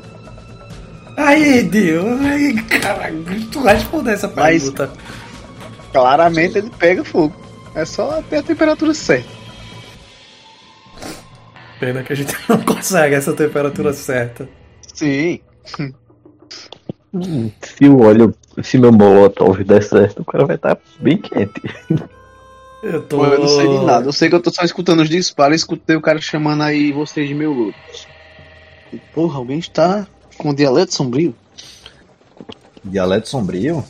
[1.16, 3.22] Aí, Deus, aí, caralho,
[3.52, 4.90] tu responder essa Mas- pergunta.
[5.92, 7.34] Claramente ele pega fogo.
[7.74, 9.28] É só ter a temperatura certa.
[11.78, 14.48] Pena que a gente não consegue essa temperatura certa.
[14.94, 15.40] Sim.
[17.62, 21.60] Se o óleo, se meu molotov der certo, o cara vai estar bem quente.
[22.82, 23.18] Eu tô.
[23.18, 24.06] Pô, eu não sei de nada.
[24.06, 26.92] Eu sei que eu tô só escutando os disparos e escutei o cara chamando aí
[26.92, 27.74] vocês de meu louro.
[28.92, 30.06] E, Porra, alguém está
[30.38, 31.34] com dialeto sombrio?
[32.82, 33.84] Dialeto sombrio?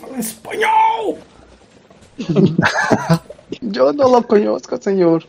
[0.00, 1.18] Fala espanhol!
[3.74, 5.26] Eu não lo conheço, senhor.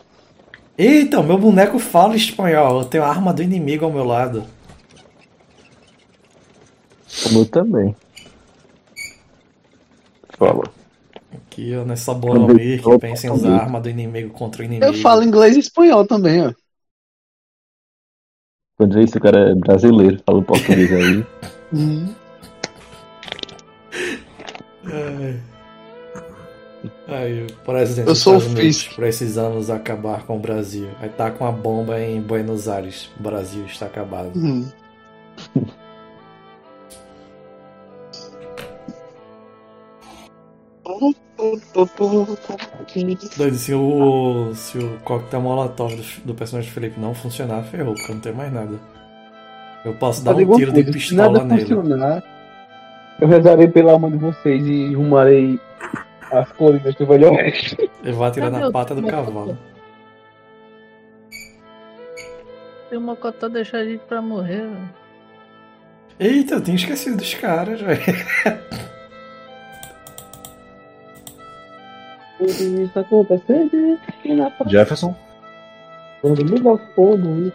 [0.76, 2.80] Eita, o meu boneco fala espanhol.
[2.80, 4.44] Eu tenho a arma do inimigo ao meu lado.
[7.24, 7.96] Como eu também.
[10.30, 10.64] Fala.
[11.32, 14.62] Aqui, ó, nessa bola aí que Opa, pensa em usar a arma do inimigo contra
[14.62, 14.86] o inimigo.
[14.86, 16.52] Eu falo inglês e espanhol também, ó.
[18.76, 21.26] Quando isso, o cara é brasileiro, fala um português aí.
[24.86, 25.57] Ai.
[27.08, 28.96] Aí, por exemplo, Eu sou Estados Unidos Fisk.
[28.96, 30.90] precisamos acabar com o Brasil.
[31.00, 33.10] Aí tá com a bomba em Buenos Aires.
[33.18, 34.30] O Brasil está acabado.
[34.36, 34.68] Hum.
[43.36, 47.94] Doido, se o, se o coquetel molotov do, do personagem do Felipe não funcionar, ferrou,
[47.94, 48.78] porque eu não tenho mais nada.
[49.84, 51.74] Eu posso dar um tiro de coisa, se pistola nada nele.
[51.74, 52.22] funcionar,
[53.20, 55.58] eu rezarei pela alma de vocês e rumarei
[56.30, 57.76] as colinas do Velho Oeste.
[58.02, 59.24] Ele vai atirar Cadê na o pata do mocotó?
[59.24, 59.58] cavalo.
[62.90, 64.90] Tem uma cotó deixar a gente pra morrer, velho.
[66.20, 68.00] Eita, eu tinha esquecido dos caras, velho.
[72.40, 75.14] Isso acontecendo e na Jefferson.
[76.20, 77.52] Quando me dá fogo,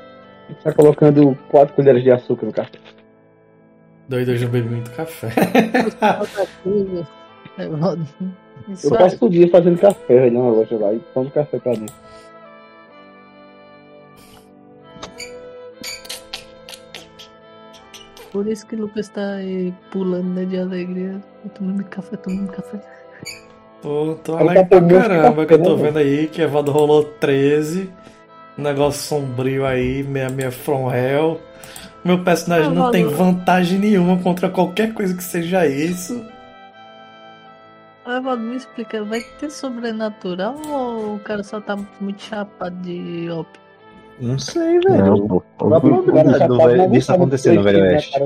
[0.63, 2.77] tá colocando quatro colheres de açúcar no café.
[4.07, 5.29] Doido, hoje eu bebi muito café.
[8.67, 11.59] É, Isso Eu passo o dia fazendo café, velho, na loja lá, e tomo café
[11.59, 11.95] pra dentro.
[18.33, 21.21] Por isso que o Lucas tá aí pulando né, de alegria.
[21.53, 22.79] Tomando café, tomando café.
[23.79, 27.03] Tô, tô alegre tá pra caramba, que eu tô né, vendo aí que Evandro rolou
[27.03, 27.91] 13.
[28.57, 31.39] Um negócio sombrio aí, meia meia from hell.
[32.03, 36.25] Meu personagem Ah, não tem vantagem nenhuma contra qualquer coisa que seja isso.
[38.05, 43.29] Ah, Valdo, me explica, vai ter sobrenatural ou o cara só tá muito chapado de
[43.29, 43.61] ópio?
[44.19, 45.43] Não sei, Não, velho.
[45.57, 48.21] Qual a probabilidade do velho- disso acontecer no Velho Oeste?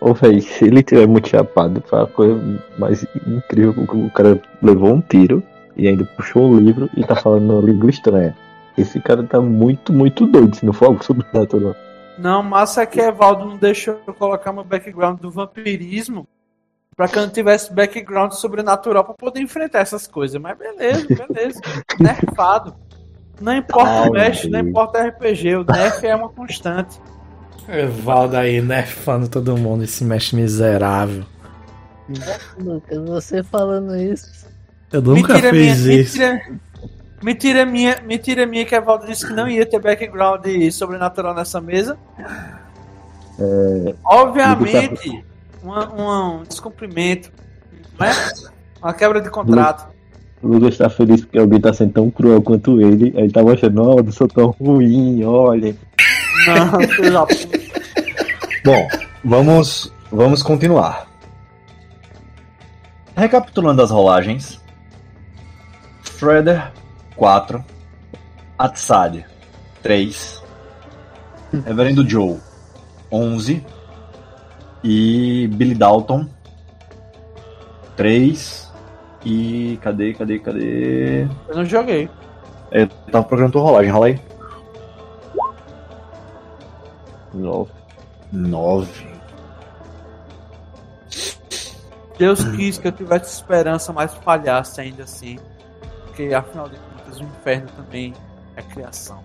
[0.00, 3.74] Ô, velho, se ele tiver muito chapado, foi a coisa mais incrível.
[3.82, 5.42] O cara levou um tiro
[5.76, 8.36] e ainda puxou o livro e tá falando uma língua estranha.
[8.78, 11.74] Esse cara tá muito, muito doido, se não for algo sobrenatural.
[12.18, 16.26] Não, massa é que Evaldo não deixou eu colocar meu background do vampirismo
[16.96, 20.40] pra que eu não tivesse background sobrenatural pra poder enfrentar essas coisas.
[20.40, 21.60] Mas beleza, beleza.
[22.00, 22.74] Nerfado.
[23.40, 26.98] Não importa Ah, o mestre, não importa o RPG, o nerf é uma constante.
[27.68, 31.22] Evaldo aí nerfando todo mundo, esse mestre miserável.
[32.58, 34.46] Lucas, você falando isso.
[34.90, 36.18] Eu nunca mentira fiz minha, isso.
[36.18, 36.60] Mentira,
[37.22, 41.98] mentira minha, mentira minha que Evaldo disse que não ia ter background sobrenatural nessa mesa.
[44.04, 45.24] Obviamente,
[45.66, 47.30] uma- uma- um descumprimento,
[47.98, 48.10] né?
[48.80, 49.88] Uma quebra de contrato.
[50.42, 53.12] O Lucas tá feliz porque alguém tá sendo tão cruel quanto ele.
[53.16, 55.74] Aí ele tá mostrando, não, eu sou tão ruim, olha.
[56.46, 57.58] Não, filho da puta.
[58.64, 58.88] Bom,
[59.24, 61.06] vamos, vamos continuar.
[63.16, 64.60] Recapitulando as rolagens.
[66.18, 66.70] Shredder,
[67.16, 67.64] 4.
[68.58, 69.24] Atsad,
[69.82, 70.42] 3.
[71.64, 72.36] Reverendo Joe,
[73.10, 73.64] 11.
[74.82, 76.28] E Billy Dalton,
[77.96, 78.72] 3.
[79.24, 81.22] E cadê, cadê, cadê?
[81.48, 82.08] Eu não joguei.
[82.70, 84.20] Eu tava procurando tua rolagem, rola aí.
[87.34, 87.72] Nossa.
[88.32, 89.16] 9.
[92.18, 95.38] Deus quis que eu tivesse esperança, mas falhasse ainda assim.
[96.06, 98.14] Porque afinal de contas, o inferno também
[98.56, 99.22] é criação.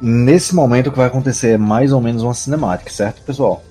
[0.00, 3.62] Nesse momento o que vai acontecer é mais ou menos uma cinemática, certo, pessoal?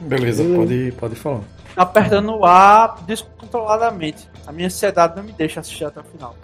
[0.00, 1.40] Beleza, pode, pode falar.
[1.74, 4.28] Apertando o ar descontroladamente.
[4.46, 6.36] A minha ansiedade não me deixa assistir até o final.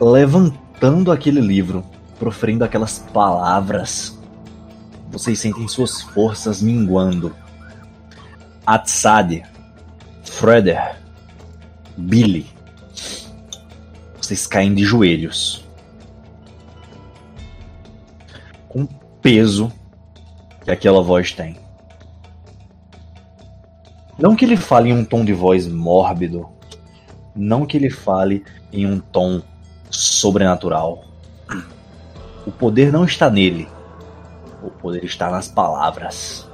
[0.00, 1.84] levantando aquele livro,
[2.18, 4.18] proferindo aquelas palavras,
[5.10, 7.34] vocês sentem suas forças minguando.
[8.66, 9.42] Atsad,
[10.24, 10.96] Freder,
[11.96, 12.53] Billy,
[14.24, 15.64] vocês caem de joelhos.
[18.68, 18.88] Com o
[19.20, 19.72] peso
[20.64, 21.56] que aquela voz tem.
[24.18, 26.48] Não que ele fale em um tom de voz mórbido,
[27.34, 29.42] não que ele fale em um tom
[29.90, 31.04] sobrenatural.
[32.46, 33.68] O poder não está nele.
[34.62, 36.48] O poder está nas palavras.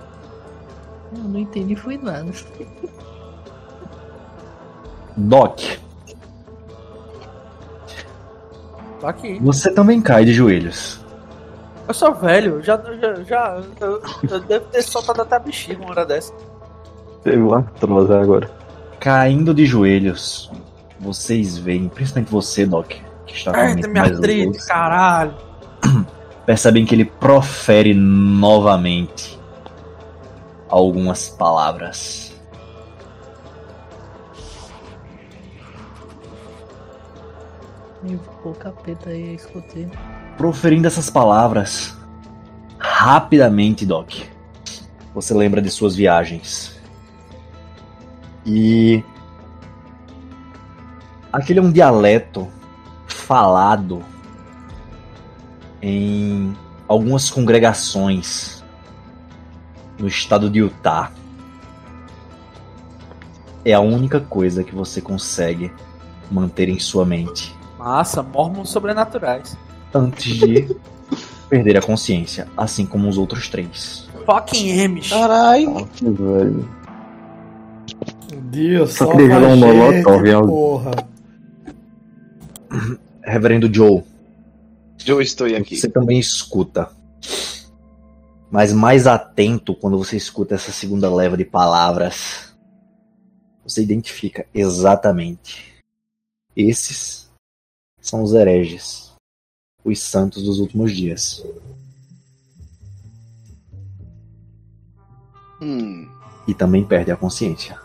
[1.14, 2.32] Eu não entendi, foi nada.
[5.16, 5.60] Doc,
[9.00, 9.38] Tô aqui.
[9.40, 11.00] você também cai de joelhos.
[11.88, 15.90] Eu sou velho, já, já, já eu, eu devo ter soltado até a bexiga uma
[15.90, 16.32] hora dessa.
[17.24, 18.50] Teve uma atroz agora.
[19.00, 20.50] Caindo de joelhos,
[21.00, 22.92] vocês veem, principalmente você, Doc,
[23.26, 25.34] que está com mente minha mais lúcida, caralho.
[26.46, 29.38] percebem que ele profere novamente
[30.68, 32.29] algumas palavras.
[38.48, 39.88] O capeta aí, escutei.
[40.36, 41.96] Proferindo essas palavras
[42.78, 44.14] rapidamente, Doc.
[45.14, 46.80] Você lembra de suas viagens.
[48.46, 49.04] E
[51.32, 52.48] aquele é um dialeto
[53.06, 54.02] falado
[55.82, 56.56] em
[56.88, 58.64] algumas congregações
[59.98, 61.12] no estado de Utah.
[63.64, 65.70] É a única coisa que você consegue
[66.30, 69.56] manter em sua mente Massa, mormons sobrenaturais.
[69.94, 70.76] antes de
[71.48, 74.06] perder a consciência, assim como os outros três.
[74.26, 75.08] Fucking Amish.
[75.08, 75.88] Caralho.
[76.02, 76.68] Velho.
[78.44, 80.90] Deus, Só só queria jogar um molotov em porra.
[83.22, 84.02] Reverendo Joe,
[85.06, 85.76] Eu estou aqui.
[85.76, 86.88] você também escuta
[88.50, 92.52] Mas mais atento quando você escuta essa segunda leva de palavras,
[93.64, 95.74] você identifica exatamente.
[96.54, 97.29] Esses
[98.00, 99.12] são os hereges,
[99.84, 101.44] os santos dos últimos dias.
[105.60, 106.08] Hum.
[106.46, 107.78] E também perde a consciência.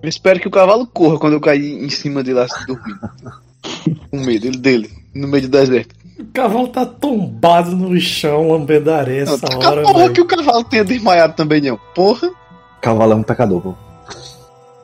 [0.00, 3.00] Eu espero que o cavalo corra quando eu cair em cima dele assim, dormindo.
[4.10, 5.94] Com medo ele, dele, no meio do deserto.
[6.18, 10.12] O cavalo tá tombado no chão, lambendo areia Não, essa hora, porra velho.
[10.14, 11.78] que o cavalo tenha desmaiado também, não.
[11.94, 12.30] Porra.
[12.80, 13.74] Cavalo é um pecador, pô.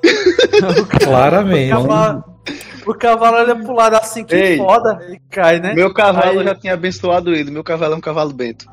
[1.01, 1.73] Claramente.
[1.73, 2.25] O cavalo,
[2.87, 4.57] o cavalo olha pro lado assim, que Ei.
[4.57, 5.75] foda, e cai, né?
[5.75, 7.51] Meu cavalo Aí- já tinha abençoado ele.
[7.51, 8.67] Meu cavalo é um cavalo bento.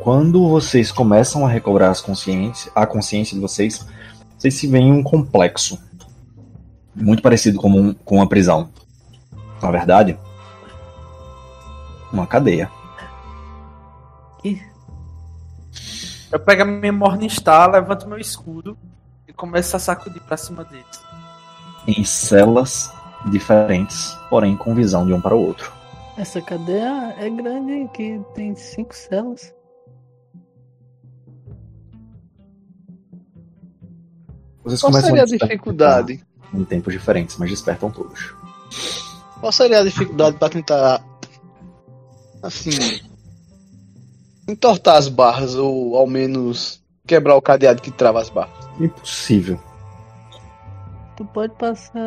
[0.00, 3.86] Quando vocês começam a recobrar as consciência, a consciência de vocês,
[4.36, 5.78] vocês se veem em um complexo.
[6.94, 8.68] Muito parecido com, um, com uma prisão.
[9.62, 10.18] Na verdade,
[12.12, 12.68] uma cadeia.
[16.32, 18.76] Eu pego a minha Morningstar, levanto meu escudo
[19.28, 21.02] e começo a sacudir pra cima deles.
[21.86, 22.90] Em celas
[23.30, 25.70] diferentes, porém com visão de um para o outro.
[26.16, 29.54] Essa cadeia é grande, que tem cinco celas.
[34.64, 36.26] Vocês Qual seria a despertar dificuldade?
[36.54, 38.34] Em tempos diferentes, mas despertam todos.
[39.38, 41.04] Qual seria a dificuldade pra tentar.
[42.42, 42.70] Assim.
[44.48, 48.68] Entortar as barras, ou ao menos quebrar o cadeado que trava as barras?
[48.80, 49.58] Impossível.
[51.16, 52.00] Tu pode passar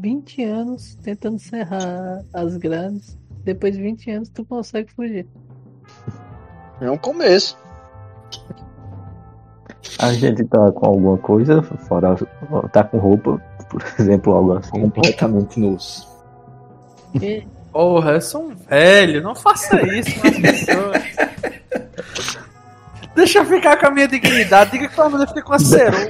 [0.00, 3.18] 20 anos tentando serrar as grades.
[3.44, 5.26] Depois de 20 anos tu consegue fugir.
[6.80, 7.58] É um começo.
[9.98, 12.16] A gente tá com alguma coisa, fora
[12.72, 14.70] tá com roupa, por exemplo, algo assim.
[14.70, 16.08] Completamente nus.
[17.20, 21.02] E Porra, eu sou um velho, não faça isso com as pessoas.
[23.16, 25.58] Deixa eu ficar com a minha dignidade, diga que pelo menos eu fiquei com a
[25.58, 26.08] cerola.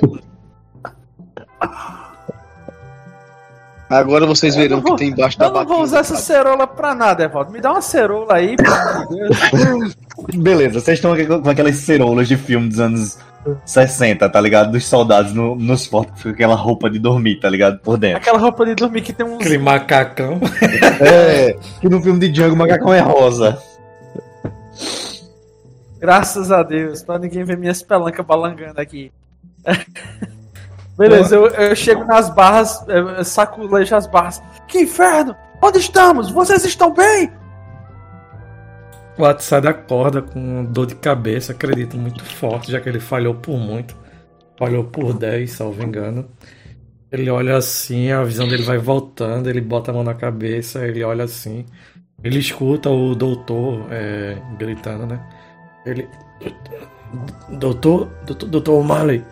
[3.88, 6.66] Agora vocês verão o vou- que tem embaixo da Eu não vou usar essa cerola
[6.66, 7.52] pra nada, Evaldo.
[7.52, 9.96] Me dá uma cerola aí, pelo amor de Deus.
[10.34, 13.18] Beleza, vocês estão aqui com aquelas ceroulas de filme dos anos
[13.64, 14.72] 60, tá ligado?
[14.72, 17.78] Dos soldados no, nos fortes com aquela roupa de dormir, tá ligado?
[17.80, 18.18] Por dentro.
[18.18, 19.40] Aquela roupa de dormir que tem uns.
[19.40, 20.40] Aquele macacão.
[21.00, 23.58] É, que no filme de Django o macacão é rosa.
[25.98, 29.12] Graças a Deus, pra ninguém ver minhas pelancas balangando aqui.
[30.96, 32.84] Beleza, eu, eu chego nas barras,
[33.24, 34.42] saculejo as barras.
[34.68, 35.34] Que inferno!
[35.60, 36.30] Onde estamos?
[36.30, 37.30] Vocês estão bem?
[39.16, 43.58] O WhatsApp acorda com dor de cabeça, acredito, muito forte, já que ele falhou por
[43.58, 43.94] muito.
[44.58, 46.28] Falhou por 10, salvo engano.
[47.10, 51.04] Ele olha assim, a visão dele vai voltando, ele bota a mão na cabeça, ele
[51.04, 51.66] olha assim.
[52.24, 55.20] Ele escuta o doutor é, gritando, né?
[55.84, 56.08] Ele.
[57.50, 59.22] Doutor, doutor, doutor Marley,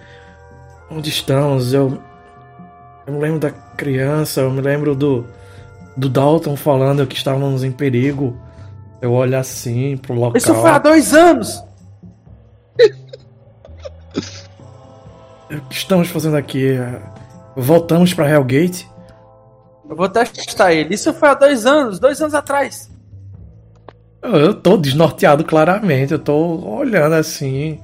[0.90, 1.72] onde estamos?
[1.72, 2.02] Eu.
[3.06, 5.26] Eu me lembro da criança, eu me lembro do.
[5.96, 8.36] Do Dalton falando que estávamos em perigo.
[9.00, 10.36] Eu olho assim pro local.
[10.36, 11.62] Isso foi há dois anos!
[15.50, 16.76] O que estamos fazendo aqui?
[17.56, 18.88] Voltamos pra Hellgate?
[19.88, 20.94] Eu vou testar ele.
[20.94, 22.90] Isso foi há dois anos, dois anos atrás.
[24.22, 26.36] Eu, eu tô desnorteado claramente, eu tô
[26.76, 27.80] olhando assim.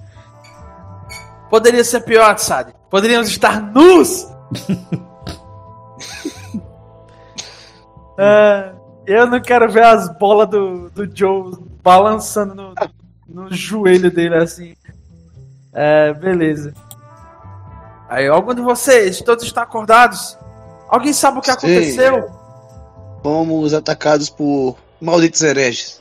[1.51, 2.73] Poderia ser pior, sabe?
[2.91, 4.27] Poderíamos estar nus!
[8.19, 8.73] É,
[9.07, 12.75] eu não quero ver as bolas do, do Joe balançando no,
[13.29, 14.75] no joelho dele assim.
[15.73, 16.75] É, beleza.
[18.09, 20.39] Aí, algum de vocês, todos estão acordados?
[20.89, 21.53] Alguém sabe o que Sim.
[21.53, 22.31] aconteceu?
[23.23, 26.01] Fomos atacados por malditos hereges.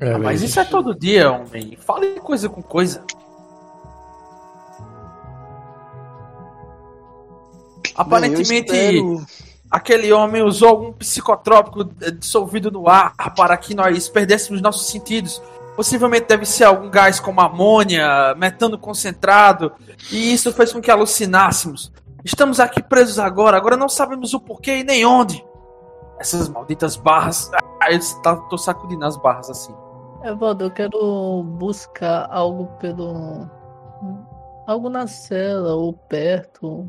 [0.00, 1.76] É, Ah, mas isso é todo dia, homem.
[1.80, 3.04] Fale coisa com coisa.
[7.94, 13.74] Aparentemente, Bem, eu espero- aquele homem usou algum psicotrópico eh, dissolvido no ar para que
[13.74, 15.42] nós perdêssemos nossos sentidos.
[15.74, 19.72] Possivelmente deve ser algum gás como amônia, metano concentrado,
[20.10, 21.90] e isso fez com que alucinássemos.
[22.22, 25.42] Estamos aqui presos agora, agora não sabemos o porquê e nem onde.
[26.20, 27.50] Essas malditas barras.
[27.82, 29.74] Ah, eu tá- tô sacudindo as barras assim.
[30.22, 33.48] Evaldo, eu quero buscar algo pelo.
[34.66, 36.88] Algo na cela ou perto.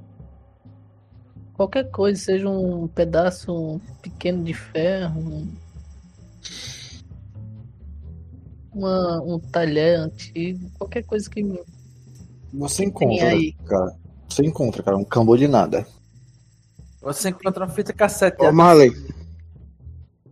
[1.63, 5.17] Qualquer coisa, seja um pedaço pequeno de ferro.
[5.21, 5.47] um-
[8.73, 11.61] Uma, um talher antigo, qualquer coisa que me.
[12.53, 13.53] Você encontra, aí.
[13.65, 13.95] cara,
[14.27, 15.85] Você encontra, cara, um cambô de nada.
[17.01, 18.41] Você encontra uma fita cassete.
[18.41, 18.91] Ô, Marley.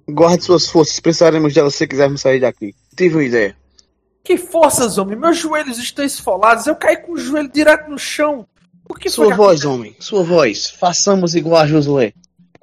[0.10, 2.76] Guarde suas forças, precisaremos delas se quisermos sair daqui.
[2.98, 3.56] Tive uma ideia.
[4.24, 5.18] Que forças, homem!
[5.18, 6.68] Meus joelhos estão esfolados.
[6.68, 8.45] Eu caí com o joelho direto no chão.
[8.91, 9.95] Por que foi Sua voz, homem.
[10.01, 10.69] Sua voz.
[10.69, 12.13] Façamos igual a Josué.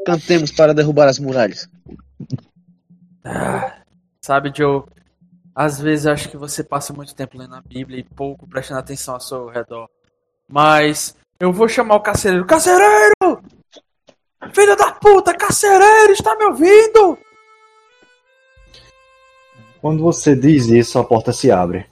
[0.04, 1.66] Cantemos para derrubar as muralhas.
[3.24, 3.80] Ah,
[4.22, 4.82] sabe, Joe,
[5.54, 8.80] às vezes eu acho que você passa muito tempo lendo a Bíblia e pouco prestando
[8.80, 9.88] atenção ao seu redor.
[10.46, 12.44] Mas eu vou chamar o carcereiro.
[12.44, 13.42] Carcereiro!
[14.52, 17.18] Filho da puta, carcereiro, está me ouvindo?
[19.80, 21.86] Quando você diz isso, a porta se abre.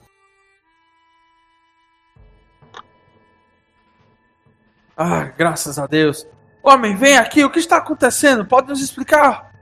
[4.97, 6.27] Ah, graças a Deus.
[6.63, 8.45] Homem, vem aqui, o que está acontecendo?
[8.47, 9.53] Pode nos explicar?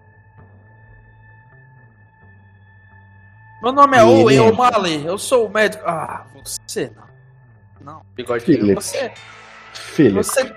[3.63, 5.83] Meu nome é Owen O'Malley, eu sou o médico.
[5.87, 7.05] Ah, você não.
[7.95, 8.75] Não, bigodinho, Philip.
[8.75, 9.13] você.
[9.73, 10.55] Filho, Você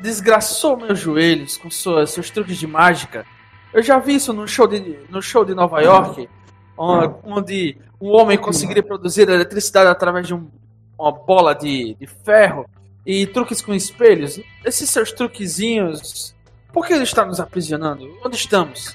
[0.00, 3.24] desgraçou meus joelhos com suas, seus truques de mágica.
[3.72, 6.28] Eu já vi isso no show de, no show de Nova York,
[6.76, 10.50] onde, onde um homem conseguiria produzir eletricidade através de um-
[10.98, 12.66] uma bola de, de ferro
[13.08, 14.38] e truques com espelhos.
[14.62, 16.36] Esses seus truquezinhos.
[16.74, 18.06] Por que ele está nos aprisionando?
[18.22, 18.94] Onde estamos?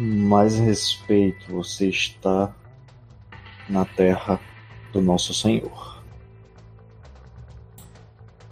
[0.00, 2.54] mais respeito, você está
[3.68, 4.38] na terra
[4.92, 6.00] do nosso Senhor.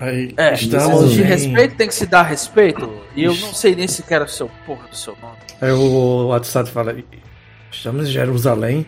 [0.01, 1.25] Aí, É, estamos de em...
[1.25, 3.01] respeito tem que se dar respeito.
[3.15, 5.37] E eu não sei nem sequer o seu porra do seu nome.
[5.61, 6.97] Aí o WhatsApp fala:
[7.71, 8.85] Estamos em Jerusalém.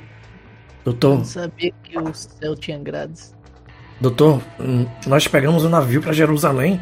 [0.84, 3.34] Doutor, Não sabia que o céu tinha grades.
[4.00, 6.80] Doutor, hum, nós pegamos um navio para Jerusalém.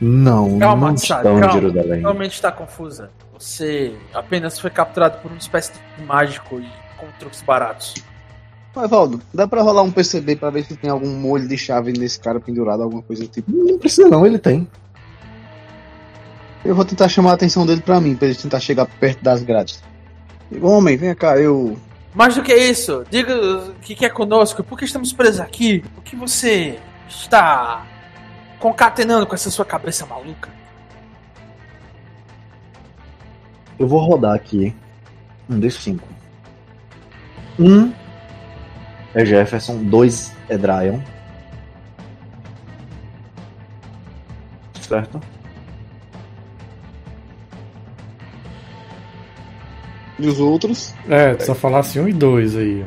[0.00, 1.52] Não, Calma, não estão em calma.
[1.52, 2.00] Jerusalém.
[2.00, 3.10] Realmente está confusa.
[3.38, 6.68] Você apenas foi capturado por uma espécie de mágico e
[6.98, 7.94] com truques baratos.
[8.74, 11.92] Mas, Valdo, dá pra rolar um PCB pra ver se tem algum molho de chave
[11.92, 13.52] nesse cara pendurado, alguma coisa do tipo.
[13.52, 14.66] Não precisa não, ele tem.
[16.64, 19.42] Eu vou tentar chamar a atenção dele pra mim, pra ele tentar chegar perto das
[19.42, 19.82] grades.
[20.60, 21.76] Homem, vem cá, eu.
[22.14, 25.82] Mais do que isso, diga o que quer conosco, por que estamos presos aqui?
[25.96, 26.78] O que você
[27.08, 27.86] está
[28.58, 30.50] concatenando com essa sua cabeça maluca?
[33.78, 34.74] Eu vou rodar aqui
[35.48, 36.00] um D5.
[37.58, 37.92] Um
[39.14, 41.00] é Jefferson, dois é Dryon.
[44.80, 45.31] Certo?
[50.18, 50.94] E os outros?
[51.08, 52.84] É, só falasse um e dois aí.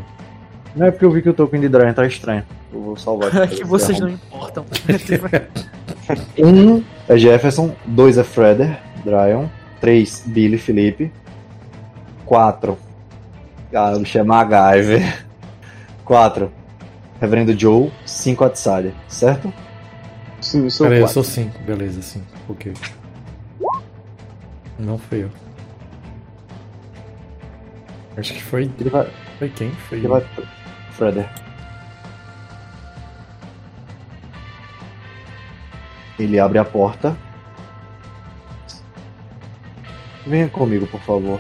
[0.75, 2.43] Não é porque eu vi que o token de Dryon tá estranho.
[2.73, 3.57] Eu vou salvar É aqui.
[3.57, 4.65] que vocês não importam.
[6.37, 9.47] Um é Jefferson, dois é Freder, Dryon,
[9.81, 11.11] três Billy Felipe,
[12.25, 12.77] quatro.
[13.73, 15.25] Ah, o bicho é MacGyver.
[16.03, 16.51] Quatro.
[17.19, 19.51] Reverendo Joe, cinco Atsalia, certo?
[20.39, 22.25] Sim, eu sou Peraí, eu sou cinco, beleza, cinco.
[22.47, 22.71] Ok.
[24.77, 25.29] Não foi eu.
[28.17, 28.71] Acho que foi.
[28.79, 29.07] Ele vai.
[29.37, 29.71] Foi quem?
[29.71, 30.25] Foi Ele vai.
[30.91, 31.29] Freder.
[36.17, 37.15] Ele abre a porta.
[40.25, 41.39] Venha comigo, por favor.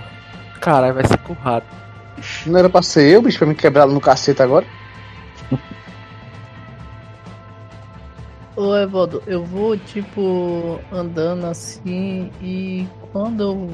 [0.59, 1.65] Caralho, vai ser currado.
[2.45, 4.65] Não era pra ser eu, bicho, pra me quebrar no cacete agora?
[8.55, 13.69] Ô Evaldo, eu vou tipo andando assim e quando eu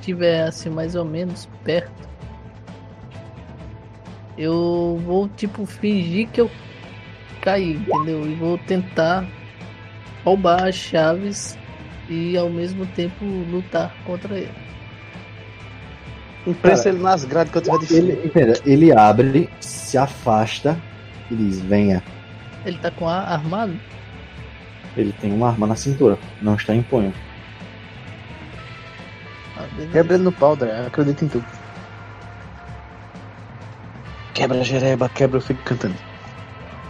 [0.00, 2.08] tiver assim mais ou menos perto,
[4.38, 6.50] eu vou tipo fingir que eu
[7.42, 8.24] caí, entendeu?
[8.24, 9.26] E vou tentar
[10.24, 11.58] roubar as chaves
[12.08, 14.68] e ao mesmo tempo lutar contra ele.
[16.46, 20.80] Impressa Cara, ele nas grades que eu tiver de Ele, entenda, ele abre, se afasta
[21.30, 22.02] e diz: Venha.
[22.64, 23.78] Ele tá com a armado?
[24.96, 27.12] Ele tem uma arma na cintura, não está em punho.
[29.56, 29.66] Ah.
[29.92, 31.44] Quebra ele no pau, Dré, acredito em tu.
[34.38, 35.94] Quebra jereba, quebra, eu fico cantando.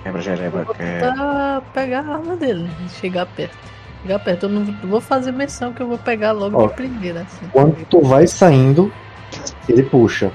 [0.02, 1.12] Quebra jereba, Vou quebra.
[1.12, 2.68] tentar pegar a arma dele,
[3.00, 3.56] chegar perto.
[4.02, 7.22] Chegar perto, eu não vou fazer menção que eu vou pegar logo Ó, de primeira,
[7.22, 7.48] assim.
[7.50, 8.92] Quando tu vai saindo,
[9.66, 10.30] ele puxa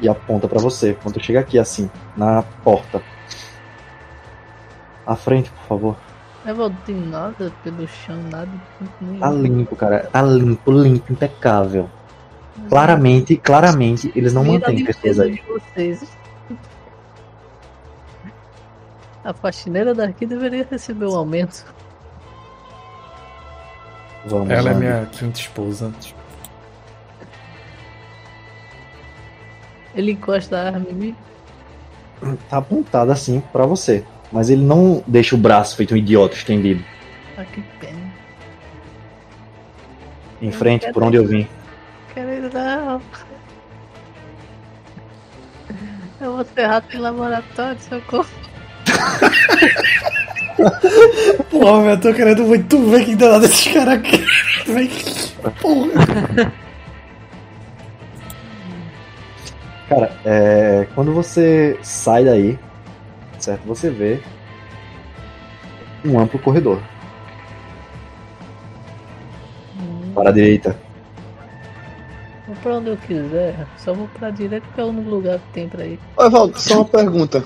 [0.00, 0.94] e aponta pra você.
[0.94, 3.02] Quando tu chega aqui assim, na porta.
[5.06, 5.96] À frente, por favor.
[6.46, 8.48] Evaldo, tem nada pelo chão, nada.
[9.00, 9.20] nenhum.
[9.20, 10.08] Tá limpo, cara.
[10.10, 11.88] Tá limpo, limpo, impecável.
[12.68, 15.34] Claramente, claramente, eles não Vira mantêm pessoas aí.
[15.34, 16.16] de vocês.
[19.26, 21.66] A faxineira daqui deveria receber um aumento.
[24.24, 24.80] Vamos Ela é Andy.
[24.84, 25.92] minha quinta esposa.
[29.96, 31.16] Ele encosta a arma em mim.
[32.48, 34.04] Tá apontada assim pra você.
[34.30, 36.84] Mas ele não deixa o braço feito um idiota estendido.
[37.36, 37.98] Ah, que pena.
[40.40, 41.48] Em frente, por onde eu vim.
[42.14, 43.02] Quero não.
[46.20, 48.45] Eu vou ser rato em laboratório, socorro.
[51.50, 54.24] Porra, meu, eu tô querendo muito ver quem danado desses caras aqui.
[54.66, 54.90] Vem.
[55.60, 56.52] Porra.
[59.88, 62.58] Cara, é, quando você sai daí,
[63.38, 63.64] certo?
[63.66, 64.20] Você vê
[66.04, 66.80] um amplo corredor.
[70.14, 70.76] Para a direita.
[72.46, 73.66] Vou pra onde eu quiser.
[73.76, 75.98] Só vou pra direita porque é o único lugar que tem pra ir.
[76.16, 77.44] Ô, Evaldo, só uma pergunta.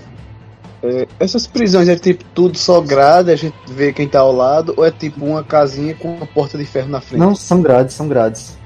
[0.83, 4.73] É, essas prisões é tipo tudo só grade, a gente vê quem tá ao lado,
[4.77, 7.21] ou é tipo uma casinha com uma porta de ferro na frente?
[7.21, 8.59] Não, são grades, são grades.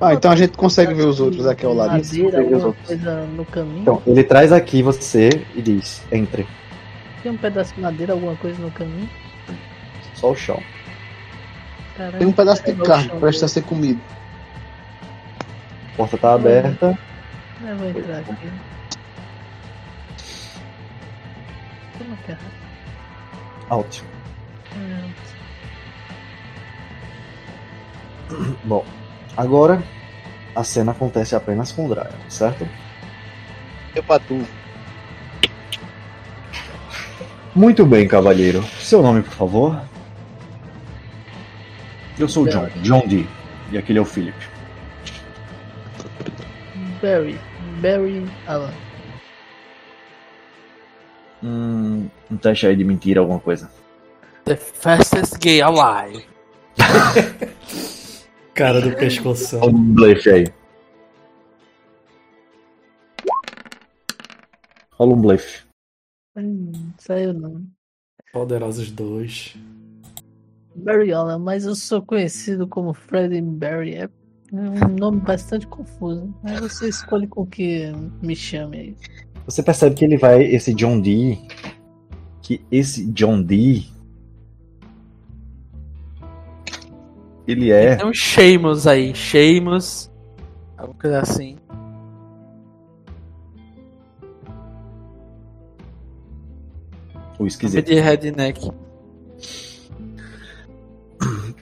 [0.00, 1.92] Ah, então a gente consegue ver os outros aqui ao lado.
[1.92, 2.86] Madeira, alguma outros.
[2.86, 3.80] coisa no caminho.
[3.80, 6.46] Então, ele traz aqui você e diz: entre.
[7.22, 9.08] Tem um pedaço de madeira, alguma coisa no caminho.
[10.14, 10.60] Só o chão.
[12.18, 14.00] Tem um pedaço de o carne, presta a ser comido.
[15.94, 16.98] A porta tá aberta.
[17.66, 18.48] Eu vou entrar aqui.
[22.28, 22.36] É,
[28.64, 28.84] Bom,
[29.36, 29.82] agora
[30.54, 32.66] a cena acontece apenas com o Dragon, certo?
[33.94, 34.44] Eu pra tu.
[37.54, 38.62] Muito bem, cavalheiro.
[38.80, 39.80] Seu nome, por favor?
[42.18, 43.26] Eu sou o John, John D.
[43.70, 44.36] E aquele é o Philip.
[47.00, 47.38] Barry.
[47.80, 48.83] Barry Allen.
[51.44, 53.70] Hum, um teste aí de mentira, alguma coisa.
[54.46, 56.24] The fastest gay alive.
[58.54, 59.60] Cara do pescoção.
[59.60, 60.46] Olha um blefe aí.
[64.92, 65.64] Rola um blefe.
[66.34, 67.66] Hum, saiu não.
[68.32, 69.54] Poderosos dois.
[70.74, 73.96] Barry Allen, mas eu sou conhecido como Freddie Barry.
[73.96, 74.08] É
[74.50, 76.34] um nome bastante confuso.
[76.42, 77.92] Mas você escolhe com que
[78.22, 78.96] me chame aí.
[79.46, 81.38] Você percebe que ele vai, esse John D.
[82.40, 83.84] Que esse John D.
[87.46, 87.96] Ele é.
[87.96, 89.14] Tem um Sheamus aí.
[89.14, 90.10] Sheamus.
[90.76, 91.56] Alguma coisa assim.
[97.38, 97.86] O esquisito.
[97.86, 98.70] de redneck.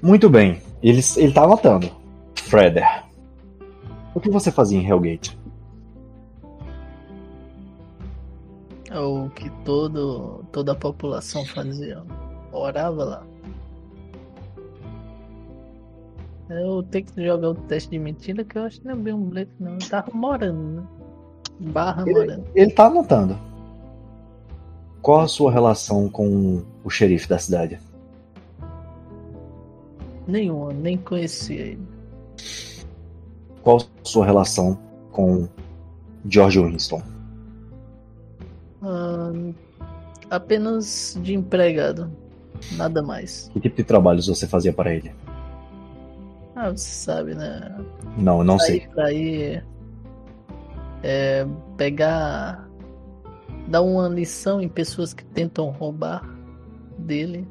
[0.00, 0.60] Muito bem.
[0.82, 1.90] Ele, ele tá anotando.
[2.34, 3.04] Freder.
[4.14, 5.36] O que você fazia em Hellgate?
[9.02, 12.02] O que todo, toda a população fazia.
[12.52, 13.26] Orava lá.
[16.50, 19.14] Eu tenho que jogar o teste de mentira que eu acho que não é bem
[19.14, 19.72] um blefe, não.
[19.72, 20.86] Eu tava morando, né?
[21.60, 22.44] Barra morando.
[22.54, 23.38] Ele tá anotando.
[25.00, 27.80] Qual a sua relação com o xerife da cidade?
[30.26, 31.88] Nenhuma, nem conhecia ele.
[33.62, 34.78] Qual a sua relação
[35.10, 35.48] com
[36.28, 37.02] George Winston?
[40.30, 42.10] Apenas de empregado.
[42.72, 43.50] Nada mais.
[43.52, 45.12] Que tipo de trabalhos você fazia para ele?
[46.54, 47.76] Ah, você sabe, né?
[48.16, 49.16] Não, eu não Sair sei.
[49.16, 49.64] ir.
[51.02, 51.46] É,
[51.76, 52.68] pegar.
[53.68, 56.22] Dar uma lição em pessoas que tentam roubar
[56.98, 57.46] dele.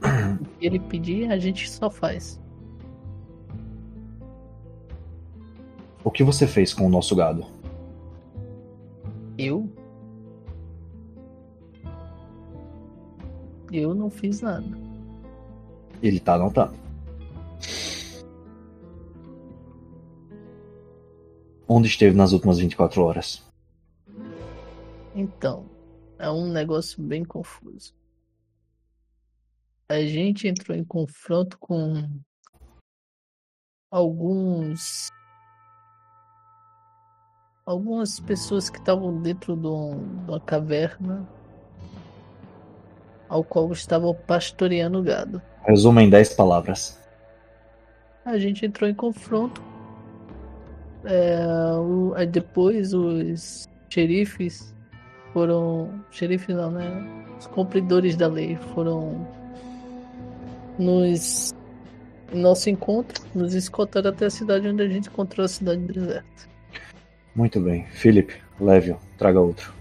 [0.40, 2.40] O que ele pedir, a gente só faz.
[6.02, 7.46] O que você fez com o nosso gado?
[9.38, 9.68] Eu?
[13.76, 14.64] Eu não fiz nada.
[16.00, 16.74] Ele tá anotando.
[21.66, 23.42] Onde esteve nas últimas 24 horas?
[25.12, 25.68] Então,
[26.20, 27.92] é um negócio bem confuso.
[29.88, 32.08] A gente entrou em confronto com
[33.90, 35.08] alguns
[37.66, 41.26] algumas pessoas que estavam dentro de, um- de uma caverna
[43.28, 45.40] ao qual estavam pastoreando gado.
[45.66, 46.98] Resuma em 10 palavras.
[48.24, 49.62] A gente entrou em confronto.
[51.04, 51.38] É,
[51.78, 54.74] o- aí depois os xerifes
[55.32, 55.90] foram.
[56.10, 57.06] Xerifes não, né?
[57.38, 59.26] Os cumpridores da lei foram
[60.78, 61.52] nos.
[62.32, 66.48] Nosso encontro, nos escoltaram até a cidade onde a gente encontrou a cidade deserta.
[67.36, 67.84] Muito bem.
[67.92, 68.96] Felipe, leve-o.
[69.18, 69.72] Traga outro.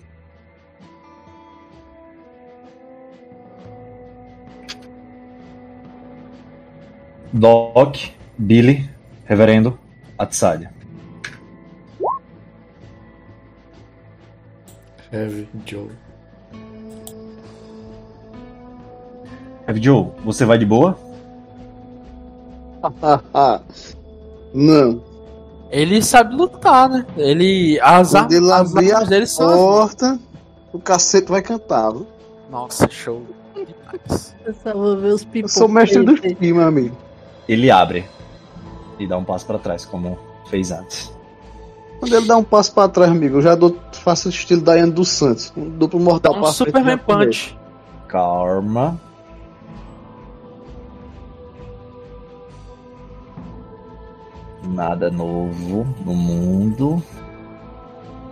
[7.34, 7.98] Doc,
[8.38, 8.90] Billy,
[9.26, 9.78] Reverendo,
[10.18, 10.70] Atsad.
[15.12, 15.90] Heavy Joe.
[19.68, 20.98] Heavy Joe, você vai de boa?
[24.54, 25.02] Não.
[25.72, 27.06] Ele sabe lutar, né?
[27.18, 27.80] Ele.
[27.82, 29.48] As, Quando armas, ele as armas dele a são.
[29.48, 30.20] porta,
[30.72, 31.92] o cacete vai cantar.
[31.92, 32.06] viu?
[32.52, 33.24] Nossa, show.
[33.56, 34.36] Demais.
[34.46, 35.54] Eu só vou ver os Eu pipocos.
[35.54, 36.96] sou mestre do meu amigo.
[37.48, 38.06] Ele abre
[39.00, 40.18] e dá um passo pra trás, como
[40.50, 41.14] fez antes.
[42.00, 44.92] Quando ele dá um passo pra trás, amigo, eu já dou, faço o estilo Daiane
[44.92, 45.54] dos Santos.
[45.56, 46.58] Um duplo mortal Um pra frente.
[46.58, 46.98] Superman.
[46.98, 47.58] Punch.
[48.08, 49.00] Calma.
[54.68, 57.04] Nada novo no mundo.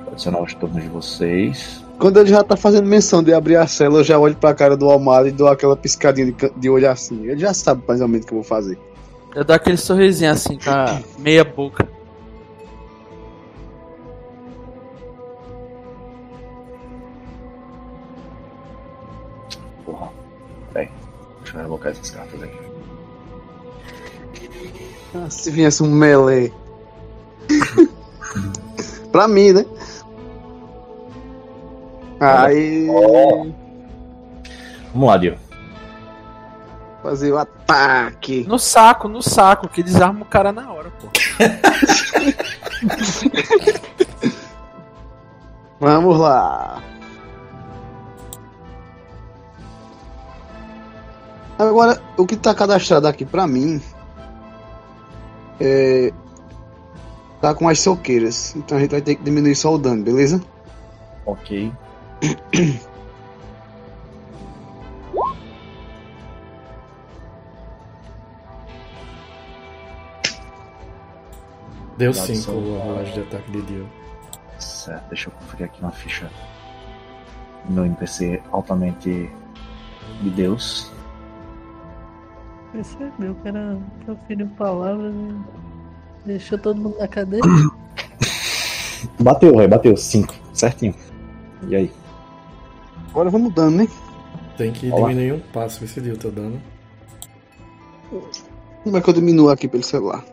[0.04, 1.84] Vou adicionar os turnos de vocês.
[1.98, 4.76] Quando ele já tá fazendo menção de abrir a cela, eu já olho pra cara
[4.76, 7.26] do Almada e dou aquela piscadinha de, de olho assim.
[7.26, 8.78] Ele já sabe mais ou menos o que eu vou fazer.
[9.34, 11.88] Eu dou aquele sorrisinho assim, com a meia boca.
[19.86, 20.10] Porra.
[20.74, 20.90] Peraí.
[21.44, 22.72] Deixa eu revocar essas cartas aqui.
[25.16, 26.53] Ah, se viesse um melee.
[29.14, 29.66] pra mim, né?
[32.20, 32.88] Aí.
[34.94, 35.38] Vamos lá, Dio.
[37.02, 37.61] Fazer o ataque.
[38.48, 41.07] No saco, no saco, que desarma o cara na hora, pô.
[45.80, 46.81] Vamos lá.
[51.57, 53.81] Agora, o que tá cadastrado aqui pra mim
[55.60, 56.11] é.
[57.39, 58.56] Tá com as soqueiras.
[58.56, 60.41] Então a gente vai ter que diminuir só o dano, beleza?
[61.26, 61.72] Ok.
[72.02, 72.52] Deu Dado 5 só.
[72.52, 73.88] a rolagem de ataque de Dio.
[74.57, 76.28] Certo, deixa eu conferir aqui uma ficha.
[77.69, 79.30] Meu NPC altamente
[80.23, 80.91] de Deus.
[82.72, 87.44] Percebeu que era proferiu palavras e deixou todo mundo na cadeia.
[89.22, 89.95] Bateu, velho, bateu.
[89.95, 90.34] 5.
[90.53, 90.95] Certinho.
[91.68, 91.91] E aí?
[93.11, 93.88] Agora vamos dando, né?
[94.57, 95.10] Tem que Olá.
[95.10, 96.60] diminuir um passo, vê se Dio tá dando.
[98.84, 100.23] Como é que eu diminuo aqui pelo celular?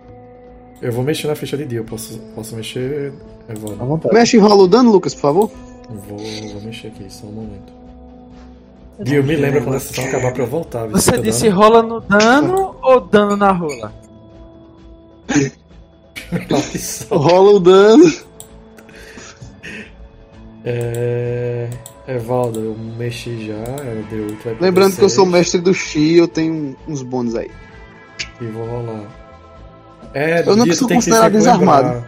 [0.81, 3.13] Eu vou mexer na ficha de Dio, posso, posso mexer,
[3.49, 3.77] À Evaldo?
[3.85, 4.15] vontade.
[4.15, 5.51] Mexe e rola o dano, Lucas, por favor.
[5.89, 7.73] Vou, vou mexer aqui, só um momento.
[9.01, 10.87] Dio, me lembra quando a sessão acabar pra eu voltar.
[10.89, 11.57] Você tá disse dando.
[11.57, 13.93] rola no dano ou dano na rola?
[17.11, 18.13] Rola o dano.
[20.65, 21.69] É.
[22.07, 25.61] Evaldo, eu mexi já, eu dei 8, vai pra Lembrando que eu sou 16, mestre
[25.61, 27.51] do Xi, eu tenho uns bônus aí.
[28.41, 29.05] E vou rolar.
[30.15, 32.05] É, Eu não Dio, sou considerado desarmado.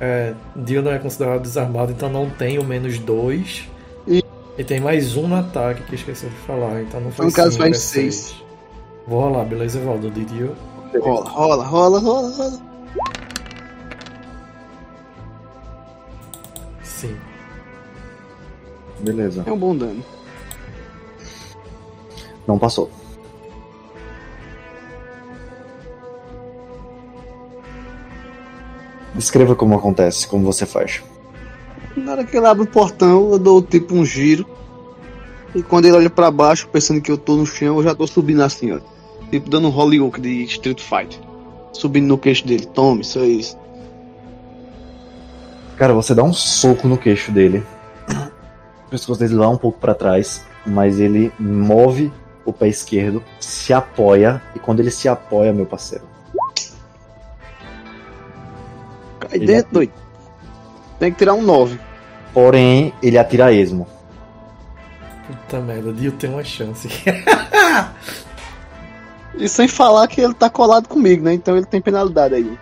[0.00, 3.68] É, Dio não é considerado desarmado, então não tem o menos 2.
[4.06, 4.22] E-
[4.58, 7.56] E tem mais um no ataque que esqueci de falar, então não foi No caso,
[7.58, 8.14] faz é seis.
[8.14, 8.44] seis.
[9.06, 10.10] Vou rolar, beleza, Evaldo?
[10.10, 10.54] De Dio.
[11.00, 12.60] Rola, rola, rola, rola, rola.
[16.82, 17.16] Sim.
[19.00, 19.42] Beleza.
[19.46, 20.02] É um bom dano.
[22.46, 22.90] Não passou.
[29.14, 31.02] Descreva como acontece, como você faz.
[31.96, 34.46] Na hora que ele abre o portão, eu dou tipo um giro.
[35.54, 38.06] E quando ele olha pra baixo, pensando que eu tô no chão, eu já tô
[38.06, 38.80] subindo assim, ó.
[39.30, 41.20] Tipo dando um Hollywood de Street Fighter.
[41.72, 42.66] Subindo no queixo dele.
[42.66, 43.56] Tome, isso é isso.
[45.76, 47.64] Cara, você dá um soco no queixo dele.
[48.86, 52.12] O pescoço dele vai um pouco pra trás, mas ele move
[52.44, 56.04] o pé esquerdo, se apoia, e quando ele se apoia, meu parceiro,
[59.34, 59.92] Ele dentro, doido.
[60.98, 61.78] Tem que tirar um 9.
[62.32, 63.86] porém, ele atira esmo.
[65.26, 66.88] Puta merda, Dio tem uma chance.
[69.36, 71.34] E sem falar que ele tá colado comigo, né?
[71.34, 72.58] Então ele tem penalidade aí.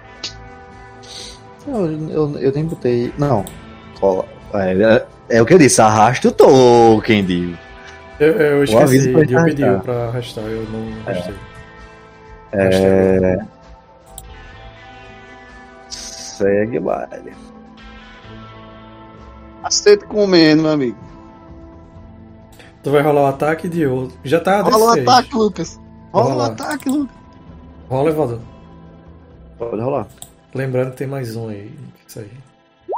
[1.66, 3.12] Eu, eu, eu nem botei.
[3.18, 3.44] Não.
[4.00, 4.24] Cola.
[4.54, 7.58] É, é, é o que eu disse, arrasta o token, Dio.
[8.18, 9.44] Eu, eu esqueci, Dio arrastar.
[9.44, 11.34] pediu pra arrastar, eu não arrastei.
[12.52, 13.38] É.
[16.42, 17.32] Segue baile.
[19.62, 20.98] Aceito comendo, meu amigo.
[22.82, 24.10] Tu vai rolar o ataque, Dio?
[24.24, 25.02] Já tá a Rola o D6.
[25.02, 25.80] ataque, Lucas.
[26.12, 27.16] Rola Vamos o ataque, Lucas.
[27.88, 28.42] Rola, Evaldo.
[29.56, 30.08] Pode rolar.
[30.52, 31.72] Lembrando que tem mais um aí.
[32.08, 32.30] Isso aí.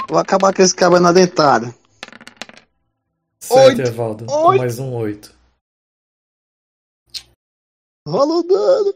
[0.08, 1.74] Vou acabar com esse cabra na dentada.
[3.40, 3.82] Sete.
[3.82, 4.24] Evaldo.
[4.26, 4.58] Oito.
[4.58, 5.34] mais um oito.
[8.08, 8.94] Rola o dano.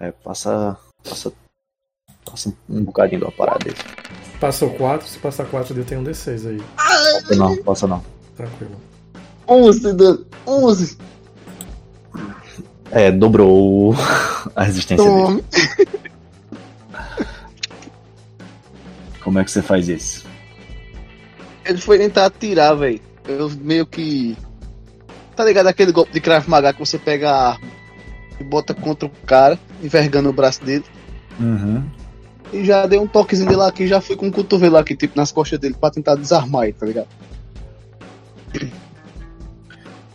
[0.00, 0.78] É, passa.
[1.02, 1.43] Passa.
[2.24, 3.76] Passa um bocadinho da parada dele.
[4.40, 6.62] Passou quatro, se passar quatro, Dio tem um D6 aí.
[6.76, 8.04] Passa não, passa não.
[8.36, 8.76] Tranquilo.
[9.46, 10.26] 11 de dano.
[10.46, 10.98] 11.
[12.90, 13.94] É, dobrou
[14.54, 15.22] a resistência dele.
[15.22, 15.44] Tome.
[19.22, 20.26] Como é que você faz isso?
[21.64, 23.00] Ele foi tentar atirar, velho.
[23.26, 24.36] Eu meio que.
[25.34, 27.66] Tá ligado aquele golpe de Krav Maga que você pega a arma
[28.38, 30.84] e bota contra o cara, envergando o braço dele.
[31.40, 31.84] Uhum.
[32.52, 35.32] E já dei um toquezinho dele aqui, já fui com o cotovelo aqui, tipo, nas
[35.32, 37.08] costas dele, pra tentar desarmar ele, tá ligado?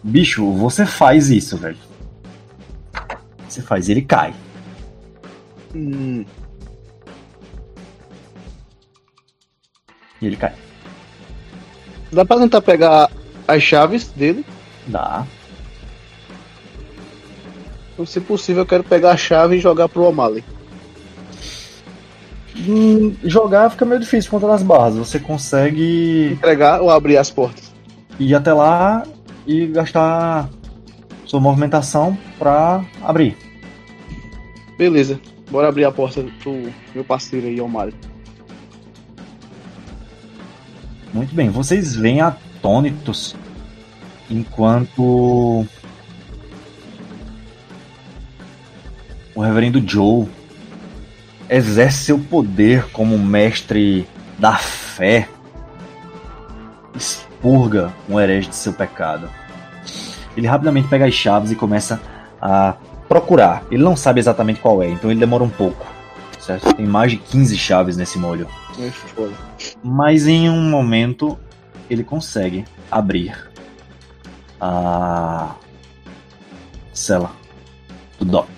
[0.02, 1.78] Bicho, você faz isso, velho.
[3.48, 4.34] Você faz, ele cai.
[5.76, 6.24] Hum,
[10.22, 10.54] E ele cai.
[12.12, 13.10] dá pra tentar pegar
[13.48, 14.46] as chaves dele.
[14.88, 15.26] Dá.
[17.94, 20.44] Então, se possível, eu quero pegar a chave e jogar pro O'Malley.
[22.68, 24.96] Hum, jogar fica meio difícil contra as barras.
[24.96, 27.74] Você consegue Entregar ou abrir as portas.
[28.20, 29.04] ir até lá
[29.48, 30.50] e gastar
[31.26, 33.38] sua movimentação pra abrir.
[34.78, 35.20] Beleza,
[35.50, 37.94] bora abrir a porta pro meu parceiro aí, O'Malley.
[41.14, 43.36] Muito bem, vocês veem atônitos
[44.30, 45.66] enquanto
[49.34, 50.28] o reverendo Joe
[51.50, 54.08] exerce seu poder como mestre
[54.38, 55.28] da fé,
[56.96, 59.30] expurga um herege de seu pecado.
[60.38, 62.00] Ele rapidamente pega as chaves e começa
[62.42, 62.76] a
[63.08, 63.64] procurar.
[63.72, 65.86] Ele não sabe exatamente qual é, então ele demora um pouco.
[66.40, 66.74] Certo?
[66.74, 68.48] Tem mais de 15 chaves nesse molho.
[69.84, 71.38] Mas em um momento
[71.90, 73.36] ele consegue abrir
[74.62, 75.56] a
[76.94, 77.32] cela
[78.20, 78.50] do Doc.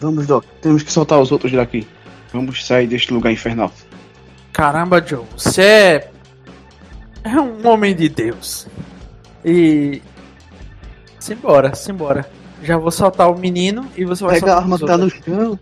[0.00, 1.86] Vamos, Doc, temos que soltar os outros daqui.
[2.32, 3.72] Vamos sair deste lugar infernal.
[4.52, 6.10] Caramba, Joe, você é.
[7.24, 8.66] É um homem de Deus.
[9.44, 10.00] E.
[11.18, 12.28] Simbora, simbora.
[12.62, 14.96] Já vou soltar o menino e você vai Pega a soltar arma os que tá
[14.96, 15.58] no chão.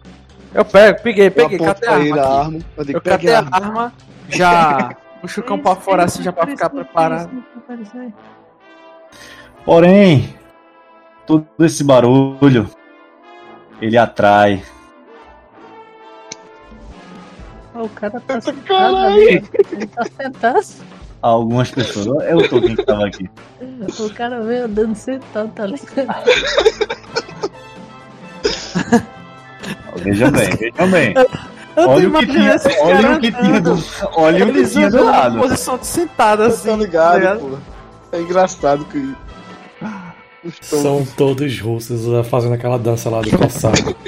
[0.53, 2.21] Eu pego, peguei, peguei, catei a arma.
[2.23, 2.59] a arma.
[2.77, 3.57] Eu digo, Eu catei a a arma.
[3.57, 3.93] arma,
[4.29, 4.91] já
[5.21, 7.31] puxo o cão pra fora assim, já pra ficar preparado.
[9.65, 10.35] Porém,
[11.27, 12.69] todo esse barulho
[13.81, 14.63] ele atrai
[17.75, 19.45] O cara tá sentado ali.
[19.73, 20.65] Ele tá sentado.
[21.21, 22.25] algumas pessoas.
[22.25, 23.29] É o Tolkien que tava aqui.
[23.99, 26.25] O cara veio andando sentado, tá ligado?
[29.97, 31.15] Veja bem, veja bem.
[31.77, 33.85] Eu tô Olha o que tinha, olha o que tinha do,
[34.15, 35.39] olha o que tinha do lado.
[35.41, 36.69] posição de sentado Eu assim.
[36.69, 37.59] tô ligado, tá pô.
[38.13, 39.15] É engraçado que.
[40.45, 43.95] Os tons- São todos russos uh, fazendo aquela dança lá do passado.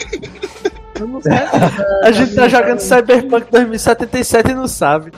[2.04, 5.12] A gente tá jogando Cyberpunk 2077 e não sabe.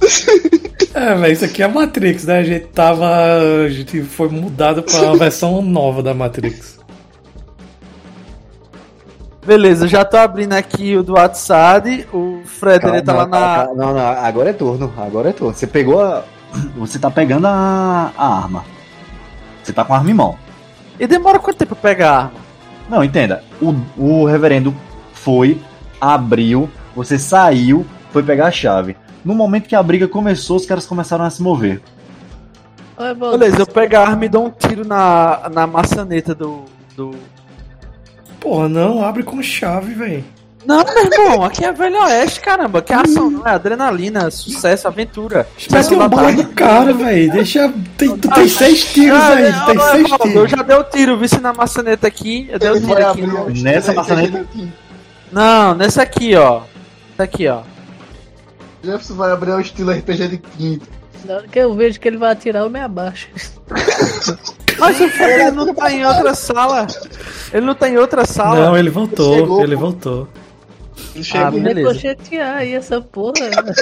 [0.96, 2.38] É, velho, isso aqui é Matrix, né?
[2.38, 3.04] A gente tava.
[3.64, 6.78] A gente foi mudado pra uma versão nova da Matrix.
[9.44, 12.06] Beleza, já tô abrindo aqui o do WhatsApp.
[12.12, 13.64] O Fred ele tá lá na.
[13.66, 14.92] calma, Não, não, agora é turno.
[14.96, 15.52] Agora é turno.
[15.52, 16.22] Você pegou a.
[16.76, 18.64] Você tá pegando a, a arma.
[19.64, 20.38] Você tá com a arma em mão.
[20.98, 22.44] E demora quanto tempo pra pegar a arma?
[22.88, 23.42] Não, entenda.
[23.60, 24.74] O, o reverendo
[25.12, 25.60] foi,
[26.00, 28.96] abriu, você saiu, foi pegar a chave.
[29.24, 31.80] No momento que a briga começou, os caras começaram a se mover.
[33.30, 36.64] Beleza, eu pego a arma e dou um tiro na, na maçaneta do.
[36.96, 37.10] do...
[38.38, 40.24] Porra, não, abre com chave, velho.
[40.66, 42.80] Não, meu irmão, aqui é Velho Oeste, caramba.
[42.80, 45.46] Que ação, não é adrenalina, sucesso, aventura.
[45.68, 46.42] Da bola tarde.
[46.42, 47.32] no cara, velho.
[47.32, 47.72] Deixa.
[47.98, 50.50] Tem, tu tem seis tiros Ah, aí, não, tem não, seis não, Eu tiros.
[50.50, 52.48] já dei o tiro, vi se na maçaneta aqui.
[52.50, 53.08] Eu dei o Ele tiro
[53.42, 53.62] aqui.
[53.62, 54.46] Nessa maçaneta?
[55.30, 56.62] Não, nesse aqui, ó.
[57.12, 57.62] Esse aqui, ó.
[58.82, 60.86] Jefferson vai abrir o estilo RPG de quinto.
[61.24, 63.28] Na hora que eu vejo que ele vai atirar, eu me abaixo.
[64.78, 66.86] Mas o Fred ele não tá em outra sala.
[67.52, 68.66] Ele não tá em outra sala.
[68.66, 70.26] Não, ele voltou, Chegou, ele pô.
[70.94, 71.58] Voltou.
[71.60, 71.74] Ele Ah.
[71.74, 73.34] Negochetear aí essa porra.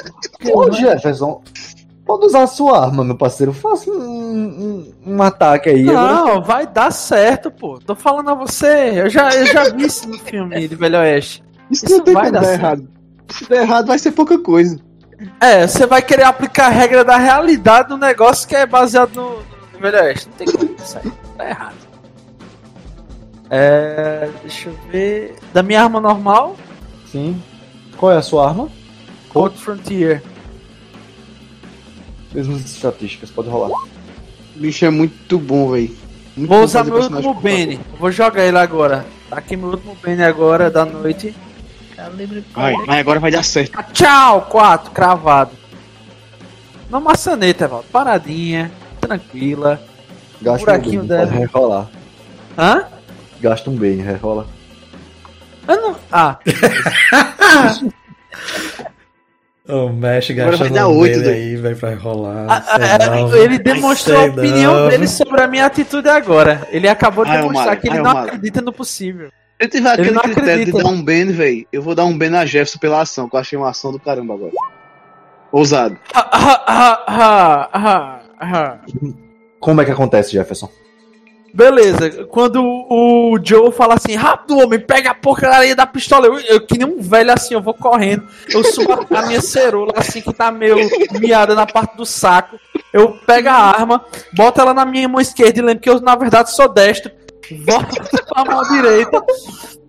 [0.55, 1.43] Ô Jefferson,
[2.05, 3.53] pode usar a sua arma, meu parceiro.
[3.53, 5.89] Faça um, um, um ataque aí.
[5.89, 7.79] Agora- Não, vai dar certo, pô.
[7.79, 8.93] Tô falando a você.
[9.01, 11.43] Eu já, eu já vi isso no filme de Velho Oeste.
[11.71, 12.89] Isso, Isso não tem vai como dar errado.
[13.31, 14.79] Se der errado, vai ser pouca coisa.
[15.41, 19.31] É, você vai querer aplicar a regra da realidade no negócio que é baseado no,
[19.73, 20.29] no Velho Oeste.
[20.29, 21.13] Não tem como isso aí.
[21.39, 21.77] Tá errado.
[23.51, 24.29] É.
[24.43, 25.37] Deixa eu ver.
[25.53, 26.57] Da minha arma normal,
[27.13, 27.41] Sim.
[27.99, 28.69] Qual é a sua arma?
[29.29, 30.23] Cold Frontier.
[32.33, 33.69] Mesmas estatísticas, pode rolar.
[33.69, 35.95] O bicho é muito bom, velho.
[36.35, 37.79] Muito Vou bom usar meu último Bane.
[37.99, 39.05] Vou jogar ele agora.
[39.29, 41.35] Tá aqui meu último Bane agora da noite.
[41.95, 43.73] Calibre Vai, vai, agora vai dar certo.
[43.77, 45.51] Ah, Tchau, 4, cravado.
[46.89, 47.87] Na maçaneta, Valdo.
[47.93, 49.81] Paradinha, tranquila.
[50.41, 51.47] Gasta Buraquinho um dela.
[51.53, 51.91] rolar.
[52.57, 52.85] Hã?
[53.41, 54.47] Gasta um bem, rerola.
[55.69, 55.97] Eu não...
[56.11, 56.39] Ah,
[59.69, 61.37] O Mesh Agora vai gastando dar um oito, dele doido.
[61.37, 62.47] aí, vai pra rolar.
[62.51, 63.37] a- a- sei não.
[63.37, 64.89] ele demonstrou a opinião não.
[64.89, 66.67] dele sobre a minha atitude agora.
[66.73, 68.29] Ele acabou de Ai, demonstrar Mário, que ele ai, não Mário.
[68.29, 69.29] acredita no possível.
[69.29, 69.33] Se
[69.67, 70.79] eu tiver Ele aquele não critério acredita.
[70.79, 73.37] de dar um Ben, velho, eu vou dar um Ben na Jefferson pela ação, que
[73.37, 74.53] eu achei uma ação do caramba agora.
[75.53, 75.97] Ousado.
[76.13, 78.79] Ah, ah, ah, ah, ah, ah.
[79.61, 80.69] Como é que acontece, Jefferson?
[81.55, 86.67] Beleza, quando o Joe fala assim, rápido, homem, pega a porcaria da pistola, eu, eu
[86.67, 90.23] que nem um velho assim, eu vou correndo, eu subo a, a minha cerola assim,
[90.23, 90.77] que tá meio
[91.21, 92.59] miada na parte do saco,
[92.91, 94.03] eu pego a arma,
[94.35, 97.11] boto ela na minha mão esquerda e lembro que eu, na verdade, sou destro,
[97.67, 97.97] volto
[98.33, 99.23] pra mão direita,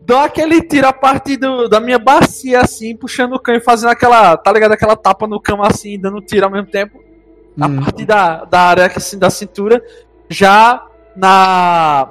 [0.02, 3.92] dou aquele tiro a partir do- da minha bacia assim, puxando o cão e fazendo
[3.92, 7.02] aquela, tá ligado, aquela tapa no cão assim, dando tiro ao mesmo tempo,
[7.60, 9.82] a partir da, da área assim, da cintura,
[10.30, 10.86] já
[11.16, 12.10] na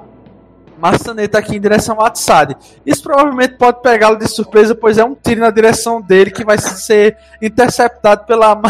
[0.77, 2.55] maçaneta aqui em direção ao Atsad.
[2.85, 6.57] Isso provavelmente pode pegá-lo de surpresa, pois é um tiro na direção dele que vai
[6.57, 8.61] ser interceptado pela,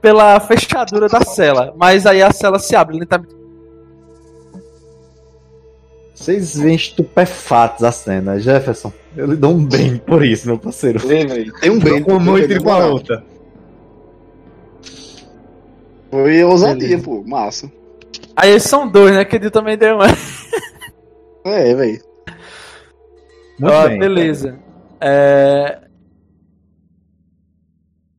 [0.00, 1.72] pela fechadura da cela.
[1.76, 3.34] Mas aí a cela se abre lentamente.
[6.14, 8.38] Vocês veem estupefatos a cena.
[8.38, 11.00] Jefferson, eu lhe dou um bem por isso, meu parceiro.
[11.00, 12.02] Tem um Ben.
[12.02, 13.22] com uma mão e tiro com a outra.
[16.10, 17.22] Foi ousadia, pô.
[17.26, 17.70] Massa.
[18.36, 19.24] Aí eles são dois, né?
[19.24, 20.06] Que ele também deu uma.
[21.44, 22.02] É, velho.
[23.60, 23.98] Muito Ó, bem.
[23.98, 24.58] beleza.
[25.00, 25.80] É...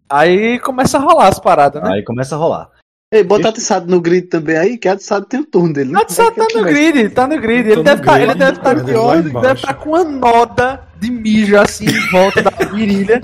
[0.10, 1.90] Aí começa a rolar as paradas, né?
[1.96, 2.70] Aí começa a rolar.
[3.12, 6.00] Ei, bota atiçado no grid também aí, que atiçado tem o turno dele, né?
[6.06, 6.24] Tá
[6.54, 7.68] no grid, tá no grid.
[7.68, 9.74] Ele Tô deve no tá, grid, ele deve estar cara, com, lá ele deve tá
[9.74, 13.22] com uma noda de mijo assim em volta da virilha.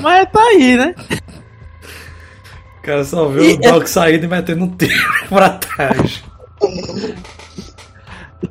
[0.00, 0.94] Mas tá aí, né?
[2.78, 4.92] O cara só viu E- o Doc saindo e metendo um tiro
[5.28, 6.22] pra trás.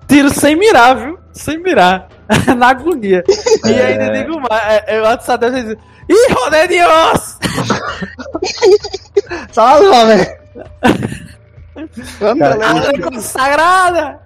[0.07, 1.19] Tiro sem mirar, viu?
[1.31, 2.07] Sem mirar.
[2.57, 3.23] Na agonia.
[3.65, 3.85] E É.
[3.87, 4.83] ainda digo mais.
[4.87, 5.77] Eu antes deve dizer.
[6.09, 7.37] Ih, roda de osso!
[9.53, 10.27] Salve, velho!
[13.11, 14.19] Consagrada!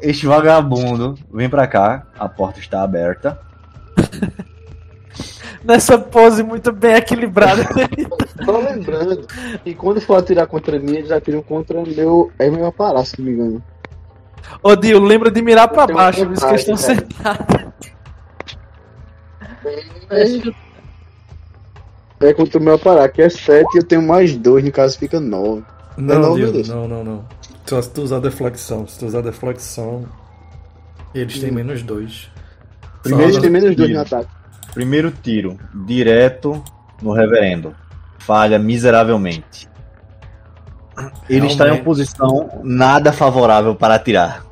[0.00, 3.38] Este vagabundo vem pra cá, a porta está aberta.
[5.62, 7.62] Nessa pose muito bem equilibrada.
[8.44, 9.26] Só lembrando
[9.62, 12.32] que quando for atirar contra mim, eles atiram contra meu.
[12.38, 13.62] É meu aparar, se não me engano.
[14.62, 17.06] Ô, Dio, lembra de mirar pra baixo, por isso que eles estão detalhe,
[17.36, 17.90] sentados.
[22.18, 24.72] Que É contra o meu aparar, que é 7 e eu tenho mais 2, no
[24.72, 25.62] caso fica 9.
[25.96, 26.74] Não, não, Diogo, beleza.
[26.74, 27.24] não, não, não.
[27.66, 28.86] Só se tu usar deflexão.
[28.86, 30.04] Se tu usar deflexão,
[31.14, 32.30] eles têm menos dois.
[33.02, 33.94] Primeiro Só- tem menos 2 Sim.
[33.94, 34.28] no ataque.
[34.72, 36.62] Primeiro tiro, direto
[37.02, 37.74] no reverendo.
[38.18, 39.68] Falha miseravelmente.
[41.28, 44.44] Ele está em uma posição nada favorável para atirar.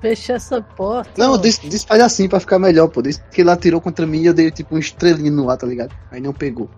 [0.00, 1.10] fecha essa porta.
[1.18, 1.38] Não,
[1.86, 3.02] faz assim pra ficar melhor, pô.
[3.02, 5.66] Diz que ele atirou contra mim e eu dei tipo um estrelinho no ar, tá
[5.66, 5.94] ligado?
[6.10, 6.70] Aí não pegou.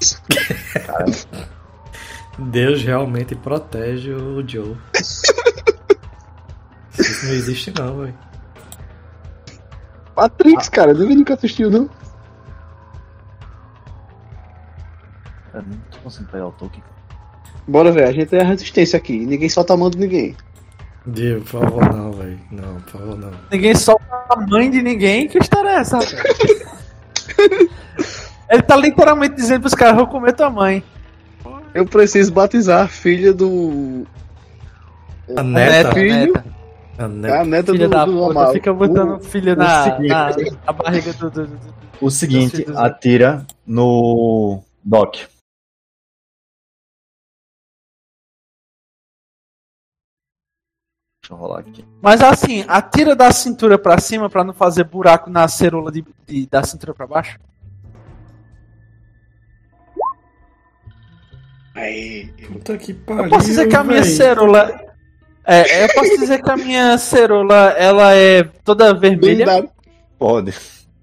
[2.36, 4.76] Deus realmente protege o Joe.
[6.98, 8.14] Isso não existe não, velho.
[10.16, 11.88] Matrix, cara, ninguém nunca assistiu, não.
[15.52, 16.82] Eu não tô conseguindo pegar o token.
[17.66, 19.24] Bora, velho, a gente é a resistência aqui.
[19.24, 20.36] Ninguém solta a mão de ninguém.
[21.06, 22.38] Dio, por favor, não, velho.
[22.50, 23.30] Não, por favor, não.
[23.50, 25.28] Ninguém solta a mãe de ninguém.
[25.28, 25.98] Que história é essa?
[28.50, 30.82] Ele tá literalmente dizendo pros caras: vou comer tua mãe.
[31.74, 34.06] Eu preciso batizar a filha do.
[35.36, 36.32] A neta, filho.
[36.32, 36.44] neta.
[36.98, 37.44] A A neta.
[37.44, 38.52] neta Filha do, da do puta, normal.
[38.52, 40.30] fica botando filho o na, seguinte- na,
[40.66, 42.74] na barriga do, do, do- O seguinte, né?
[42.76, 45.16] atira no Doc.
[51.22, 51.84] Deixa eu rolar aqui.
[52.02, 56.46] Mas assim, atira da cintura pra cima pra não fazer buraco na cerola de, de-
[56.46, 57.38] da cintura pra baixo.
[61.74, 64.12] Aí, Puta que pariu, Eu posso dizer que a minha véi.
[64.12, 64.93] cerola.
[65.46, 69.70] É, eu posso dizer que a minha cerola ela é toda vermelha, blindado.
[70.18, 70.52] Pode.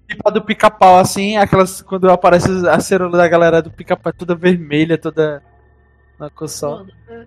[0.08, 4.18] tipo a do pica-pau, assim, aquelas quando aparece a cerola da galera do pica-pau é
[4.18, 5.42] toda vermelha, toda
[6.18, 6.84] na cor só.
[7.08, 7.24] É,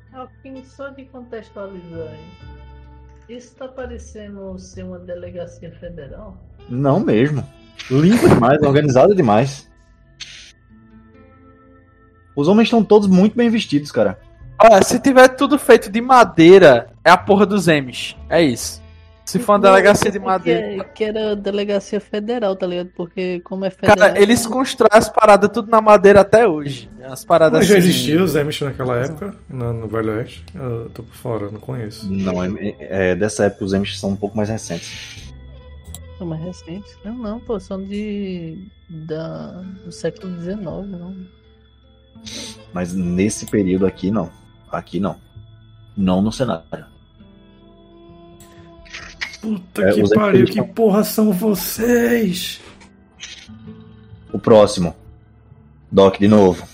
[0.96, 2.56] de contextualizar aí.
[3.28, 6.38] Isso tá parecendo ser uma delegacia federal?
[6.70, 7.44] Não mesmo.
[7.90, 9.70] Limpo demais, organizado demais.
[12.36, 14.20] Os homens estão todos muito bem vestidos, cara.
[14.60, 18.16] Olha, se tiver tudo feito de madeira, é a porra dos M's.
[18.30, 18.84] É isso.
[19.26, 20.84] Se for uma delegacia de Que, madeira.
[20.84, 22.92] que era delegacia federal, tá ligado?
[22.96, 23.98] Porque como é federal.
[23.98, 26.88] Cara, eles constroem as paradas tudo na madeira até hoje.
[27.04, 27.88] As paradas Mas já assim.
[27.90, 30.46] existia os Amish naquela época, no, no Velho Oeste?
[30.54, 32.08] Eu tô por fora, não conheço.
[32.12, 35.26] Não, é, é- dessa época os Amish são um pouco mais recentes.
[36.20, 36.96] São mais recentes.
[37.04, 38.60] Não, não, pô, são de.
[38.88, 40.56] Da, do século XIX,
[40.88, 41.16] não.
[42.72, 44.30] Mas nesse período aqui, não.
[44.72, 45.18] Aqui não.
[45.96, 46.64] Não no cenário.
[49.42, 52.60] Puta É, que pariu, que porra são vocês?
[54.34, 54.96] O próximo.
[55.92, 56.68] Doc de novo.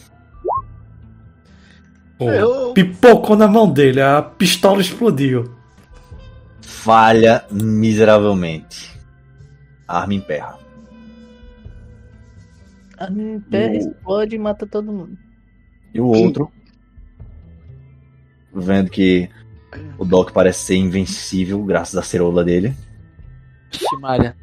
[2.17, 5.53] Pô, Eu- Pipocou na mão dele, a pistola explodiu.
[6.61, 8.89] Falha miseravelmente.
[9.87, 10.57] Arma em perra.
[12.97, 15.17] A minha pé O- explode e mata todo mundo.
[15.93, 16.49] E o outro,
[18.53, 19.29] vendo que
[19.97, 22.75] o Doc parece ser invencível graças à cerola dele.
[23.73, 24.35] Ixi, Maria.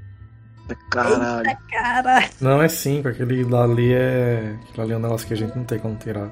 [0.90, 1.56] Caralho.
[1.70, 2.28] Caralho.
[2.40, 4.54] Não é 5, aquele dali é.
[4.62, 6.30] Aquele ali é um negócio que a gente não tem como tirar.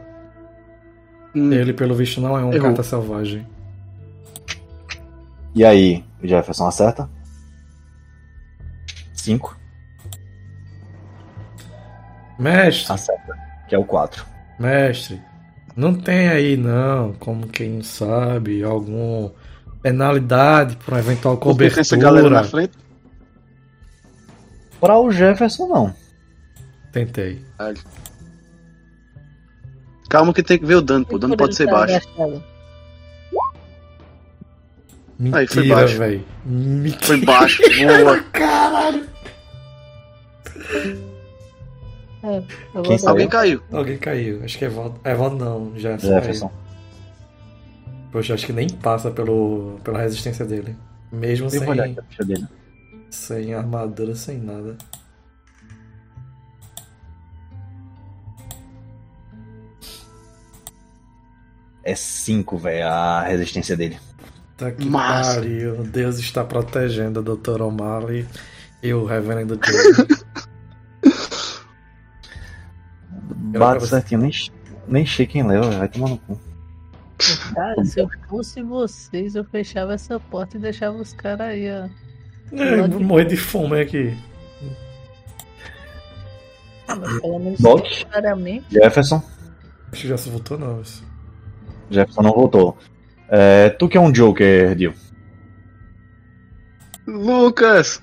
[1.34, 2.68] Hum, Ele, pelo visto, não é um Errou.
[2.68, 3.46] carta selvagem.
[5.54, 7.08] E aí, o Jefferson acerta?
[9.14, 9.56] Cinco.
[12.38, 13.34] Mestre, Acerta.
[13.68, 14.24] Que é o 4.
[14.58, 15.20] mestre,
[15.76, 19.30] não tem aí não, como quem não sabe, algum
[19.82, 22.62] penalidade por uma eventual Porque tem essa galera na cobertura.
[22.68, 22.86] frente.
[24.80, 25.94] Para o Jefferson, não.
[26.92, 27.44] Tentei.
[30.08, 31.16] Calma que tem que ver o dano, pô.
[31.16, 31.94] O dano pode ser baixo.
[31.94, 32.42] Agachado.
[35.32, 35.98] Aí, foi Mentira, baixo.
[35.98, 36.24] velho.
[36.44, 37.06] Mentira.
[37.06, 37.62] Foi baixo.
[38.02, 38.24] Boa.
[42.26, 42.42] É,
[42.82, 42.98] Quem?
[43.06, 43.62] Alguém caiu.
[43.70, 44.42] Alguém caiu.
[44.44, 45.00] Acho que é Evaldo.
[45.04, 46.08] Evaldo não, Jefferson.
[46.08, 46.48] Jefferson.
[46.48, 46.66] caiu.
[48.10, 50.74] Poxa, acho que nem passa pelo, pela resistência dele.
[51.12, 52.46] Mesmo sem, dele.
[53.10, 54.76] sem armadura, sem nada.
[61.84, 63.98] É 5, velho, a resistência dele.
[64.56, 65.84] Tá que pariu.
[65.84, 67.62] Deus está protegendo o Dr.
[67.62, 68.26] O'Malley
[68.82, 70.06] e o Reverendo Joe.
[73.56, 73.90] Era pra Bate você.
[73.96, 74.32] certinho, nem,
[74.86, 76.40] nem sei quem leva, vai tomar no cu.
[77.54, 81.88] Cara, se eu fosse vocês, eu fechava essa porta e deixava os caras aí, ó.
[82.56, 84.16] é, vou morrer de fome aqui.
[86.88, 87.84] Mas pelo menos Doc?
[87.88, 88.66] temporariamente.
[88.70, 89.22] Jefferson.
[89.92, 90.80] Acho que já se voltou não.
[90.80, 91.02] isso.
[91.90, 92.76] Jefferson não voltou.
[93.28, 94.94] É, tu que é um Joker, Dio.
[97.06, 98.02] Lucas!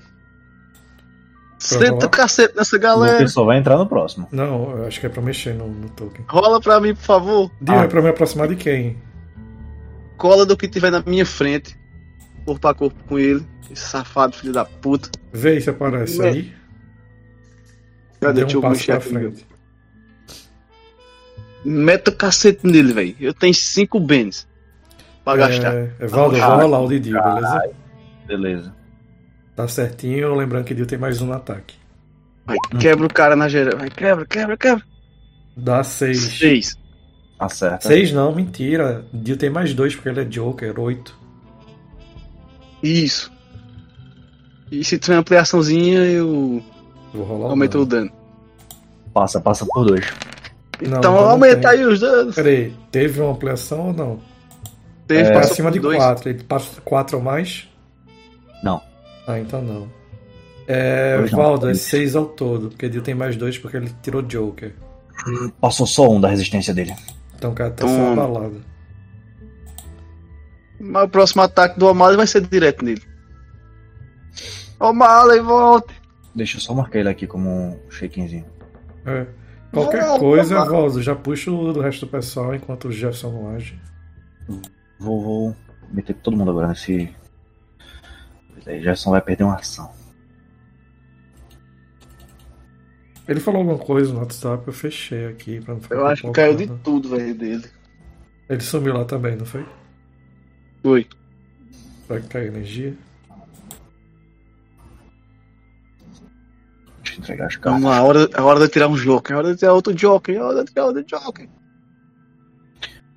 [1.64, 3.14] Senta o cacete nessa galera.
[3.18, 4.27] Lucas só vai entrar no próximo.
[4.31, 6.26] Não, eu acho que é pra mexer no, no token.
[6.27, 7.52] Rola pra mim, por favor.
[7.61, 7.84] Dio, Ah.
[7.84, 8.98] é pra me aproximar de quem?
[10.18, 11.77] Cola do que tiver na minha frente.
[12.45, 13.45] Corpo a corpo com ele.
[13.72, 15.10] Esse safado, filho da puta.
[15.31, 16.53] Vê se aparece Me- aí.
[18.19, 18.34] Cadê?
[18.34, 19.48] Dê Deixa um eu mexer pra frente.
[21.65, 23.15] Meta o cacete nele, velho.
[23.19, 24.48] Eu tenho cinco bens
[25.23, 25.73] pra gastar.
[25.73, 27.69] É, Evaldo, eu vou Ah, rolar o de Dio, beleza?
[28.27, 28.76] Beleza.
[29.56, 31.76] Tá certinho, lembrando que Dio tem mais um no ataque.
[32.46, 33.78] Vai, quebra o cara na geral.
[33.78, 34.84] Vai, quebra, quebra, quebra.
[35.56, 36.20] Dá seis.
[36.20, 36.78] Seis.
[37.40, 37.88] Acerta.
[37.88, 39.06] Seis não, mentira.
[39.14, 41.18] Dio tem mais dois porque ele é Joker, oito.
[42.82, 43.32] Isso.
[44.72, 46.64] E se tiver uma ampliaçãozinha, eu
[47.14, 48.12] Vou rolar o aumento o dano.
[49.14, 50.06] Passa, passa por dois.
[50.82, 51.80] Não, então então não aumenta tem.
[51.80, 52.34] aí os danos.
[52.36, 54.20] Peraí, teve uma ampliação ou não?
[55.08, 55.98] Teve, É, Pra passou cima por de dois.
[55.98, 56.30] quatro.
[56.30, 57.70] Ele passa quatro ou mais?
[58.64, 58.82] Não.
[59.28, 59.90] Ah, então não.
[60.68, 64.22] É, não, Valdo, é seis ao todo, porque Dio tem mais dois porque ele tirou
[64.22, 64.74] Joker.
[65.60, 66.95] Passou só um da resistência dele.
[67.36, 67.94] Então o cara tá Toma.
[67.94, 68.62] sendo abalado.
[70.80, 73.02] Mas o próximo ataque do O'Malley vai ser direto nele.
[74.80, 75.94] O'Malley, volte!
[76.36, 78.45] Deixa eu só marcar ele aqui como um shakenzinho.
[79.06, 79.26] É.
[79.72, 80.66] Qualquer Não, coisa.
[80.66, 83.80] Valdo, já puxa o do resto do pessoal enquanto o Jefferson não age.
[85.00, 85.56] Vou, vou
[85.91, 87.10] meter todo mundo agora nesse.
[88.64, 89.91] Pois aí, Gerson vai perder uma ação.
[93.27, 96.31] Ele falou alguma coisa no WhatsApp, eu fechei aqui pra não ficar Eu acho que
[96.31, 96.84] caiu de pipocando.
[96.84, 97.69] tudo, velho, dele.
[98.49, 99.65] Ele sumiu lá também, não foi?
[100.81, 101.07] Foi.
[102.07, 102.94] Vai cair energia.
[107.02, 107.81] Deixa eu entregar as cartas.
[107.81, 109.94] Vamos lá, a hora, a hora de tirar um Joker, a hora de tirar outro
[109.94, 111.49] Joker, a hora de tirar outro Joker.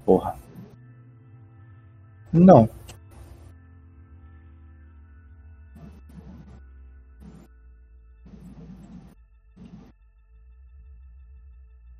[0.04, 0.36] Porra.
[2.32, 2.68] Não.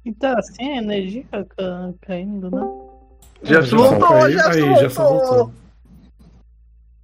[0.07, 2.63] E tá assim a energia ca- caindo, né?
[3.43, 4.31] Já Ah, voltou, caiu.
[4.39, 4.77] já Aí, voltou.
[4.77, 5.53] Jefferson voltou.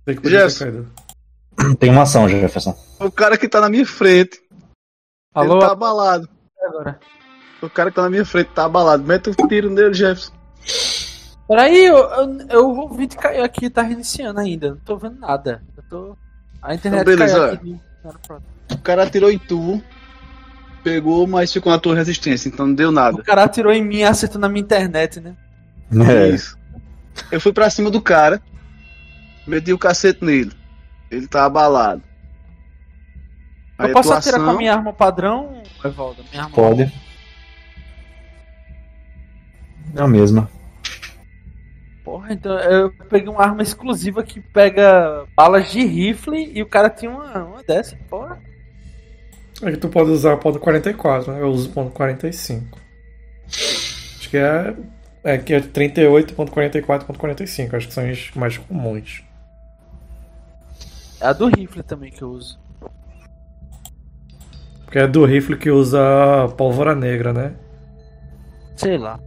[0.04, 0.64] Tem que Jefferson.
[0.64, 0.92] caído.
[1.78, 2.76] Tem uma ação, Jefferson.
[3.00, 4.40] O cara que tá na minha frente,
[5.34, 5.54] Alô?
[5.56, 6.28] ele tá abalado.
[6.64, 7.00] Agora.
[7.60, 9.02] O cara que tá na minha frente tá abalado.
[9.02, 10.32] Mete um tiro nele, Jefferson.
[11.48, 14.70] Peraí, eu, eu, eu ouvi de cair aqui, tá reiniciando ainda.
[14.70, 15.60] Não tô vendo nada.
[15.76, 16.16] Eu tô.
[16.62, 17.80] A internet Então, beleza, caiu aqui.
[18.28, 18.42] Pronto.
[18.70, 19.82] O cara atirou em tu,
[20.82, 23.22] pegou, mas ficou na tua resistência, então não deu O nada.
[23.22, 25.36] cara atirou em mim e acertou na minha internet, né?
[26.08, 26.28] É.
[26.28, 26.58] Isso.
[27.30, 28.40] Eu fui pra cima do cara,
[29.46, 30.52] meti o cacete nele.
[31.10, 32.02] Ele tá abalado.
[33.78, 36.24] Eu Aí posso tua atirar com a minha arma padrão, Evaldo?
[36.30, 36.92] Minha arma Pode.
[39.94, 40.48] É a mesma.
[42.04, 46.88] Porra, então eu peguei uma arma exclusiva que pega balas de rifle e o cara
[46.90, 48.40] tinha uma, uma dessa, porra.
[49.62, 51.40] É que tu pode usar o ponto 44, né?
[51.40, 52.78] Eu uso o ponto 45.
[53.48, 54.74] Acho que é.
[55.24, 59.22] É que é 38.44.45, acho que são os mais comuns.
[61.20, 62.58] É a do rifle também que eu uso.
[64.84, 66.00] Porque é do rifle que usa
[66.56, 67.54] pólvora negra, né?
[68.74, 69.20] Sei lá.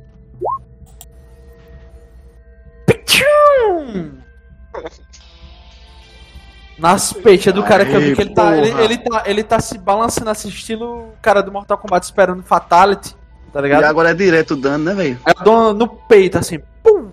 [6.78, 9.24] Nas peitas do cara que eu vi que ele tá, Aê, ele, ele tá.
[9.26, 13.16] Ele tá se balançando assim, estilo o cara do Mortal Kombat esperando Fatality,
[13.54, 13.86] tá E ligado?
[13.86, 15.20] agora é direto o dano, né, velho?
[15.26, 17.12] Eu dou no peito assim, pum!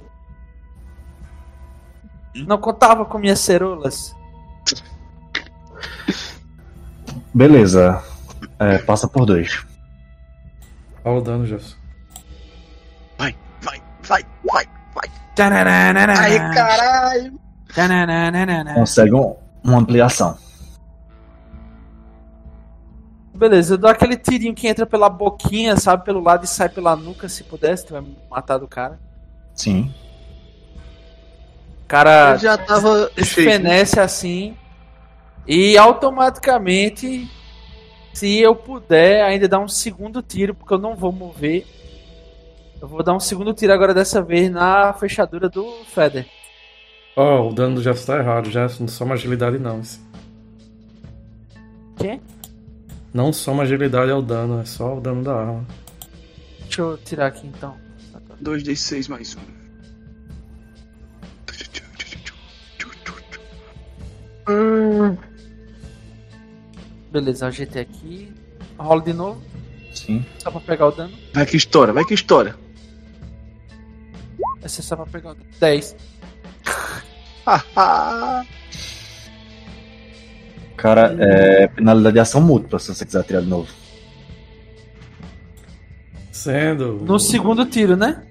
[2.34, 4.12] Não contava com minhas cerolas.
[7.34, 8.02] Beleza.
[8.58, 9.64] É, passa por dois.
[11.04, 11.76] Olha o dano, Jefferson.
[13.18, 14.24] Vai, vai, vai,
[14.94, 15.04] vai.
[15.34, 16.14] Tananana.
[16.18, 17.40] Ai, caralho.
[18.74, 20.36] Consegue um- uma ampliação.
[23.34, 26.94] Beleza, eu dou aquele tirinho que entra pela boquinha, sabe, pelo lado e sai pela
[26.94, 29.00] nuca, se pudesse, tu vai matar do cara.
[29.54, 29.92] Sim.
[31.84, 33.16] O cara Ele já tava feito.
[33.16, 34.56] desfenece assim
[35.46, 37.28] e automaticamente,
[38.12, 41.66] se eu puder, ainda dar um segundo tiro, porque eu não vou mover.
[42.80, 46.26] Eu vou dar um segundo tiro agora dessa vez na fechadura do Feder.
[47.16, 48.46] Ó, o dano do Jefferson tá errado.
[48.50, 49.80] Jefferson não soma agilidade, não.
[49.80, 50.00] esse.
[51.96, 52.20] Quê?
[53.12, 55.66] Não soma agilidade ao dano, é só o dano da arma.
[56.62, 57.76] Deixa eu tirar aqui então.
[58.42, 59.62] 2d6 mais um.
[67.10, 68.32] Beleza, ajeitei aqui.
[68.78, 69.40] Rola de novo,
[69.94, 70.24] Sim.
[70.38, 71.12] só pra pegar o dano.
[71.34, 72.56] Vai que história, vai que história.
[74.64, 75.46] Esse é só pra pegar o dano.
[75.60, 75.94] 10.
[80.76, 83.68] Cara, é penalidade de ação múltipla, se você quiser atirar de novo.
[86.30, 86.94] Sendo.
[87.04, 88.22] No segundo tiro, né?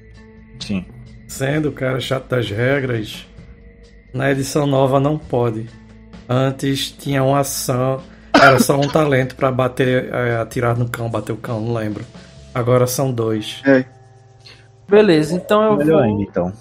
[0.60, 0.86] Sim.
[1.28, 3.26] Sendo o cara chato das regras,
[4.14, 5.66] na edição nova não pode.
[6.28, 8.02] Antes tinha uma ação,
[8.34, 12.04] era só um talento pra bater, é, atirar no cão, bater o cão, não lembro.
[12.54, 13.62] Agora são dois.
[13.66, 13.86] É.
[14.90, 16.04] Beleza, então eu Melhor vou.
[16.04, 16.54] ainda, então.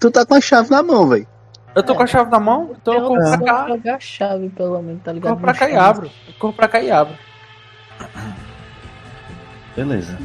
[0.00, 1.26] Tu tá com a chave na mão, velho.
[1.74, 3.68] Eu tô com a chave na mão, então eu Eu corro pra cá.
[3.68, 5.30] jogar a chave, pelo menos, tá ligado?
[5.32, 6.06] Corro pra cá e abro.
[6.26, 7.14] Eu corro pra cá e abro.
[9.76, 10.18] Beleza.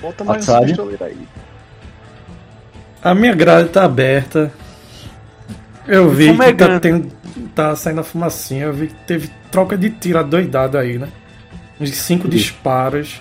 [0.00, 1.28] Bota mais um pistoleiro aí.
[3.02, 4.52] A minha grade tá aberta.
[5.86, 6.80] Eu vi que tá, Fumegando.
[6.80, 7.12] tendo,
[7.54, 8.64] tá saindo a fumacinha.
[8.66, 11.08] Eu vi que teve troca de tiro adoidado aí, né?
[11.80, 13.20] Uns cinco disparos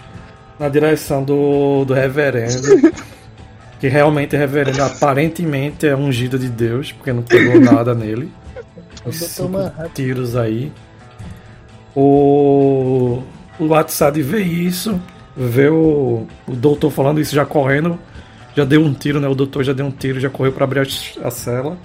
[0.60, 2.62] na direção do, do reverendo.
[3.80, 8.32] que realmente o reverendo aparentemente é ungido de Deus, porque não pegou nada nele.
[9.06, 9.26] O Uns Dr.
[9.26, 10.72] cinco tiros aí.
[11.96, 13.24] O,
[13.60, 15.00] o WhatsApp vê isso,
[15.36, 17.98] vê o, o doutor falando isso já correndo,
[18.56, 19.28] já deu um tiro, né?
[19.28, 21.78] O doutor já deu um tiro, já correu para abrir a, a cela.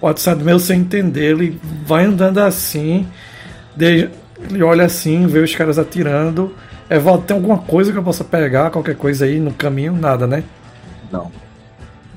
[0.00, 3.06] O WhatsApp meio sem entender, ele vai andando assim,
[3.76, 4.08] de-
[4.50, 6.54] ele olha assim, vê os caras atirando.
[6.90, 9.92] Evaldo, tem alguma coisa que eu possa pegar, qualquer coisa aí no caminho?
[9.92, 10.42] Nada, né?
[11.12, 11.30] Não.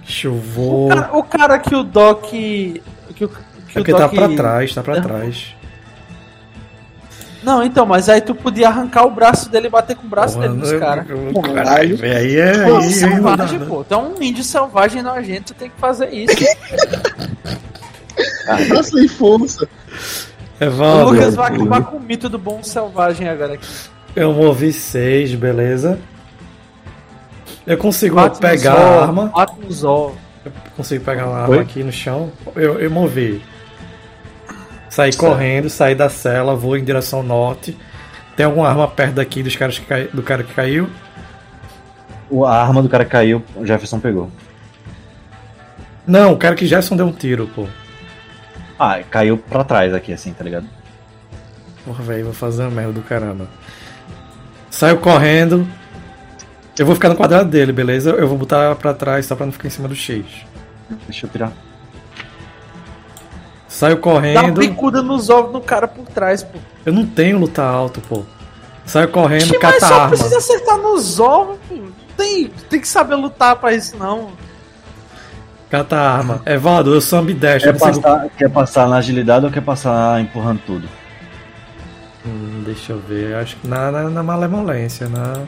[0.05, 0.89] Deixa eu O vou.
[0.89, 2.23] cara, o cara que o Doc.
[2.29, 3.29] Que, o- que É o
[3.73, 4.01] porque Doc...
[4.01, 5.01] tá pra trás, tá pra É.
[5.01, 5.55] trás.
[7.43, 10.35] Não, então, mas aí tu podia arrancar o braço dele e bater com o braço
[10.35, 11.07] Porra, dele nos caras.
[11.55, 12.65] Caralho, velho, aí é.
[12.69, 13.83] Pô, aí- selvagem, pô.
[13.83, 16.35] Tu é um índio selvagem nojento, tu tem que fazer isso.
[18.45, 19.67] Tá sem força.
[20.59, 23.65] É, o Valdo, Lucas vai acabar com o mito do bom selvagem agora aqui.
[24.15, 25.97] eu movi seis, beleza?
[27.65, 29.31] Eu consigo um pegar a arma.
[29.71, 30.13] Zó.
[30.43, 31.41] Eu consigo pegar uma Oi?
[31.43, 32.31] arma aqui no chão.
[32.55, 33.41] Eu, eu movi.
[34.89, 37.77] Saí correndo, saí da cela, vou em direção norte.
[38.35, 40.89] Tem alguma arma perto daqui dos caras que cai- do cara que caiu?
[42.45, 44.29] A arma do cara caiu, o Jefferson pegou.
[46.07, 47.67] Não, o cara que Jefferson deu um tiro, pô.
[48.79, 50.65] Ah, caiu pra trás aqui, assim, tá ligado?
[51.85, 53.47] Porra, velho, vou fazer uma merda do caramba.
[54.69, 55.67] Saio correndo.
[56.81, 58.09] Eu vou ficar no quadrado dele, beleza?
[58.09, 60.25] Eu vou botar pra trás só pra não ficar em cima do X.
[61.07, 61.51] Deixa eu tirar.
[63.67, 64.59] Saio Dá uma correndo.
[64.59, 66.57] bicuda nos ovos do cara por trás, pô.
[66.83, 68.23] Eu não tenho luta alto, pô.
[68.83, 70.07] Saio correndo, Ixi, cata mas só arma.
[70.09, 71.75] precisa acertar nos ovos, pô.
[72.17, 74.29] Tem, tem que saber lutar pra isso, não.
[75.69, 76.41] Cata a arma.
[76.47, 77.71] Evaldo, eu sou ambidestro.
[77.73, 80.89] Quer consigo- passar, quer passar na agilidade ou quer passar empurrando tudo?
[82.25, 83.35] Hum, deixa eu ver.
[83.35, 85.43] Acho que na, na, na malemolência, na.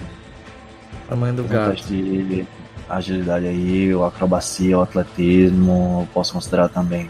[1.07, 1.83] Tamanho do gato.
[1.83, 2.45] de
[2.89, 7.09] agilidade aí, o acrobacia, o atletismo, eu posso considerar também.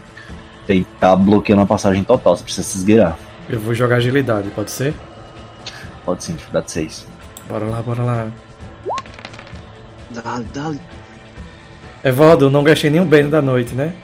[0.66, 3.18] Tem tá bloqueando a passagem total, você precisa se esgueirar.
[3.48, 4.94] Eu vou jogar agilidade, pode ser?
[6.04, 7.06] Pode sim, dificuldade 6.
[7.48, 8.28] Bora lá, bora lá.
[10.10, 10.80] Dale, dale.
[12.02, 13.94] Evaldo, eu não gastei nenhum bem da noite, né?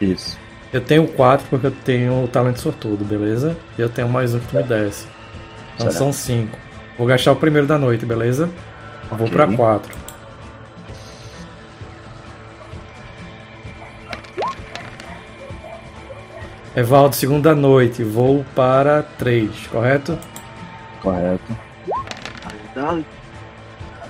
[0.00, 0.38] Isso.
[0.72, 3.56] Eu tenho 4 porque eu tenho o talento sortudo, beleza?
[3.78, 5.06] E eu tenho mais um que me desce.
[5.74, 5.98] Então Será?
[5.98, 6.58] são 5.
[6.98, 8.50] Vou gastar o primeiro da noite, beleza?
[9.10, 9.30] Vou Ok.
[9.30, 9.96] pra 4.
[16.76, 20.18] Evaldo, segundo da noite, vou para 3, correto?
[21.00, 21.56] Correto.
[22.74, 23.06] Dale.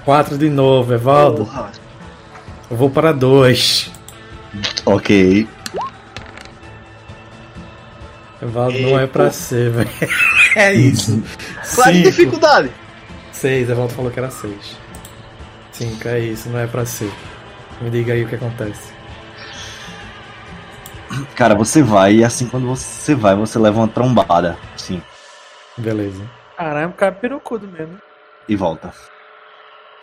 [0.04, 1.44] 4 de novo, Evaldo.
[1.44, 1.72] Porra.
[2.70, 3.90] Eu vou para 2.
[4.86, 5.46] Ok.
[8.40, 9.90] Evaldo não é pra ser, velho.
[10.56, 11.20] É isso.
[11.74, 12.70] Qual é a dificuldade?
[13.32, 14.78] 6, Evaldo falou que era 6.
[15.74, 17.12] 5, é isso, não é pra ser.
[17.80, 18.94] Me diga aí o que acontece.
[21.34, 24.56] Cara, você vai e assim quando você vai, você leva uma trombada.
[24.76, 25.02] Sim.
[25.76, 26.22] Beleza.
[26.56, 27.98] Caramba, o cara é pirocudo mesmo.
[28.48, 28.92] E volta.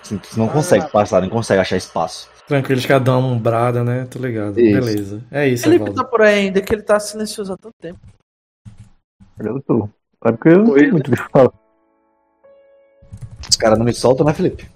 [0.02, 2.30] Assim, tu não consegue passar, não consegue achar espaço.
[2.48, 4.06] Tranquilo, eles cada um umbrada, né?
[4.10, 4.60] Tô ligado.
[4.60, 4.80] Isso.
[4.80, 5.24] Beleza.
[5.32, 6.04] É isso, Felipe Evaldo.
[6.04, 8.00] tá por aí ainda, que ele tá silencioso há tanto tempo.
[9.40, 9.90] Eu tô.
[10.26, 11.52] É porque eu não tenho muito o que falar.
[13.50, 14.71] Os caras não me soltam, né, Felipe?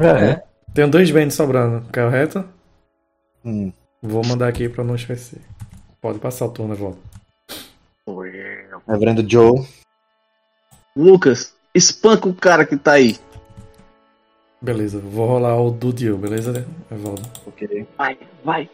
[0.00, 2.48] É, Tenho dois bens sobrando, correto?
[3.44, 3.72] Hum.
[4.02, 5.40] Vou mandar aqui pra não esquecer.
[6.00, 6.98] Pode passar o turno, Evaldo.
[8.88, 9.66] Reverendo Joe.
[10.96, 13.18] Lucas, espanca o cara que tá aí.
[14.62, 17.22] Beleza, vou rolar o do Dio, beleza, Evaldo?
[17.46, 17.86] Ok.
[17.96, 18.70] Vai, vai.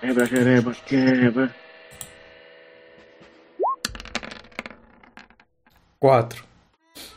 [0.00, 1.54] Quebra, quebra, quebra.
[5.98, 6.44] 4.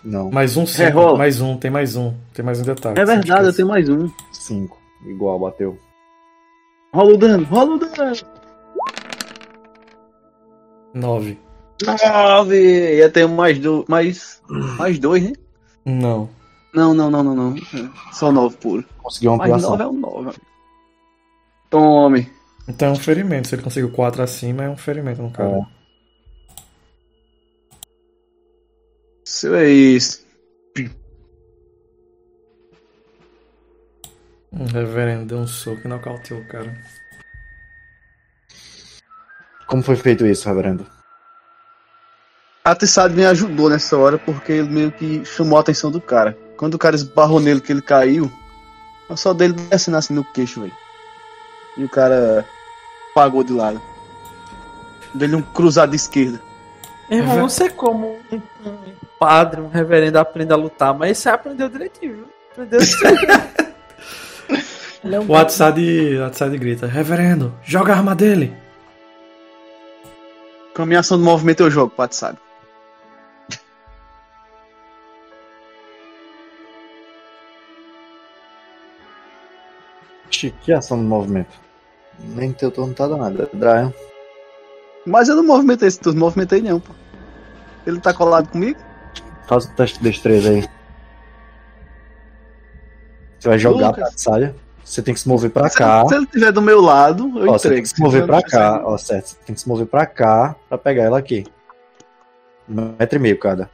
[0.07, 0.31] Não.
[0.31, 1.17] Mais um, cinco.
[1.17, 2.13] Mais um, tem mais um.
[2.33, 2.97] Tem mais um detalhe.
[2.97, 4.09] É verdade, eu tenho mais um.
[4.31, 4.79] Cinco.
[5.05, 5.77] Igual, bateu.
[6.93, 8.15] Rola o dano, rola o dano.
[10.93, 11.37] 9.
[11.83, 12.95] Nove.
[12.95, 14.41] Ia ter mais, do, mais,
[14.79, 15.33] mais dois, né?
[15.85, 16.29] Não.
[16.73, 17.55] Não, não, não, não, não.
[18.13, 18.85] Só nove puro.
[19.03, 19.71] Conseguiu uma Mais ampliação.
[19.71, 20.37] nove é um nove.
[21.69, 22.31] Tome.
[22.65, 23.49] Então é um ferimento.
[23.49, 25.49] Se ele conseguiu 4 acima, é um ferimento no cara.
[25.49, 25.76] É.
[29.27, 30.25] Seu é isso.
[34.53, 36.73] Um reverendo deu um soco e nocauteou o cara.
[39.67, 40.87] Como foi feito isso, reverendo?
[42.63, 46.31] A Tessade me ajudou nessa hora porque ele meio que chamou a atenção do cara.
[46.55, 48.31] Quando o cara esbarrou nele que ele caiu,
[49.09, 50.75] eu só dele descendo assim no queixo, velho.
[51.75, 52.47] E o cara
[53.13, 53.81] pagou de lado.
[55.13, 56.46] Dele um cruzado de esquerda.
[57.09, 57.41] Irmão, Uhum.
[57.41, 58.77] não sei como um, um
[59.17, 62.27] padre, um reverendo aprende a lutar, mas você aprendeu direitinho, viu?
[62.51, 62.79] Aprendeu
[65.03, 68.53] Ele é um O WhatsApp, grita: Reverendo, joga a arma dele.
[70.75, 72.37] Com a minha ação de movimento eu jogo, Pato sabe.
[80.29, 81.57] Ixi, que ação no movimento.
[82.19, 83.49] Nem teu turno tá danado.
[83.53, 83.93] Brian.
[85.07, 86.93] Mas eu não movimentei esse turno, movimentei não, pô.
[87.85, 88.77] Ele tá colado comigo?
[89.47, 90.67] Faz o teste de destreza aí.
[93.39, 94.09] Você vai jogar Lucas.
[94.09, 94.55] pra saia.
[94.83, 95.99] Você tem que se mover pra Se cá.
[96.01, 97.81] ele, se ele tiver do meu lado, eu Ó, você tem entrego.
[97.83, 98.81] que se mover Se pra cá.
[98.85, 99.27] Ó, certo.
[99.27, 101.45] Você tem que se mover pra cá pra pegar ela aqui.
[102.67, 103.69] Um metro e meio cada.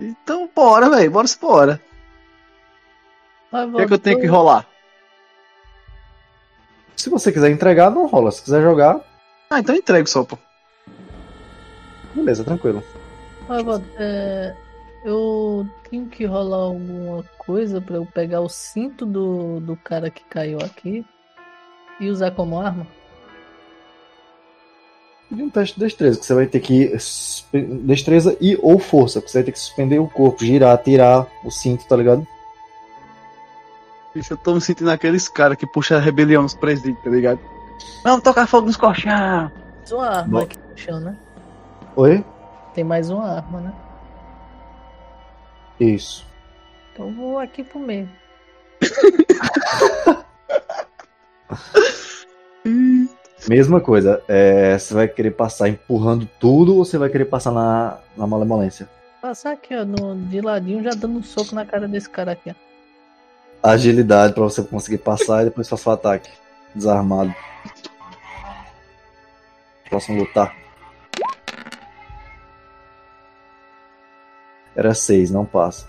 [0.00, 1.80] Então bora, velho, bora se bora.
[3.52, 4.64] O que é que eu tenho que rolar?
[6.96, 8.30] Se você quiser entregar, não rola.
[8.30, 9.00] Se quiser jogar,
[9.50, 10.38] Ah, então entrego só, pô.
[12.14, 12.84] beleza, tranquilo.
[13.48, 13.58] Ah,
[13.98, 14.54] é,
[15.04, 20.22] eu tenho que rolar alguma coisa pra eu pegar o cinto do, do cara que
[20.24, 21.04] caiu aqui
[21.98, 22.86] e usar como arma?
[25.32, 26.92] E um teste de destreza, que você vai ter que.
[27.82, 31.50] Destreza e ou força, que você vai ter que suspender o corpo, girar, tirar o
[31.50, 32.26] cinto, tá ligado?
[34.14, 37.40] Bicho, eu tô me sentindo aqueles caras que puxam a rebelião nos presídios, tá ligado?
[38.02, 39.50] Vamos tocar fogo nos colchão.
[39.78, 40.44] Mais uma arma Bom.
[40.44, 41.16] aqui no chão, né?
[41.96, 42.24] Oi?
[42.74, 43.72] Tem mais uma arma, né?
[45.78, 46.26] Isso.
[46.92, 48.08] Então vou aqui pro meio.
[53.48, 54.22] Mesma coisa.
[54.28, 58.88] é, você vai querer passar empurrando tudo ou você vai querer passar na, na malemolência?
[59.20, 62.50] Passar aqui, ó, no, de ladinho, já dando um soco na cara desse cara aqui,
[62.50, 62.54] ó.
[63.62, 66.30] Agilidade pra você conseguir passar e depois faça o ataque.
[66.74, 67.34] Desarmado.
[69.88, 70.54] Próximo lutar.
[74.76, 75.86] Era seis, não passa.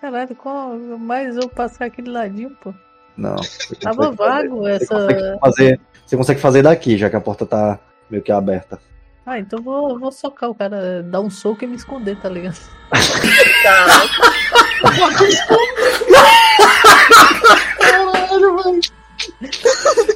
[0.00, 2.72] Caralho, qual mais eu passar aqui de ladinho, pô?
[3.16, 3.36] Não.
[3.80, 4.94] Tava consegue fazer- vago Você essa.
[4.94, 7.78] consegue, fazer, você consegue fazer daqui, já que a porta tá
[8.10, 8.78] meio que aberta.
[9.24, 12.56] Ah, então vou, vou socar o cara, dar um soco e me esconder, tá ligado?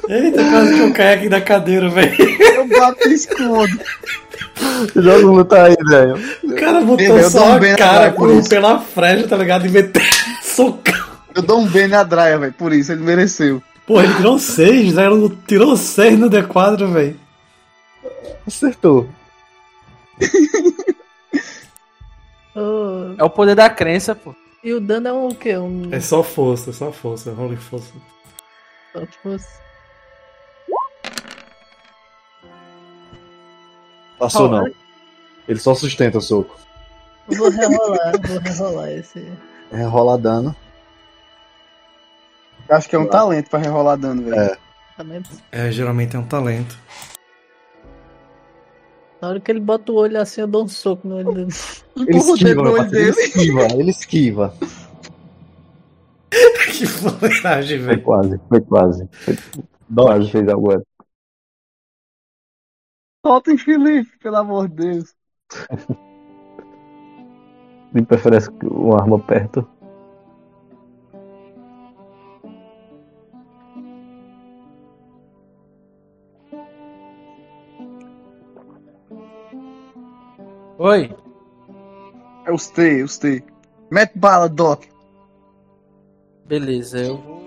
[0.09, 2.15] Eita, quase que eu caio aqui da cadeira, velho.
[2.39, 3.79] Eu bato e escondo.
[4.95, 6.15] Joga o lutar aí, velho.
[6.43, 9.65] O cara Eu botou dou só um a cara por pela fresta, tá ligado?
[9.65, 10.01] E meteu
[10.43, 11.11] socão.
[11.33, 12.53] Eu dou um bem na Draia, velho.
[12.53, 13.61] Por isso, ele mereceu.
[13.87, 15.07] Pô, ele tirou 6, né?
[15.07, 17.19] Ele tirou 6 no D4, velho.
[18.45, 19.09] Acertou.
[22.55, 24.35] Ô, É o poder da crença, pô.
[24.63, 25.57] E o dano é um o quê?
[25.57, 25.89] Um.
[25.91, 27.91] É só força, é só força, rola em força.
[28.93, 29.61] Só fosse-
[34.19, 34.61] Passou Rola.
[34.63, 34.71] não.
[35.47, 36.55] Ele só sustenta o soco.
[37.27, 39.31] Vou rerolar, vou rerolar esse.
[39.89, 40.55] Rola dano.
[42.69, 44.35] Eu acho que é um talento pra rerolar dano, velho.
[44.35, 44.57] É.
[45.51, 46.77] É, geralmente é um talento.
[49.19, 51.51] Na hora que ele bota o olho assim, eu dou um soco no olho dele.
[51.97, 52.87] Ele esquiva.
[52.91, 54.53] Ele esquiva, ele esquiva.
[56.71, 58.01] que fuleiragem, Foi velho.
[58.01, 59.09] quase, foi quase.
[59.25, 59.35] Foi,
[59.93, 61.05] quase fez algo épico.
[63.25, 65.15] Solta em Felipe, pelo amor de Deus.
[67.93, 69.65] De preferência que uma arma perto.
[80.77, 81.15] Oi.
[82.45, 83.43] É os T, os T.
[83.89, 84.90] Mete bala, Doc.
[86.45, 87.41] Beleza, eu vou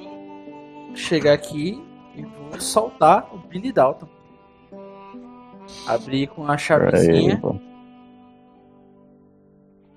[0.94, 1.82] chegar aqui
[2.16, 4.08] e vou soltar o Billy Dalton.
[5.86, 7.40] Abrir com a Aí, chavezinha.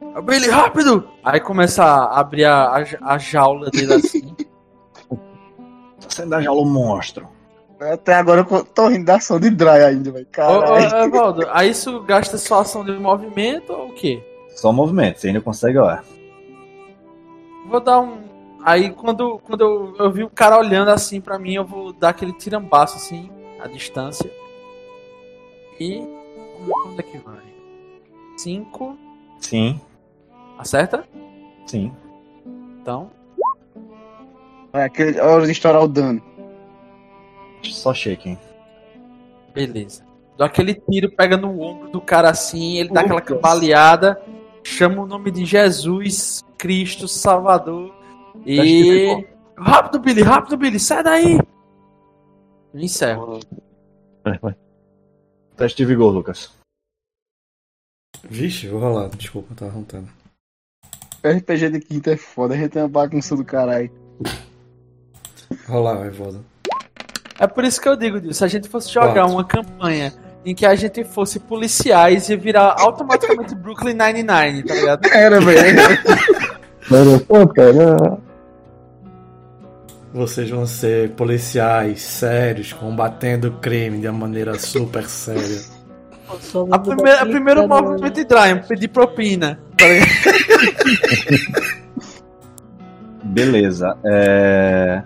[0.01, 1.07] Ô, Billy, rápido!
[1.23, 4.35] Aí começa a abrir a, a, a jaula dele assim.
[5.99, 7.27] Tá saindo da jaula o monstro.
[7.79, 10.25] Até agora eu tô rindo da ação de Dry ainda, velho.
[10.25, 11.05] Ô, ô, Caralho.
[11.05, 14.23] Evaldo, aí isso gasta só ação de movimento ou o quê?
[14.55, 15.97] Só movimento, você ainda consegue, ó.
[17.67, 18.26] Vou dar um.
[18.63, 22.09] Aí quando, quando eu, eu vi o cara olhando assim pra mim, eu vou dar
[22.09, 23.29] aquele tirambaço assim,
[23.59, 24.29] à distância.
[25.79, 25.99] E.
[26.85, 27.37] Onde é que vai?
[28.37, 28.97] 5.
[29.39, 29.79] Sim,
[30.57, 31.07] Acerta?
[31.65, 31.93] sim.
[32.81, 33.11] Então.
[34.73, 36.21] É aquele, a hora de estourar o dano.
[37.63, 38.37] Só shaking.
[39.53, 40.05] Beleza.
[40.37, 44.21] Dou aquele tiro, pega no ombro do cara assim, ele dá aquela cambaleada,
[44.63, 47.96] chama o nome de Jesus Cristo Salvador
[48.45, 48.57] e.
[48.57, 51.39] Teste Rápido, Billy, rápido, Billy, sai daí!
[52.75, 53.39] Encerro.
[54.23, 54.55] Vai, vai.
[55.55, 56.51] Teste de vigor, Lucas.
[58.29, 59.09] Vixe, vou rolar.
[59.09, 60.07] Desculpa, eu tava arrontando.
[61.23, 63.91] RPG de quinta é foda, a gente é uma bagunça do caralho.
[65.67, 66.45] Rolar, Evaldo.
[67.39, 69.31] É por isso que eu digo, se a gente fosse jogar Quatro.
[69.31, 70.13] uma campanha
[70.45, 75.07] em que a gente fosse policiais, ia virar automaticamente Brooklyn Nine-Nine, tá ligado?
[75.07, 75.77] Era, velho.
[76.89, 78.26] Mas, pô, cara.
[80.17, 85.61] Vocês vão ser policiais sérios, combatendo o crime de uma maneira super séria.
[86.71, 89.59] A primeira, a aquele primeiro cara- movimento de Dryan, pedir propina.
[93.23, 93.95] Beleza.
[94.03, 95.03] É...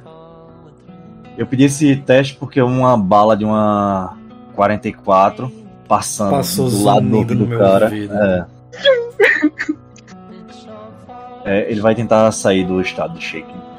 [1.37, 4.17] Eu pedi esse teste porque uma bala de uma
[4.55, 5.51] 44
[5.89, 7.85] passando Passou do lado do do cara.
[7.85, 8.13] ouvido.
[8.13, 8.45] É.
[11.43, 13.70] É, ele vai tentar sair do estado de shaking.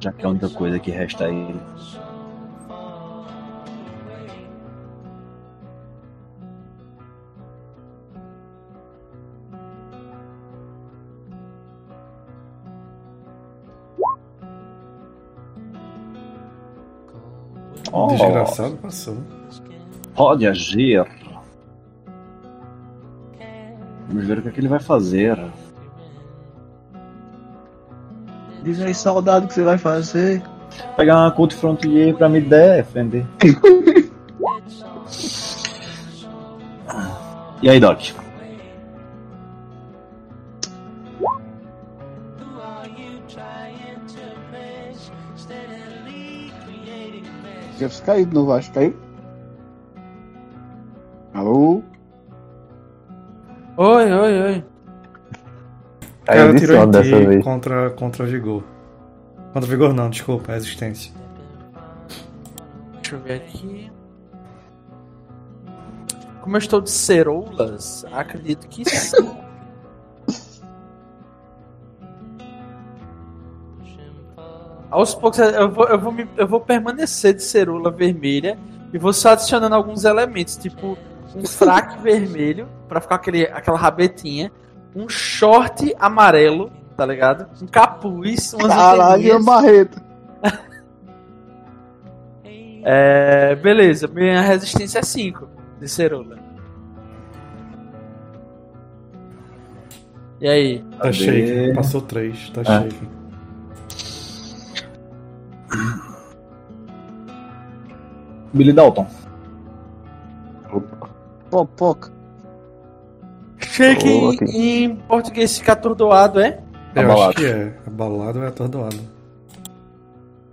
[0.00, 1.60] Já que é a única coisa que resta a ele.
[17.92, 19.16] Oh, Desgraçado passou.
[20.14, 21.04] Pode agir.
[24.08, 25.38] Vamos ver o que, é que ele vai fazer.
[28.62, 30.42] Diz aí, soldado, o que você vai fazer?
[30.96, 33.26] Pegar uma Cult Frontier pra me defender.
[37.62, 38.00] e aí, Doc?
[47.78, 48.70] Jefferson caiu de novo, acho.
[48.72, 48.94] Caiu?
[51.32, 51.82] Alô?
[53.78, 54.69] Oi, oi, oi.
[56.28, 57.44] Aí cara tirou em dessa ti vez.
[57.44, 58.62] contra, contra Vigor.
[59.52, 61.12] Contra Vigor não, desculpa, resistência.
[62.94, 63.90] Deixa eu ver aqui.
[66.42, 69.36] Como eu estou de ceroulas, acredito que sim.
[74.90, 78.58] Aos poucos eu vou, eu, vou me- eu vou permanecer de cerula vermelha
[78.92, 80.98] e vou só adicionando alguns elementos, tipo
[81.36, 84.50] um fraque vermelho pra ficar aquele, aquela rabetinha,
[84.94, 87.46] um short amarelo, tá ligado?
[87.62, 90.00] Um capuz, umas Caralho, é Barreto.
[92.82, 95.46] É, beleza, minha resistência é 5
[95.78, 96.38] de cerula.
[100.40, 100.78] E aí?
[100.92, 101.12] Tá Cadê?
[101.12, 102.80] shaking, passou 3, tá Ah.
[102.82, 103.08] shaking.
[108.52, 109.06] Billy Dalton.
[111.50, 112.12] Popoca.
[113.60, 116.58] Shake Boa, em, português fica atordoado, é?
[116.94, 117.22] Eu Abalado.
[117.30, 117.72] acho que é.
[117.86, 118.96] Abalado é atordoado.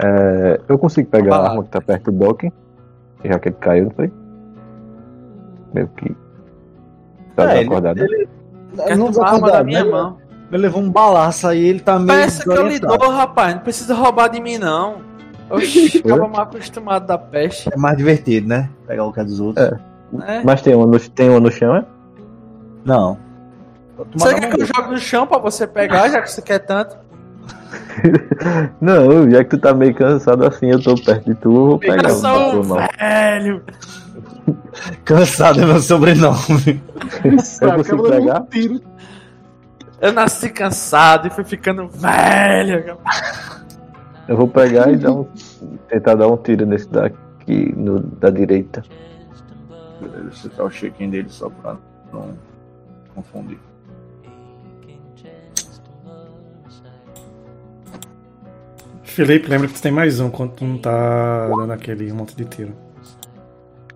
[0.04, 1.52] É, eu consigo pegar a Abalado.
[1.52, 2.44] arma que tá perto do Doc,
[3.24, 4.12] já que ele caiu, não foi?
[5.74, 6.16] Meio que.
[7.36, 8.00] Tá É, ele- acordado.
[8.00, 8.28] ele-
[8.76, 9.90] Quer não a arma da minha né?
[9.92, 10.18] mão.
[10.52, 12.20] Ele levou um balaço aí, ele tá meio.
[12.20, 13.56] Peça que eu lhe dou, rapaz.
[13.56, 14.98] Não precisa roubar de mim, não.
[15.50, 17.70] Oxi, acaba mal acostumado da peste.
[17.74, 18.70] É mais divertido, né?
[18.86, 19.66] Pegar o que é dos outros.
[19.66, 19.72] É.
[20.12, 20.42] Né?
[20.46, 21.86] Mas tem uma no, tem uma no chão, é?
[22.88, 23.20] Não.
[24.14, 26.98] Você quer que eu jogue no chão pra você pegar, já que você quer tanto?
[28.80, 31.80] Não, já que tu tá meio cansado assim, eu tô perto de tu, eu vou
[31.80, 33.64] pegar Eu o sou um velho.
[35.04, 36.82] Cansado é meu sobrenome.
[37.62, 38.42] Eu consigo pegar?
[38.42, 38.82] Um tiro.
[40.00, 42.98] Eu nasci cansado e fui ficando velho.
[44.30, 45.28] Eu vou pegar e dar um,
[45.90, 48.82] tentar dar um tiro nesse daqui, no, da direita.
[50.00, 51.76] Beleza, você tá o check-in dele só pra
[52.14, 52.47] não
[53.18, 53.60] confundir.
[59.04, 62.46] Felipe, lembra que tu tem mais um quando tu não tá dando aquele monte de
[62.46, 62.74] tiro.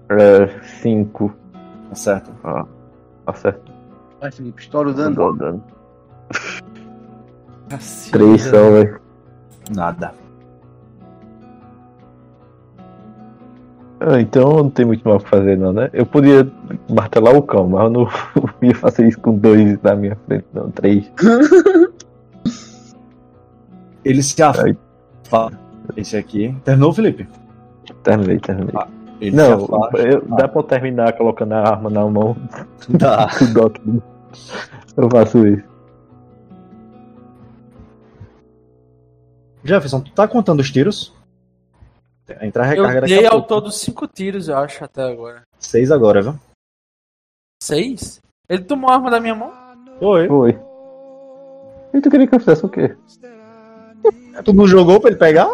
[0.10, 1.32] É, cinco.
[1.90, 2.32] Tá certo.
[2.44, 2.66] Ah,
[3.28, 3.72] acerta.
[4.20, 5.16] Vai, Felipe, estoura o dano.
[5.16, 5.64] dou dano.
[7.70, 8.18] Cacilda.
[8.18, 9.00] Três só, velho.
[9.76, 10.14] Nada.
[14.04, 15.88] Ah, então não tem muito mal o que fazer não, né?
[15.94, 16.50] Eu podia
[16.90, 18.08] martelar o cão, mas eu não
[18.68, 20.72] ia fazer isso com dois na minha frente, não.
[20.72, 21.12] Três.
[24.04, 24.76] Ele se afasta.
[25.96, 26.56] Esse aqui.
[26.64, 27.28] Terminou, Felipe?
[28.02, 28.74] Terminei, terminei.
[28.76, 28.88] Ah,
[29.34, 29.68] não,
[30.00, 32.36] eu- dá pra eu terminar colocando a arma na mão
[32.90, 33.28] Dá.
[33.40, 33.78] do Doc.
[34.98, 35.64] Eu faço isso.
[39.64, 41.14] Jefferson, tu tá contando os tiros?
[42.42, 43.48] Entrar a recarga Eu daqui dei a ao pouco.
[43.48, 45.44] todo cinco tiros, eu acho, até agora.
[45.60, 46.40] Seis agora, viu?
[47.62, 48.22] Seis?
[48.48, 49.52] Ele tomou a arma da minha mão?
[50.00, 50.28] Oi.
[50.28, 50.60] Foi.
[51.94, 52.96] E tu queria que eu fizesse o quê?
[54.46, 55.50] Tu não jogou pra ele pegar?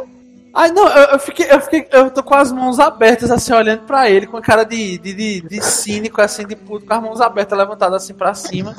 [0.54, 1.88] Ai, não, eu, eu fiquei, eu fiquei.
[1.92, 5.14] Eu tô com as mãos abertas, assim, olhando pra ele, com a cara de, de,
[5.14, 8.76] de, de cínico, assim, de puto, com as mãos abertas, levantadas assim pra cima.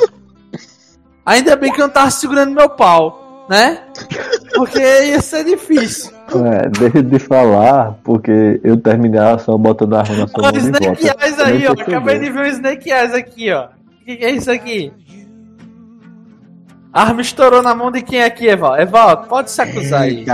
[1.27, 3.85] Ainda bem que eu não tava segurando meu pau, né?
[4.55, 6.13] Porque ia ser difícil.
[6.35, 10.53] É, deixa de falar, porque eu terminei a ação botando a arma na sua mão
[10.53, 11.07] de Snake.
[11.07, 11.73] Eyes aí, ó.
[11.73, 13.65] Acabei de ver um Snake Eyes aqui, ó.
[13.67, 14.93] O que, que é isso aqui?
[16.93, 18.81] A arma estourou na mão de quem aqui, Evaldo?
[18.81, 20.25] Evaldo, pode se acusar aí.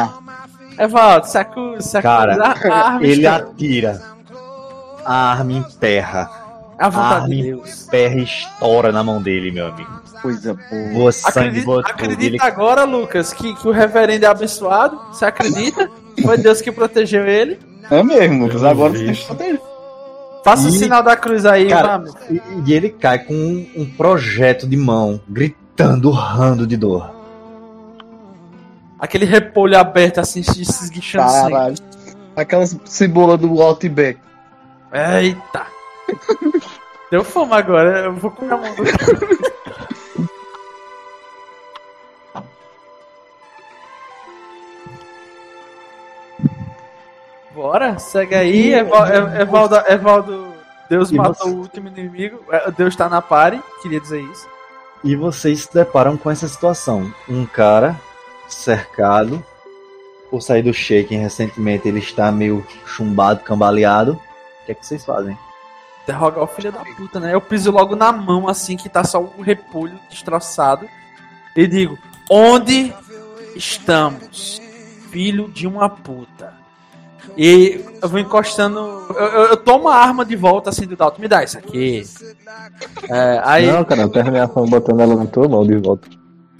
[0.78, 2.02] Evaldo, se acusa, se acusa.
[2.02, 3.50] Cara, A- a arma Ele estourou.
[3.52, 4.02] atira.
[5.04, 6.30] A arma emperra.
[6.30, 6.43] A
[6.78, 7.86] A vontade de Deus.
[7.86, 9.90] emperra e estoura na mão dele, meu amigo.
[10.20, 10.92] Coisa boa.
[10.92, 11.80] Voa sangue, tudo.
[11.80, 12.40] acredita Ele...
[12.40, 14.98] agora, Lucas, que, que o reverendo é abençoado?
[15.12, 15.90] Você acredita?
[16.22, 17.58] Foi Deus que protegeu ele?
[17.90, 18.64] É mesmo, Lucas.
[18.64, 19.60] Agora você tem que fazer.
[20.44, 22.02] Faça o E- sinal da cruz aí, Cara.
[22.30, 27.12] E, e ele cai com um, um projeto de mão, gritando, urrando de dor.
[28.98, 31.30] Aquele repolho aberto assim, se esguichando.
[31.30, 31.74] Caralho.
[32.36, 34.18] Aquelas cebola do Outback.
[34.92, 35.66] Eita!
[37.10, 38.82] Deu fome agora, eu vou comer a mão do.
[47.54, 49.06] Bora, segue aí, Eval-
[49.40, 50.54] Evaldo, Evaldo,
[50.88, 51.54] Deus E matou você?
[51.54, 54.46] o último inimigo, É, Deus tá na pare, queria dizer isso.
[55.04, 57.12] E vocês se deparam com essa situação.
[57.28, 57.94] Um cara
[58.48, 59.44] cercado
[60.30, 64.12] por sair do shaking recentemente, ele está meio chumbado, cambaleado.
[64.62, 65.36] O que é que vocês fazem?
[66.04, 67.34] Interrogar o filho da puta, né?
[67.34, 70.86] Eu piso logo na mão, assim, que tá só o repolho destroçado.
[71.56, 71.98] E digo:
[72.30, 72.92] Onde
[73.56, 74.60] estamos?
[75.10, 76.52] Filho de uma puta.
[77.36, 78.78] E eu vou encostando.
[79.16, 81.22] Eu, eu, eu tomo a arma de volta assim do Dalton.
[81.22, 82.02] Me dá isso aqui.
[83.08, 83.66] É, aí.
[83.66, 86.08] Não, cara, eu terminei a ação botando ela na tua mão de volta.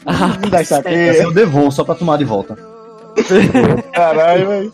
[0.06, 0.94] Ah, Me dá isso aqui.
[0.94, 2.56] Eu devolvo só pra tomar de volta.
[3.92, 4.72] Caralho, velho.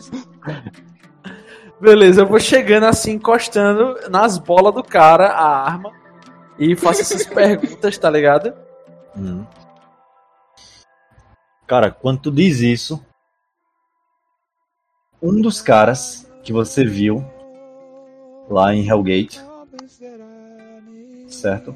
[1.81, 5.91] Beleza, eu vou chegando assim, encostando nas bolas do cara a arma.
[6.59, 8.53] E faço essas perguntas, tá ligado?
[9.17, 9.43] Hum.
[11.65, 13.03] Cara, quando tu diz isso,
[15.19, 17.25] um dos caras que você viu
[18.47, 19.41] lá em Hellgate,
[21.27, 21.73] certo?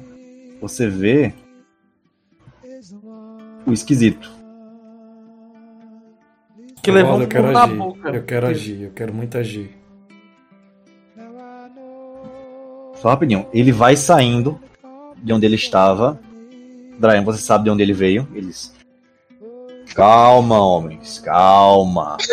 [0.60, 1.34] Você vê
[3.66, 4.30] o esquisito.
[6.80, 7.76] Que levou um eu quero na agir.
[7.76, 8.08] boca.
[8.10, 9.85] Eu quero agir, eu quero muito agir.
[13.06, 13.46] Só rapidinho.
[13.52, 14.60] Ele vai saindo
[15.18, 16.20] de onde ele estava.
[16.98, 18.28] Brian, você sabe de onde ele veio?
[18.34, 18.74] Eles.
[19.94, 22.16] Calma, homens, calma.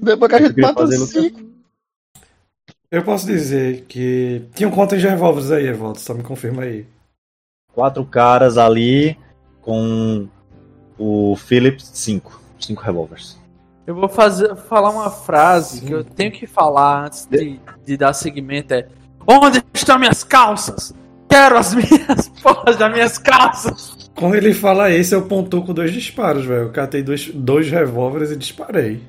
[0.00, 1.40] Depois que a gente mata cinco.
[2.90, 4.46] Eu posso dizer que.
[4.54, 5.98] Tinham quantos revólveres aí, Evaldo?
[5.98, 6.86] Só me confirma aí.
[7.74, 9.18] Quatro caras ali
[9.60, 10.26] com
[10.98, 12.40] o Phillips, cinco.
[12.58, 13.39] Cinco revólveres.
[13.86, 15.86] Eu vou fazer, falar uma frase Sim.
[15.86, 18.86] que eu tenho que falar antes de, de dar seguimento: é
[19.26, 20.94] Onde estão minhas calças?
[21.28, 24.10] Quero as minhas porras das minhas calças!
[24.14, 26.62] Quando ele fala isso eu pontuo com dois disparos, velho.
[26.62, 29.02] Eu catei dois, dois revólveres e disparei.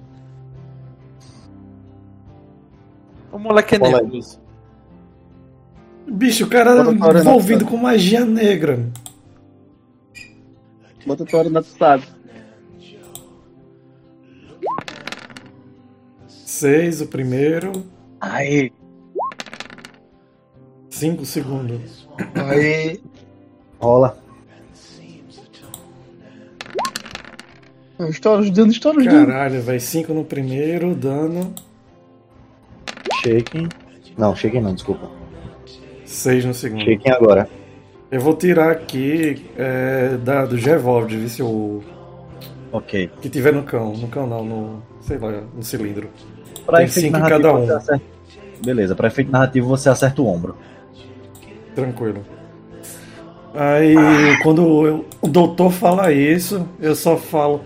[3.31, 4.19] O moleque é negro.
[6.07, 6.75] Bicho, o cara
[7.19, 8.89] envolvido com magia negra.
[11.05, 12.07] Bota tua hora no WhatsApp.
[16.61, 17.71] 6 o primeiro.
[18.19, 18.71] Aí.
[20.91, 21.81] 5 o segundo.
[22.35, 23.01] Aí.
[23.79, 24.15] Rola.
[28.07, 29.25] Estoura os danos, estoura os danos.
[29.25, 31.51] Caralho, vai 5 no primeiro, dano.
[33.23, 33.67] Shaking.
[34.15, 35.09] Não, shaking não, desculpa.
[36.05, 36.85] 6 no segundo.
[36.85, 37.49] Shaking agora.
[38.11, 41.83] Eu vou tirar aqui é, da, do Gevold, ver se eu.
[42.71, 43.09] Ok.
[43.19, 43.93] Que tiver no cão.
[43.93, 44.83] No cão não, no.
[45.01, 46.07] Sei lá, no cilindro.
[46.65, 47.65] Pra Tem efeito narrativo, cada um.
[47.65, 48.05] você acerta-
[48.63, 50.55] Beleza, pra efeito narrativo você acerta o ombro.
[51.75, 52.23] Tranquilo.
[53.53, 53.95] Aí,
[54.43, 57.61] quando eu- o doutor fala isso, eu só falo: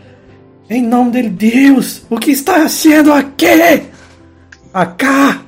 [0.70, 3.46] Em nome de Deus, o que está sendo aqui?
[4.74, 5.42] Acá!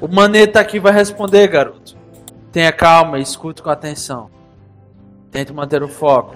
[0.00, 1.94] O maneta aqui vai responder, garoto.
[2.50, 4.30] Tenha calma e escute com atenção.
[5.30, 6.34] Tente manter o foco.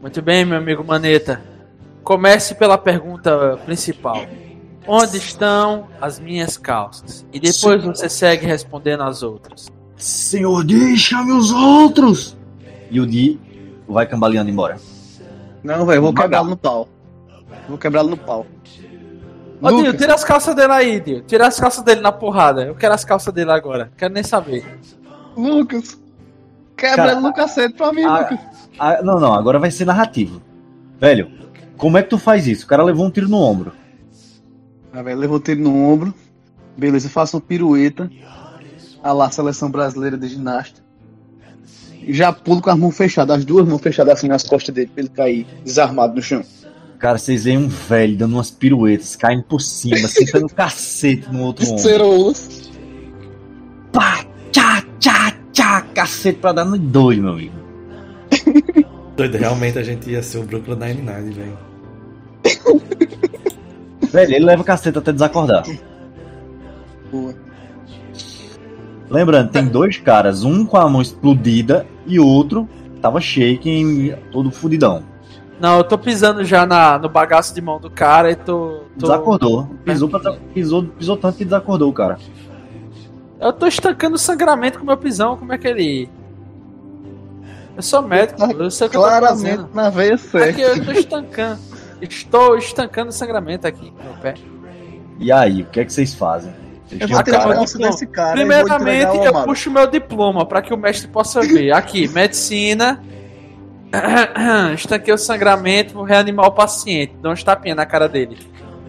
[0.00, 1.42] Muito bem, meu amigo Maneta.
[2.02, 4.16] Comece pela pergunta principal.
[4.86, 7.26] Onde estão as minhas calças?
[7.32, 9.68] E depois você segue respondendo as outras.
[9.96, 12.36] Senhor, deixa-me os outros!
[12.90, 13.38] E o Di
[13.86, 14.78] vai cambaleando embora.
[15.62, 16.88] Não, velho, eu vou quebrá-lo no pau.
[17.68, 18.46] Vou quebrá-lo no pau.
[19.62, 21.20] Ô, Dio, Lucas, tira as calças dele aí, Dio.
[21.20, 22.64] Tira as calças dele na porrada.
[22.64, 23.92] Eu quero as calças dele agora.
[23.96, 24.80] Quero nem saber.
[25.36, 26.00] Lucas.
[26.76, 28.38] Quebra Cara, ele no cacete pra mim, a- Lucas.
[28.78, 30.40] Ah, não, não, agora vai ser narrativo.
[30.98, 31.30] Velho,
[31.80, 32.66] como é que tu faz isso?
[32.66, 33.72] O cara levou um tiro no ombro.
[34.92, 36.14] Ah, velho, levou tiro no ombro.
[36.76, 38.10] Beleza, eu faço uma pirueta.
[39.02, 40.86] A lá, seleção brasileira de ginástica.
[42.02, 44.90] E já pulo com as mãos fechadas, as duas mãos fechadas assim nas costas dele,
[44.92, 46.42] pra ele cair desarmado no chão.
[46.98, 51.44] Cara, vocês veem um velho dando umas piruetas, caindo por cima, sentando o cacete no
[51.44, 51.78] outro ombro.
[51.78, 52.70] Ceroulas.
[53.90, 57.54] Pá, tchá, tchá, tchá, cacete pra dar no doido, meu amigo.
[59.16, 61.69] Doido, realmente a gente ia ser o Brooklyn Nine-Nine, velho.
[64.10, 65.64] Velho, ele leva cacete até desacordar.
[67.10, 67.34] Boa.
[69.08, 72.68] Lembrando, tem dois caras, um com a mão explodida e outro
[73.00, 75.02] tava shaking, todo fudidão.
[75.58, 78.84] Não, eu tô pisando já na, no bagaço de mão do cara e tô.
[78.98, 79.06] tô...
[79.06, 79.68] Desacordou.
[79.84, 82.18] Pisou, pra, pisou, pisou tanto que desacordou o cara.
[83.38, 85.36] Eu tô estancando o sangramento com o meu pisão.
[85.36, 86.08] Como é que ele.
[87.76, 89.68] Eu sou médico, pô, eu sei o que eu tô Claramente fazendo.
[89.74, 90.50] na veia certa.
[90.50, 91.60] Aqui eu tô estancando.
[92.00, 94.34] Estou estancando o sangramento aqui no meu pé.
[95.18, 96.52] E aí, o que é que vocês fazem?
[96.86, 98.32] Vocês Eu vou a calça desse cara.
[98.32, 99.44] Primeiramente, eu amado.
[99.44, 101.72] puxo meu diploma para que o mestre possa ver.
[101.72, 103.02] Aqui, medicina.
[104.74, 107.14] Estanquei o sangramento, vou reanimar o paciente.
[107.20, 108.38] Dá uns tapinha na cara dele.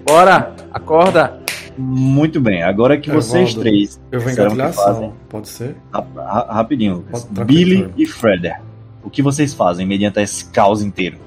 [0.06, 1.40] Bora, acorda.
[1.78, 5.14] Muito bem, agora que vocês Evaldo, três Eu vou engatilhar ação.
[5.30, 5.76] Pode ser?
[5.92, 7.24] Ra- ra- rapidinho, Lucas.
[7.24, 8.62] Pode- tranquilo, Billy e Freder.
[9.04, 11.18] O que vocês fazem mediante esse caos inteiro?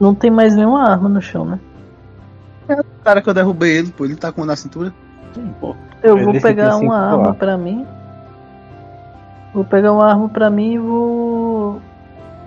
[0.00, 1.58] Não tem mais nenhuma arma no chão, né?
[2.68, 4.92] O cara que eu derrubei ele, pô, ele tá com uma na cintura.
[6.02, 7.86] Eu Ele vou pegar assim, uma arma pra mim.
[9.52, 11.80] Vou pegar uma arma pra mim e vou.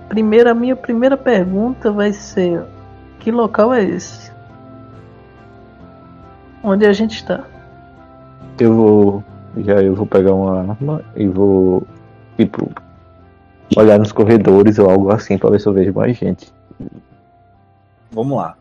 [0.08, 2.64] Primeiro, a minha primeira pergunta vai ser:
[3.20, 4.32] que local é esse?
[6.64, 7.44] Onde a gente está?
[8.60, 9.24] Eu vou.
[9.58, 11.84] Já eu vou pegar uma arma e vou.
[12.38, 12.72] Tipo.
[13.76, 16.54] Olhar nos corredores ou algo assim pra ver se eu vejo mais gente.
[18.12, 18.58] Vamos lá.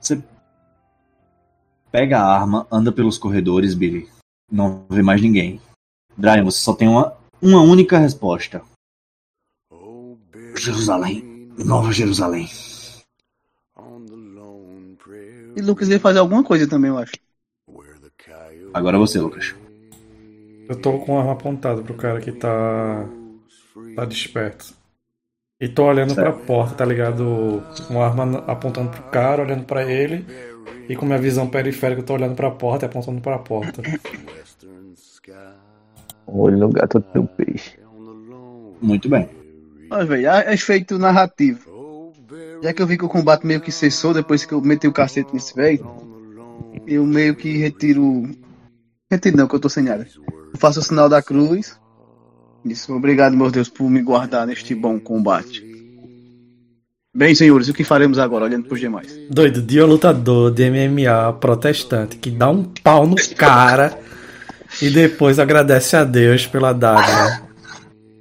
[0.00, 0.22] Você
[1.90, 4.08] pega a arma, anda pelos corredores, Billy.
[4.50, 5.60] Não vê mais ninguém.
[6.16, 8.62] Brian, você só tem uma, uma única resposta.
[10.56, 11.50] Jerusalém.
[11.58, 12.48] Nova Jerusalém.
[15.54, 17.12] E Lucas ia fazer alguma coisa também, eu acho.
[18.72, 19.54] Agora você, Lucas.
[20.68, 23.06] Eu tô com a arma apontada pro cara que tá.
[23.94, 24.74] tá desperto.
[25.62, 27.62] E tô olhando pra porta, tá ligado?
[27.86, 30.26] Com a arma apontando pro cara, olhando pra ele.
[30.88, 33.80] E com minha visão periférica, eu tô olhando pra porta e apontando pra porta.
[36.26, 37.78] Olho no gato, no peixe.
[38.80, 39.28] Muito bem.
[39.88, 42.12] Mas, velho, é efeito narrativo.
[42.60, 44.92] Já que eu vi que o combate meio que cessou depois que eu meti o
[44.92, 45.86] cacete nesse velho,
[46.88, 48.28] eu meio que retiro.
[49.08, 50.08] Retiro não, que eu tô sem nada.
[50.26, 51.80] Eu faço o sinal da cruz.
[52.64, 55.72] Isso, obrigado, meu Deus, por me guardar neste bom combate.
[57.14, 59.12] Bem, senhores, o que faremos agora, olhando pros demais?
[59.28, 63.98] Doido, Dio lutador de MMA protestante que dá um pau no cara
[64.80, 67.42] e depois agradece a Deus pela dádiva.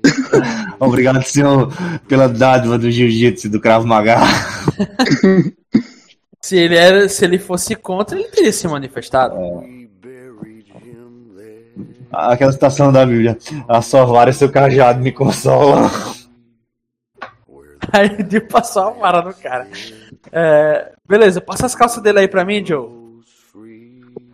[0.78, 1.72] Obrigado, senhor,
[2.08, 4.18] pela dádiva do jiu-jitsu e do Krav Maga.
[6.42, 9.36] Se ele, era, se ele fosse contra, ele teria se manifestado.
[12.12, 13.38] Aquela citação da Bíblia.
[13.68, 15.90] A sua vara e seu cajado me consolam.
[17.92, 19.68] Aí ele passou a vara no cara.
[20.32, 22.90] É, beleza, passa as calças dele aí pra mim, Joe.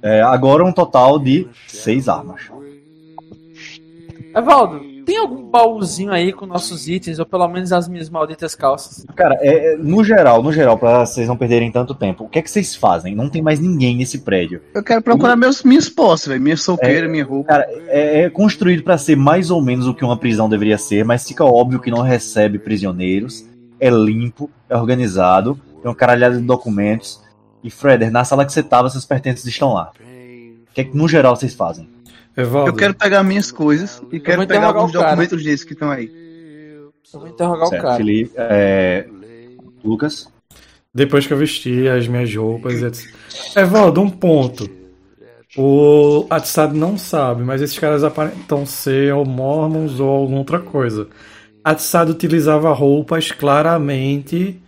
[0.02, 2.42] É, agora um total de seis armas.
[4.36, 9.06] Evaldo, tem algum baúzinho aí com nossos itens, ou pelo menos as minhas malditas calças?
[9.16, 12.40] Cara, é, é, no geral, no geral, pra vocês não perderem tanto tempo, o que
[12.40, 13.16] é que vocês fazem?
[13.16, 14.62] Não tem mais ninguém nesse prédio.
[14.74, 16.42] Eu quero procurar meus, minhas posses, velho.
[16.42, 17.48] Minha solqueira, minha roupa.
[17.48, 21.06] Cara, é, é construído pra ser mais ou menos o que uma prisão deveria ser,
[21.06, 23.46] mas fica óbvio que não recebe prisioneiros,
[23.80, 27.24] é limpo, é organizado, tem uma caralhada de documentos.
[27.64, 29.94] E Freder, na sala que você tava, seus pertences estão lá.
[30.70, 31.88] O que é que no geral vocês fazem?
[32.38, 35.90] Evaldo, Eu quero pegar minhas coisas e quero pegar alguns o documentos desses que estão
[35.90, 36.12] aí.
[37.12, 37.98] Eu vou interrogar o Certo, cara.
[37.98, 39.08] Felipe, é,
[39.84, 40.32] Lucas,
[40.94, 43.12] depois que eu vesti as minhas roupas, etc.
[43.56, 44.70] Evaldo, um ponto.
[45.58, 51.08] O Atsad não sabe, mas esses caras aparentam ser ou mormons ou alguma outra coisa.
[51.64, 54.62] Atsad utilizava roupas claramente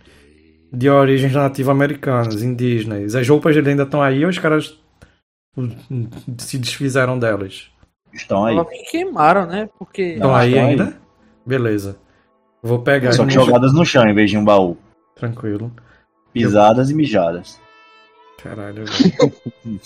[0.72, 3.14] de origens nativa-americanas, indígenas.
[3.14, 4.79] As roupas dele ainda estão aí ou os caras
[6.38, 7.70] se desfizeram delas?
[8.12, 8.54] estão aí.
[8.54, 9.68] Provavelmente queimaram, né?
[9.78, 10.02] Porque.
[10.02, 10.70] Estão Não, aí estão aí.
[10.70, 10.96] ainda?
[11.46, 11.96] Beleza.
[12.62, 14.76] Vou pegar as Só que jogadas no chão em vez de um baú.
[15.14, 15.72] Tranquilo.
[16.32, 17.58] Pisadas e mijadas.
[18.42, 19.80] Caralho, velho.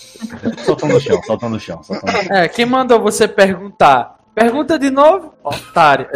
[0.65, 2.37] Soltam no chão, soltam no chão, soltam no chão.
[2.37, 4.19] É, quem mandou você perguntar?
[4.35, 5.35] Pergunta de novo?
[5.43, 6.09] Otário.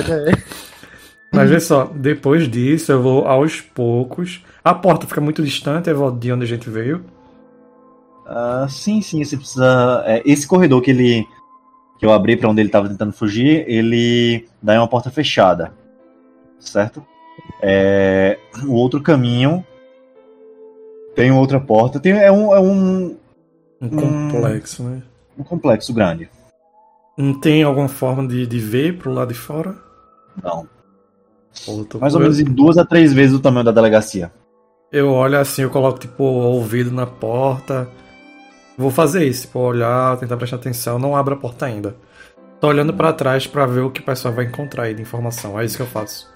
[1.33, 4.44] Mas vê só, depois disso eu vou aos poucos.
[4.65, 7.05] A porta fica muito distante, Evaldo, de onde a gente veio.
[8.28, 10.02] Ah, sim, sim, você precisa.
[10.07, 11.26] é, esse corredor que ele.
[11.98, 15.73] que eu abri pra onde ele tava tentando fugir, ele dá em uma porta fechada.
[16.60, 17.05] Certo?
[17.62, 19.65] É, o outro caminho.
[21.15, 21.98] Tem outra porta.
[21.98, 23.16] Tem, é um, é um,
[23.81, 23.89] Um
[24.31, 25.02] complexo, né?
[25.36, 26.28] um complexo grande.
[27.16, 29.74] Não tem alguma forma de, de ver pro lado de fora?
[30.40, 30.68] Não.
[31.65, 34.31] Pô, Mais ou menos em duas a três vezes o tamanho da delegacia.
[34.92, 37.89] Eu olho assim, eu coloco tipo o ouvido na porta.
[38.78, 40.98] Vou fazer isso, tipo, olhar, tentar prestar atenção.
[41.00, 41.97] Não abro a porta ainda.
[42.60, 45.58] Tô olhando pra trás pra ver o que o pessoal vai encontrar aí de informação.
[45.58, 46.32] É isso que eu faço.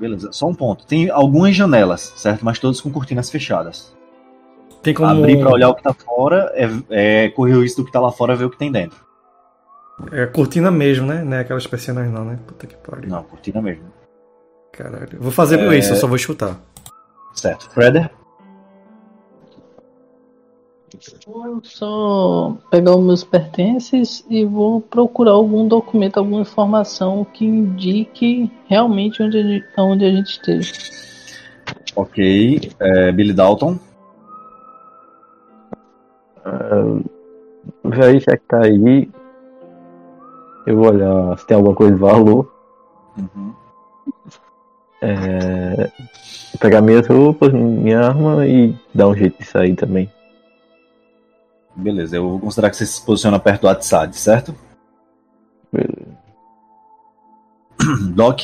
[0.00, 0.86] Beleza, só um ponto.
[0.86, 2.44] Tem algumas janelas, certo?
[2.44, 3.94] Mas todas com cortinas fechadas.
[4.82, 5.10] Tem como.
[5.10, 8.00] Abrir pra olhar o que tá fora é, é correr o risco do que tá
[8.00, 8.98] lá fora ver o que tem dentro.
[10.12, 11.22] É cortina mesmo, né?
[11.24, 12.38] Não é aquelas persianas não, né?
[12.46, 13.08] Puta que pariu.
[13.08, 13.84] Não, cortina mesmo.
[14.72, 15.18] Caralho.
[15.18, 15.76] Vou fazer É.
[15.78, 16.56] isso, eu só vou chutar.
[17.34, 17.70] Certo.
[17.70, 18.10] Freder?
[21.26, 28.50] Vou só pegar os meus pertences e vou procurar algum documento, alguma informação que indique
[28.66, 30.72] realmente onde a gente, onde a gente esteja.
[31.94, 32.72] Ok.
[32.80, 33.78] É, Billy Dalton.
[37.92, 39.08] Já já que tá aí,
[40.66, 42.52] eu vou olhar se tem alguma coisa de valor.
[43.18, 43.54] Uhum.
[45.02, 45.90] É,
[46.60, 50.10] pegar minhas roupas, minha arma e dar um jeito de sair também.
[51.76, 54.54] Beleza, eu vou considerar que você se posiciona perto do Atsad, certo?
[55.72, 56.16] Beleza.
[58.14, 58.40] Doc,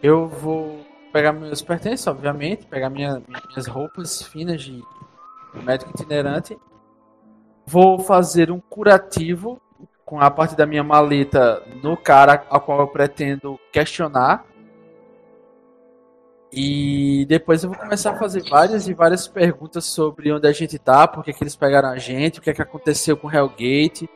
[0.00, 4.80] Eu vou pegar meus pertences, obviamente, pegar minha- minhas roupas finas de
[5.64, 6.56] médico itinerante.
[7.66, 9.60] Vou fazer um curativo
[10.04, 14.44] com a parte da minha maleta no cara a qual eu pretendo questionar.
[16.52, 20.78] E depois eu vou começar a fazer várias e várias perguntas sobre onde a gente
[20.78, 24.08] tá, por que, que eles pegaram a gente, o que, é que aconteceu com Hellgate,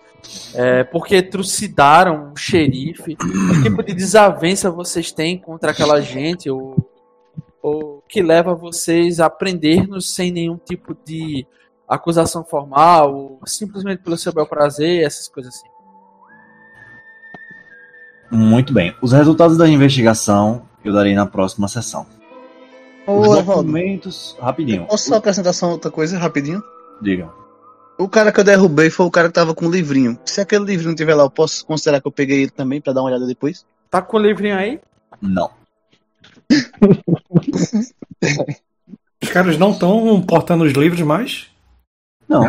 [0.55, 6.49] é, por que trucidaram um xerife, que tipo de desavença vocês têm contra aquela gente,
[6.49, 6.91] ou,
[7.61, 11.47] ou que leva vocês a prender-nos sem nenhum tipo de
[11.87, 15.69] acusação formal, ou simplesmente pelo seu bel prazer, essas coisas assim.
[18.35, 18.97] muito bem.
[19.03, 22.07] Os resultados da investigação eu darei na próxima sessão.
[23.07, 26.63] Ô, Os Evaldo, documentos, rapidinho, posso só acrescentar só outra coisa rapidinho?
[27.01, 27.33] digam.
[27.99, 30.19] O cara que eu derrubei foi o cara que tava com o livrinho.
[30.25, 33.01] Se aquele livrinho tiver lá, eu posso considerar que eu peguei ele também pra dar
[33.03, 33.65] uma olhada depois?
[33.91, 34.81] Tá com o livrinho aí?
[35.21, 35.51] Não.
[39.23, 41.49] Os caras não estão portando os livros mais?
[42.29, 42.45] Não.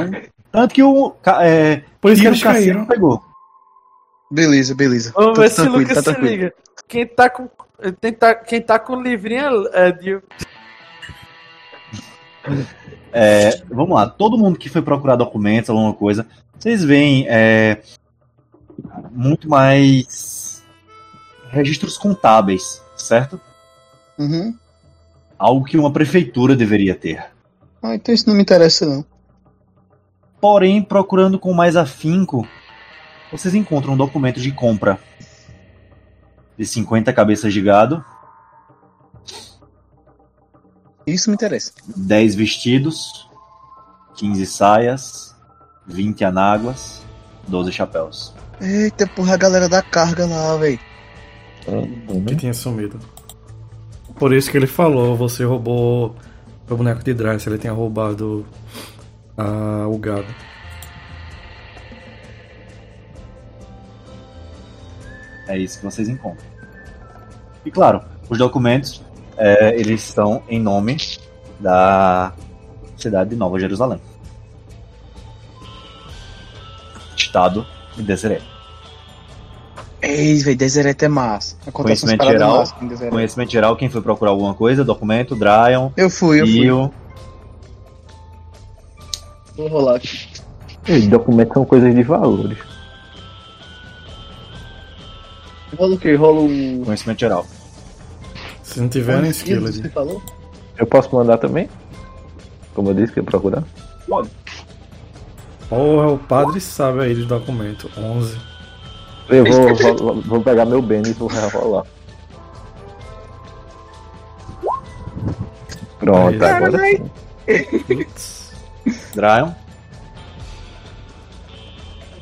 [0.51, 1.15] Tanto que o.
[1.41, 2.85] É, Por isso que eles caíram.
[2.85, 3.21] pegou.
[4.31, 5.11] Beleza, beleza.
[5.15, 6.29] Vamos Tá ver se o Lucas tá se tranquilo.
[6.29, 6.53] liga.
[6.87, 7.49] Quem tá com.
[8.01, 10.21] Quem tá, quem tá com o livrinho é, é de.
[13.11, 16.25] É, vamos lá, todo mundo que foi procurar documentos, alguma coisa,
[16.57, 17.81] vocês veem é,
[19.11, 20.63] muito mais
[21.49, 23.39] registros contábeis, certo?
[24.17, 24.55] Uhum.
[25.37, 27.23] Algo que uma prefeitura deveria ter.
[27.81, 29.05] Ah, então isso não me interessa não.
[30.41, 32.47] Porém, procurando com mais afinco,
[33.31, 34.99] vocês encontram documentos de compra
[36.57, 38.03] de 50 cabeças de gado,
[41.05, 41.71] Isso me interessa.
[41.95, 43.29] 10 vestidos,
[44.15, 45.35] 15 saias,
[45.87, 47.01] 20 anáguas,
[47.47, 48.33] 12 chapéus.
[48.61, 50.79] Eita, porra, a galera da carga lá, velho.
[52.27, 52.99] Que tinha sumido.
[54.15, 56.15] Por isso que ele falou, você roubou
[56.69, 58.45] o boneco de Drace, ele tinha roubado
[59.37, 60.33] ah, o gado.
[65.47, 66.45] É isso que vocês encontram.
[67.65, 69.01] E claro, os documentos
[69.37, 70.97] é, eles estão em nome
[71.59, 72.33] da
[72.97, 73.99] cidade de Nova Jerusalém.
[77.15, 78.43] Estado de Deseret.
[80.01, 81.55] Ei, velho, Deseret é massa.
[81.65, 82.63] Acontece Conhecimento geral.
[82.81, 83.11] Deseret.
[83.11, 86.65] Conhecimento geral, quem foi procurar alguma coisa, documento, Dryon, Eu fui, eu fui.
[86.65, 86.93] Io.
[89.55, 90.27] Vou rolar aqui.
[90.89, 92.57] Os documentos são coisas de valores.
[95.77, 96.15] Rola o quê?
[96.15, 96.85] Rola o...
[96.85, 97.45] Conhecimento geral.
[98.73, 99.71] Se não tiver, nem skillet.
[99.71, 100.19] Você falou?
[100.79, 101.69] Eu posso mandar também?
[102.73, 103.63] Como eu disse que ia procurar.
[105.69, 107.87] Porra, o padre sabe aí de documento.
[107.95, 108.35] 11.
[109.29, 111.85] Eu vou, vou, vou pegar meu bem e vou rolar.
[115.99, 116.51] Pronto, Aí.
[116.51, 117.11] agora sim.
[119.13, 119.51] Dryon.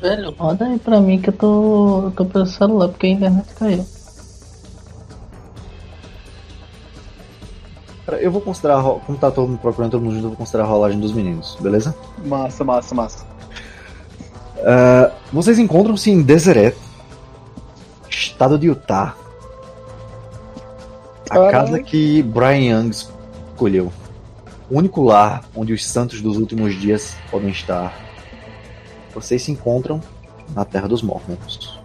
[0.02, 3.54] Velho, roda aí pra mim que eu tô, eu tô pelo celular porque a internet
[3.54, 4.01] caiu.
[8.16, 10.66] Eu vou considerar, como tá todo mundo procurando todo mundo junto, eu vou considerar a
[10.66, 11.94] rolagem dos meninos, beleza?
[12.24, 13.26] Massa, massa, massa.
[14.64, 16.76] Ah, vocês encontram-se em Deseret,
[18.08, 19.16] estado de Utah.
[21.30, 23.92] A casa que Brian Young escolheu.
[24.70, 27.94] O único lar onde os santos dos últimos dias podem estar.
[29.14, 30.00] Vocês se encontram
[30.54, 31.78] na terra dos Mormons.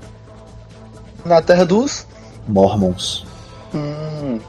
[1.26, 2.06] Na terra dos...
[2.48, 3.26] Mormons.
[3.74, 4.40] Hum,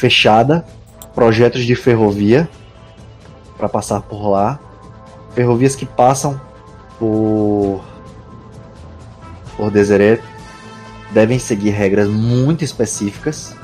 [0.00, 0.64] Fechada.
[1.14, 2.48] Projetos de ferrovia
[3.58, 4.58] para passar por lá.
[5.34, 6.40] Ferrovias que passam
[6.98, 7.84] por
[9.58, 10.22] por Deseret
[11.10, 13.54] devem seguir regras muito específicas,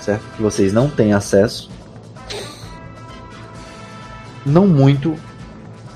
[0.00, 0.24] certo?
[0.34, 1.70] Que vocês não têm acesso.
[4.44, 5.14] Não muito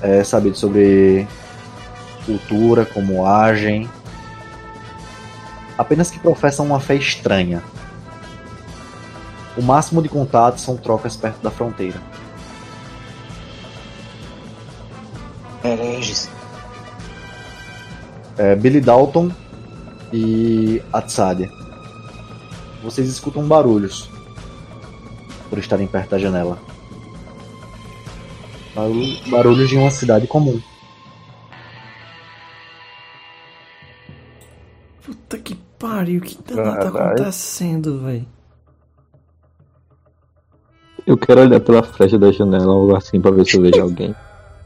[0.01, 1.27] é, sabido sobre
[2.25, 3.89] cultura, como agem.
[5.77, 7.61] Apenas que professam uma fé estranha.
[9.57, 12.01] O máximo de contato são trocas perto da fronteira.
[15.63, 16.29] hereges.
[18.37, 19.31] É, Billy Dalton
[20.11, 21.49] e Atsadia.
[22.83, 24.09] Vocês escutam barulhos
[25.49, 26.59] por estarem perto da janela.
[28.75, 30.59] Barulho- Barulhos de uma cidade comum.
[35.05, 37.13] Puta que pariu, que danado tá Caralho.
[37.13, 38.25] acontecendo, velho?
[41.05, 43.81] Eu quero olhar pela fresta da janela ou algo assim pra ver se eu vejo
[43.81, 44.15] alguém.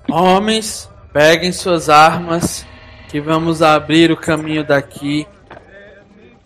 [0.09, 2.65] Homens, peguem suas armas
[3.09, 5.27] que vamos abrir o caminho daqui.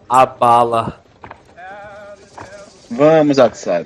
[0.07, 1.01] A bala.
[2.89, 3.85] Vamos, Atsai.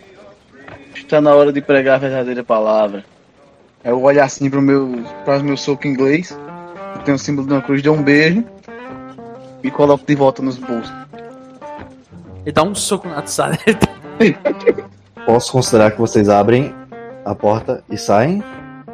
[0.95, 3.03] Está na hora de pregar a verdadeira palavra.
[3.83, 6.35] Eu olho assim pro meu, para o meu soco inglês.
[6.97, 8.43] que Tem o símbolo de uma cruz, dou um beijo.
[9.63, 10.93] E coloco de volta nos bolsos.
[12.45, 13.57] E dá um soco na Tsara.
[15.25, 16.73] Posso considerar que vocês abrem
[17.25, 18.43] a porta e saem?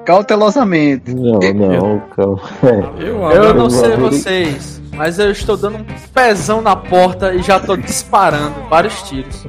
[0.06, 1.14] Cautelosamente.
[1.14, 2.42] Não, não, calma.
[2.64, 7.42] É, Eu, Eu não sei vocês, mas eu estou dando um pezão na porta e
[7.42, 9.46] já tô disparando vários tiros.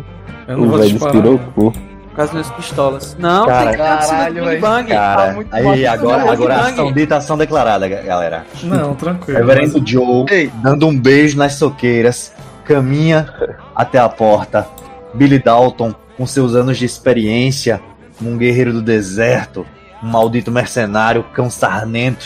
[0.48, 1.26] eu não o vou velho disparar.
[1.26, 1.72] o cu.
[2.14, 3.16] Com as minhas pistolas.
[3.18, 4.60] Não, Cara, tem caralho, do Big velho.
[4.60, 4.90] Bang.
[4.90, 6.70] Cara, Tá muito aí agora, agora Bang.
[6.72, 8.44] ação dita, ação declarada, ga- galera.
[8.64, 9.38] Não, tranquilo.
[9.38, 10.52] Reverendo Joe, Ei.
[10.62, 12.30] dando um beijo nas soqueiras,
[12.66, 13.32] caminha
[13.74, 14.66] até a porta.
[15.14, 17.80] Billy Dalton, com seus anos de experiência,
[18.20, 19.66] um guerreiro do deserto,
[20.02, 22.24] um maldito mercenário, cão sarnento,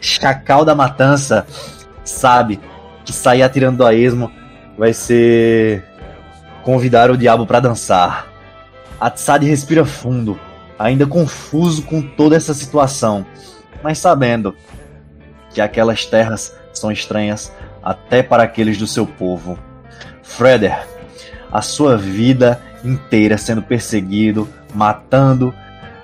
[0.00, 1.46] chacal da matança,
[2.04, 2.60] sabe
[3.04, 4.30] que sair atirando a esmo
[4.76, 5.84] vai ser
[6.62, 8.26] convidar o diabo pra dançar.
[9.00, 10.38] Atsad respira fundo,
[10.78, 13.24] ainda confuso com toda essa situação,
[13.82, 14.54] mas sabendo
[15.50, 19.58] que aquelas terras são estranhas até para aqueles do seu povo.
[20.22, 20.86] Freder,
[21.50, 25.52] a sua vida inteira sendo perseguido, matando,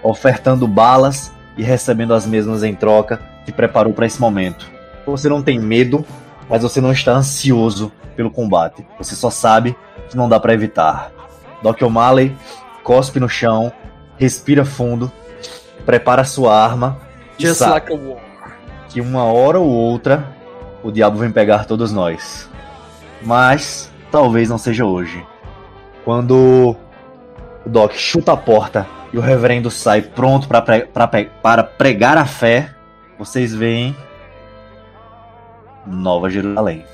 [0.02, 4.70] ofertando balas e recebendo as mesmas em troca, se preparou para esse momento.
[5.06, 6.04] Você não tem medo,
[6.48, 8.86] mas você não está ansioso pelo combate.
[8.98, 9.76] Você só sabe
[10.08, 11.10] que não dá para evitar.
[11.62, 12.36] Doc O'Malley
[12.82, 13.72] cospe no chão,
[14.18, 15.10] respira fundo,
[15.86, 16.98] prepara sua arma
[17.38, 18.16] e Just sabe like
[18.88, 20.28] que uma hora ou outra
[20.82, 22.48] o diabo vem pegar todos nós.
[23.22, 25.24] Mas talvez não seja hoje.
[26.04, 26.76] Quando
[27.64, 31.62] o Doc chuta a porta e o reverendo sai pronto pra pre- pra pe- para
[31.62, 32.70] pregar a fé,
[33.18, 33.96] vocês veem
[35.86, 36.84] Nova Jerusalém.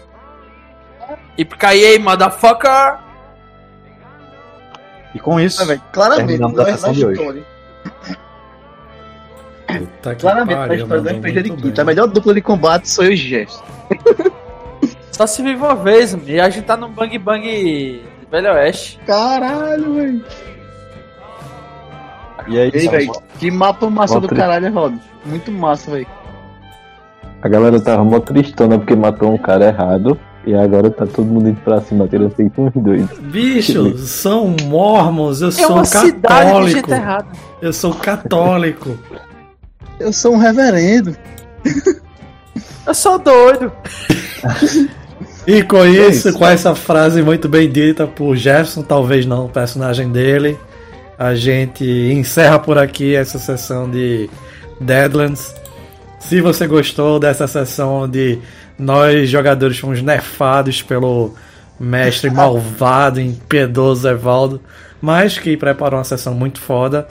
[1.38, 2.98] Yippee motherfucker!
[5.14, 7.18] E com isso, Ah, claramente, a na sessão de hoje.
[7.20, 7.44] história.
[9.66, 11.82] Puta que Claramente, pariu, história do RPG de quinta.
[11.82, 13.64] A melhor dupla de combate sou eu e Jefferson.
[15.12, 16.28] Só se vive uma vez, mano.
[16.28, 19.00] E a gente tá num bang bang Velho Oeste.
[19.06, 20.24] Caralho, velho.
[22.48, 24.94] e aí, Ei, velho, que mapa massa do caralho, Rod.
[25.24, 26.06] Muito massa, velho.
[27.42, 30.18] A galera tava mó tristona porque matou um cara errado.
[30.46, 33.18] E agora tá todo mundo indo pra cima, tirando feito uns doidos.
[33.18, 36.68] Bicho, são mormons, eu É sou uma cidade de católico.
[36.78, 37.26] gente errada.
[37.60, 38.98] Eu sou católico.
[39.98, 41.14] Eu sou um reverendo.
[42.86, 43.70] Eu sou doido.
[45.50, 46.38] E com isso, isso.
[46.38, 50.56] com essa frase muito bem dita por Jefferson, talvez não o personagem dele,
[51.18, 54.30] a gente encerra por aqui essa sessão de
[54.80, 55.52] Deadlands.
[56.20, 58.38] Se você gostou dessa sessão de
[58.78, 61.34] nós jogadores fomos nerfados pelo
[61.80, 64.60] mestre malvado e impiedoso Evaldo,
[65.02, 67.08] mas que preparou uma sessão muito foda,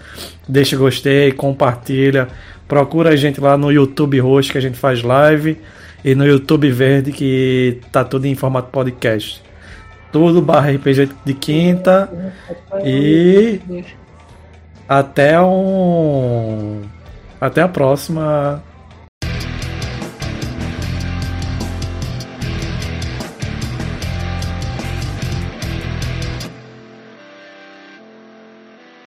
[0.47, 2.29] deixa gostei, compartilha,
[2.69, 5.57] procura a gente lá no YouTube Roxo que a gente faz live
[6.03, 9.41] e no YouTube Verde que tá tudo em formato podcast.
[10.11, 12.09] Tudo barra RPG de quinta
[12.83, 13.59] e
[14.87, 16.81] até um
[17.39, 18.63] até a próxima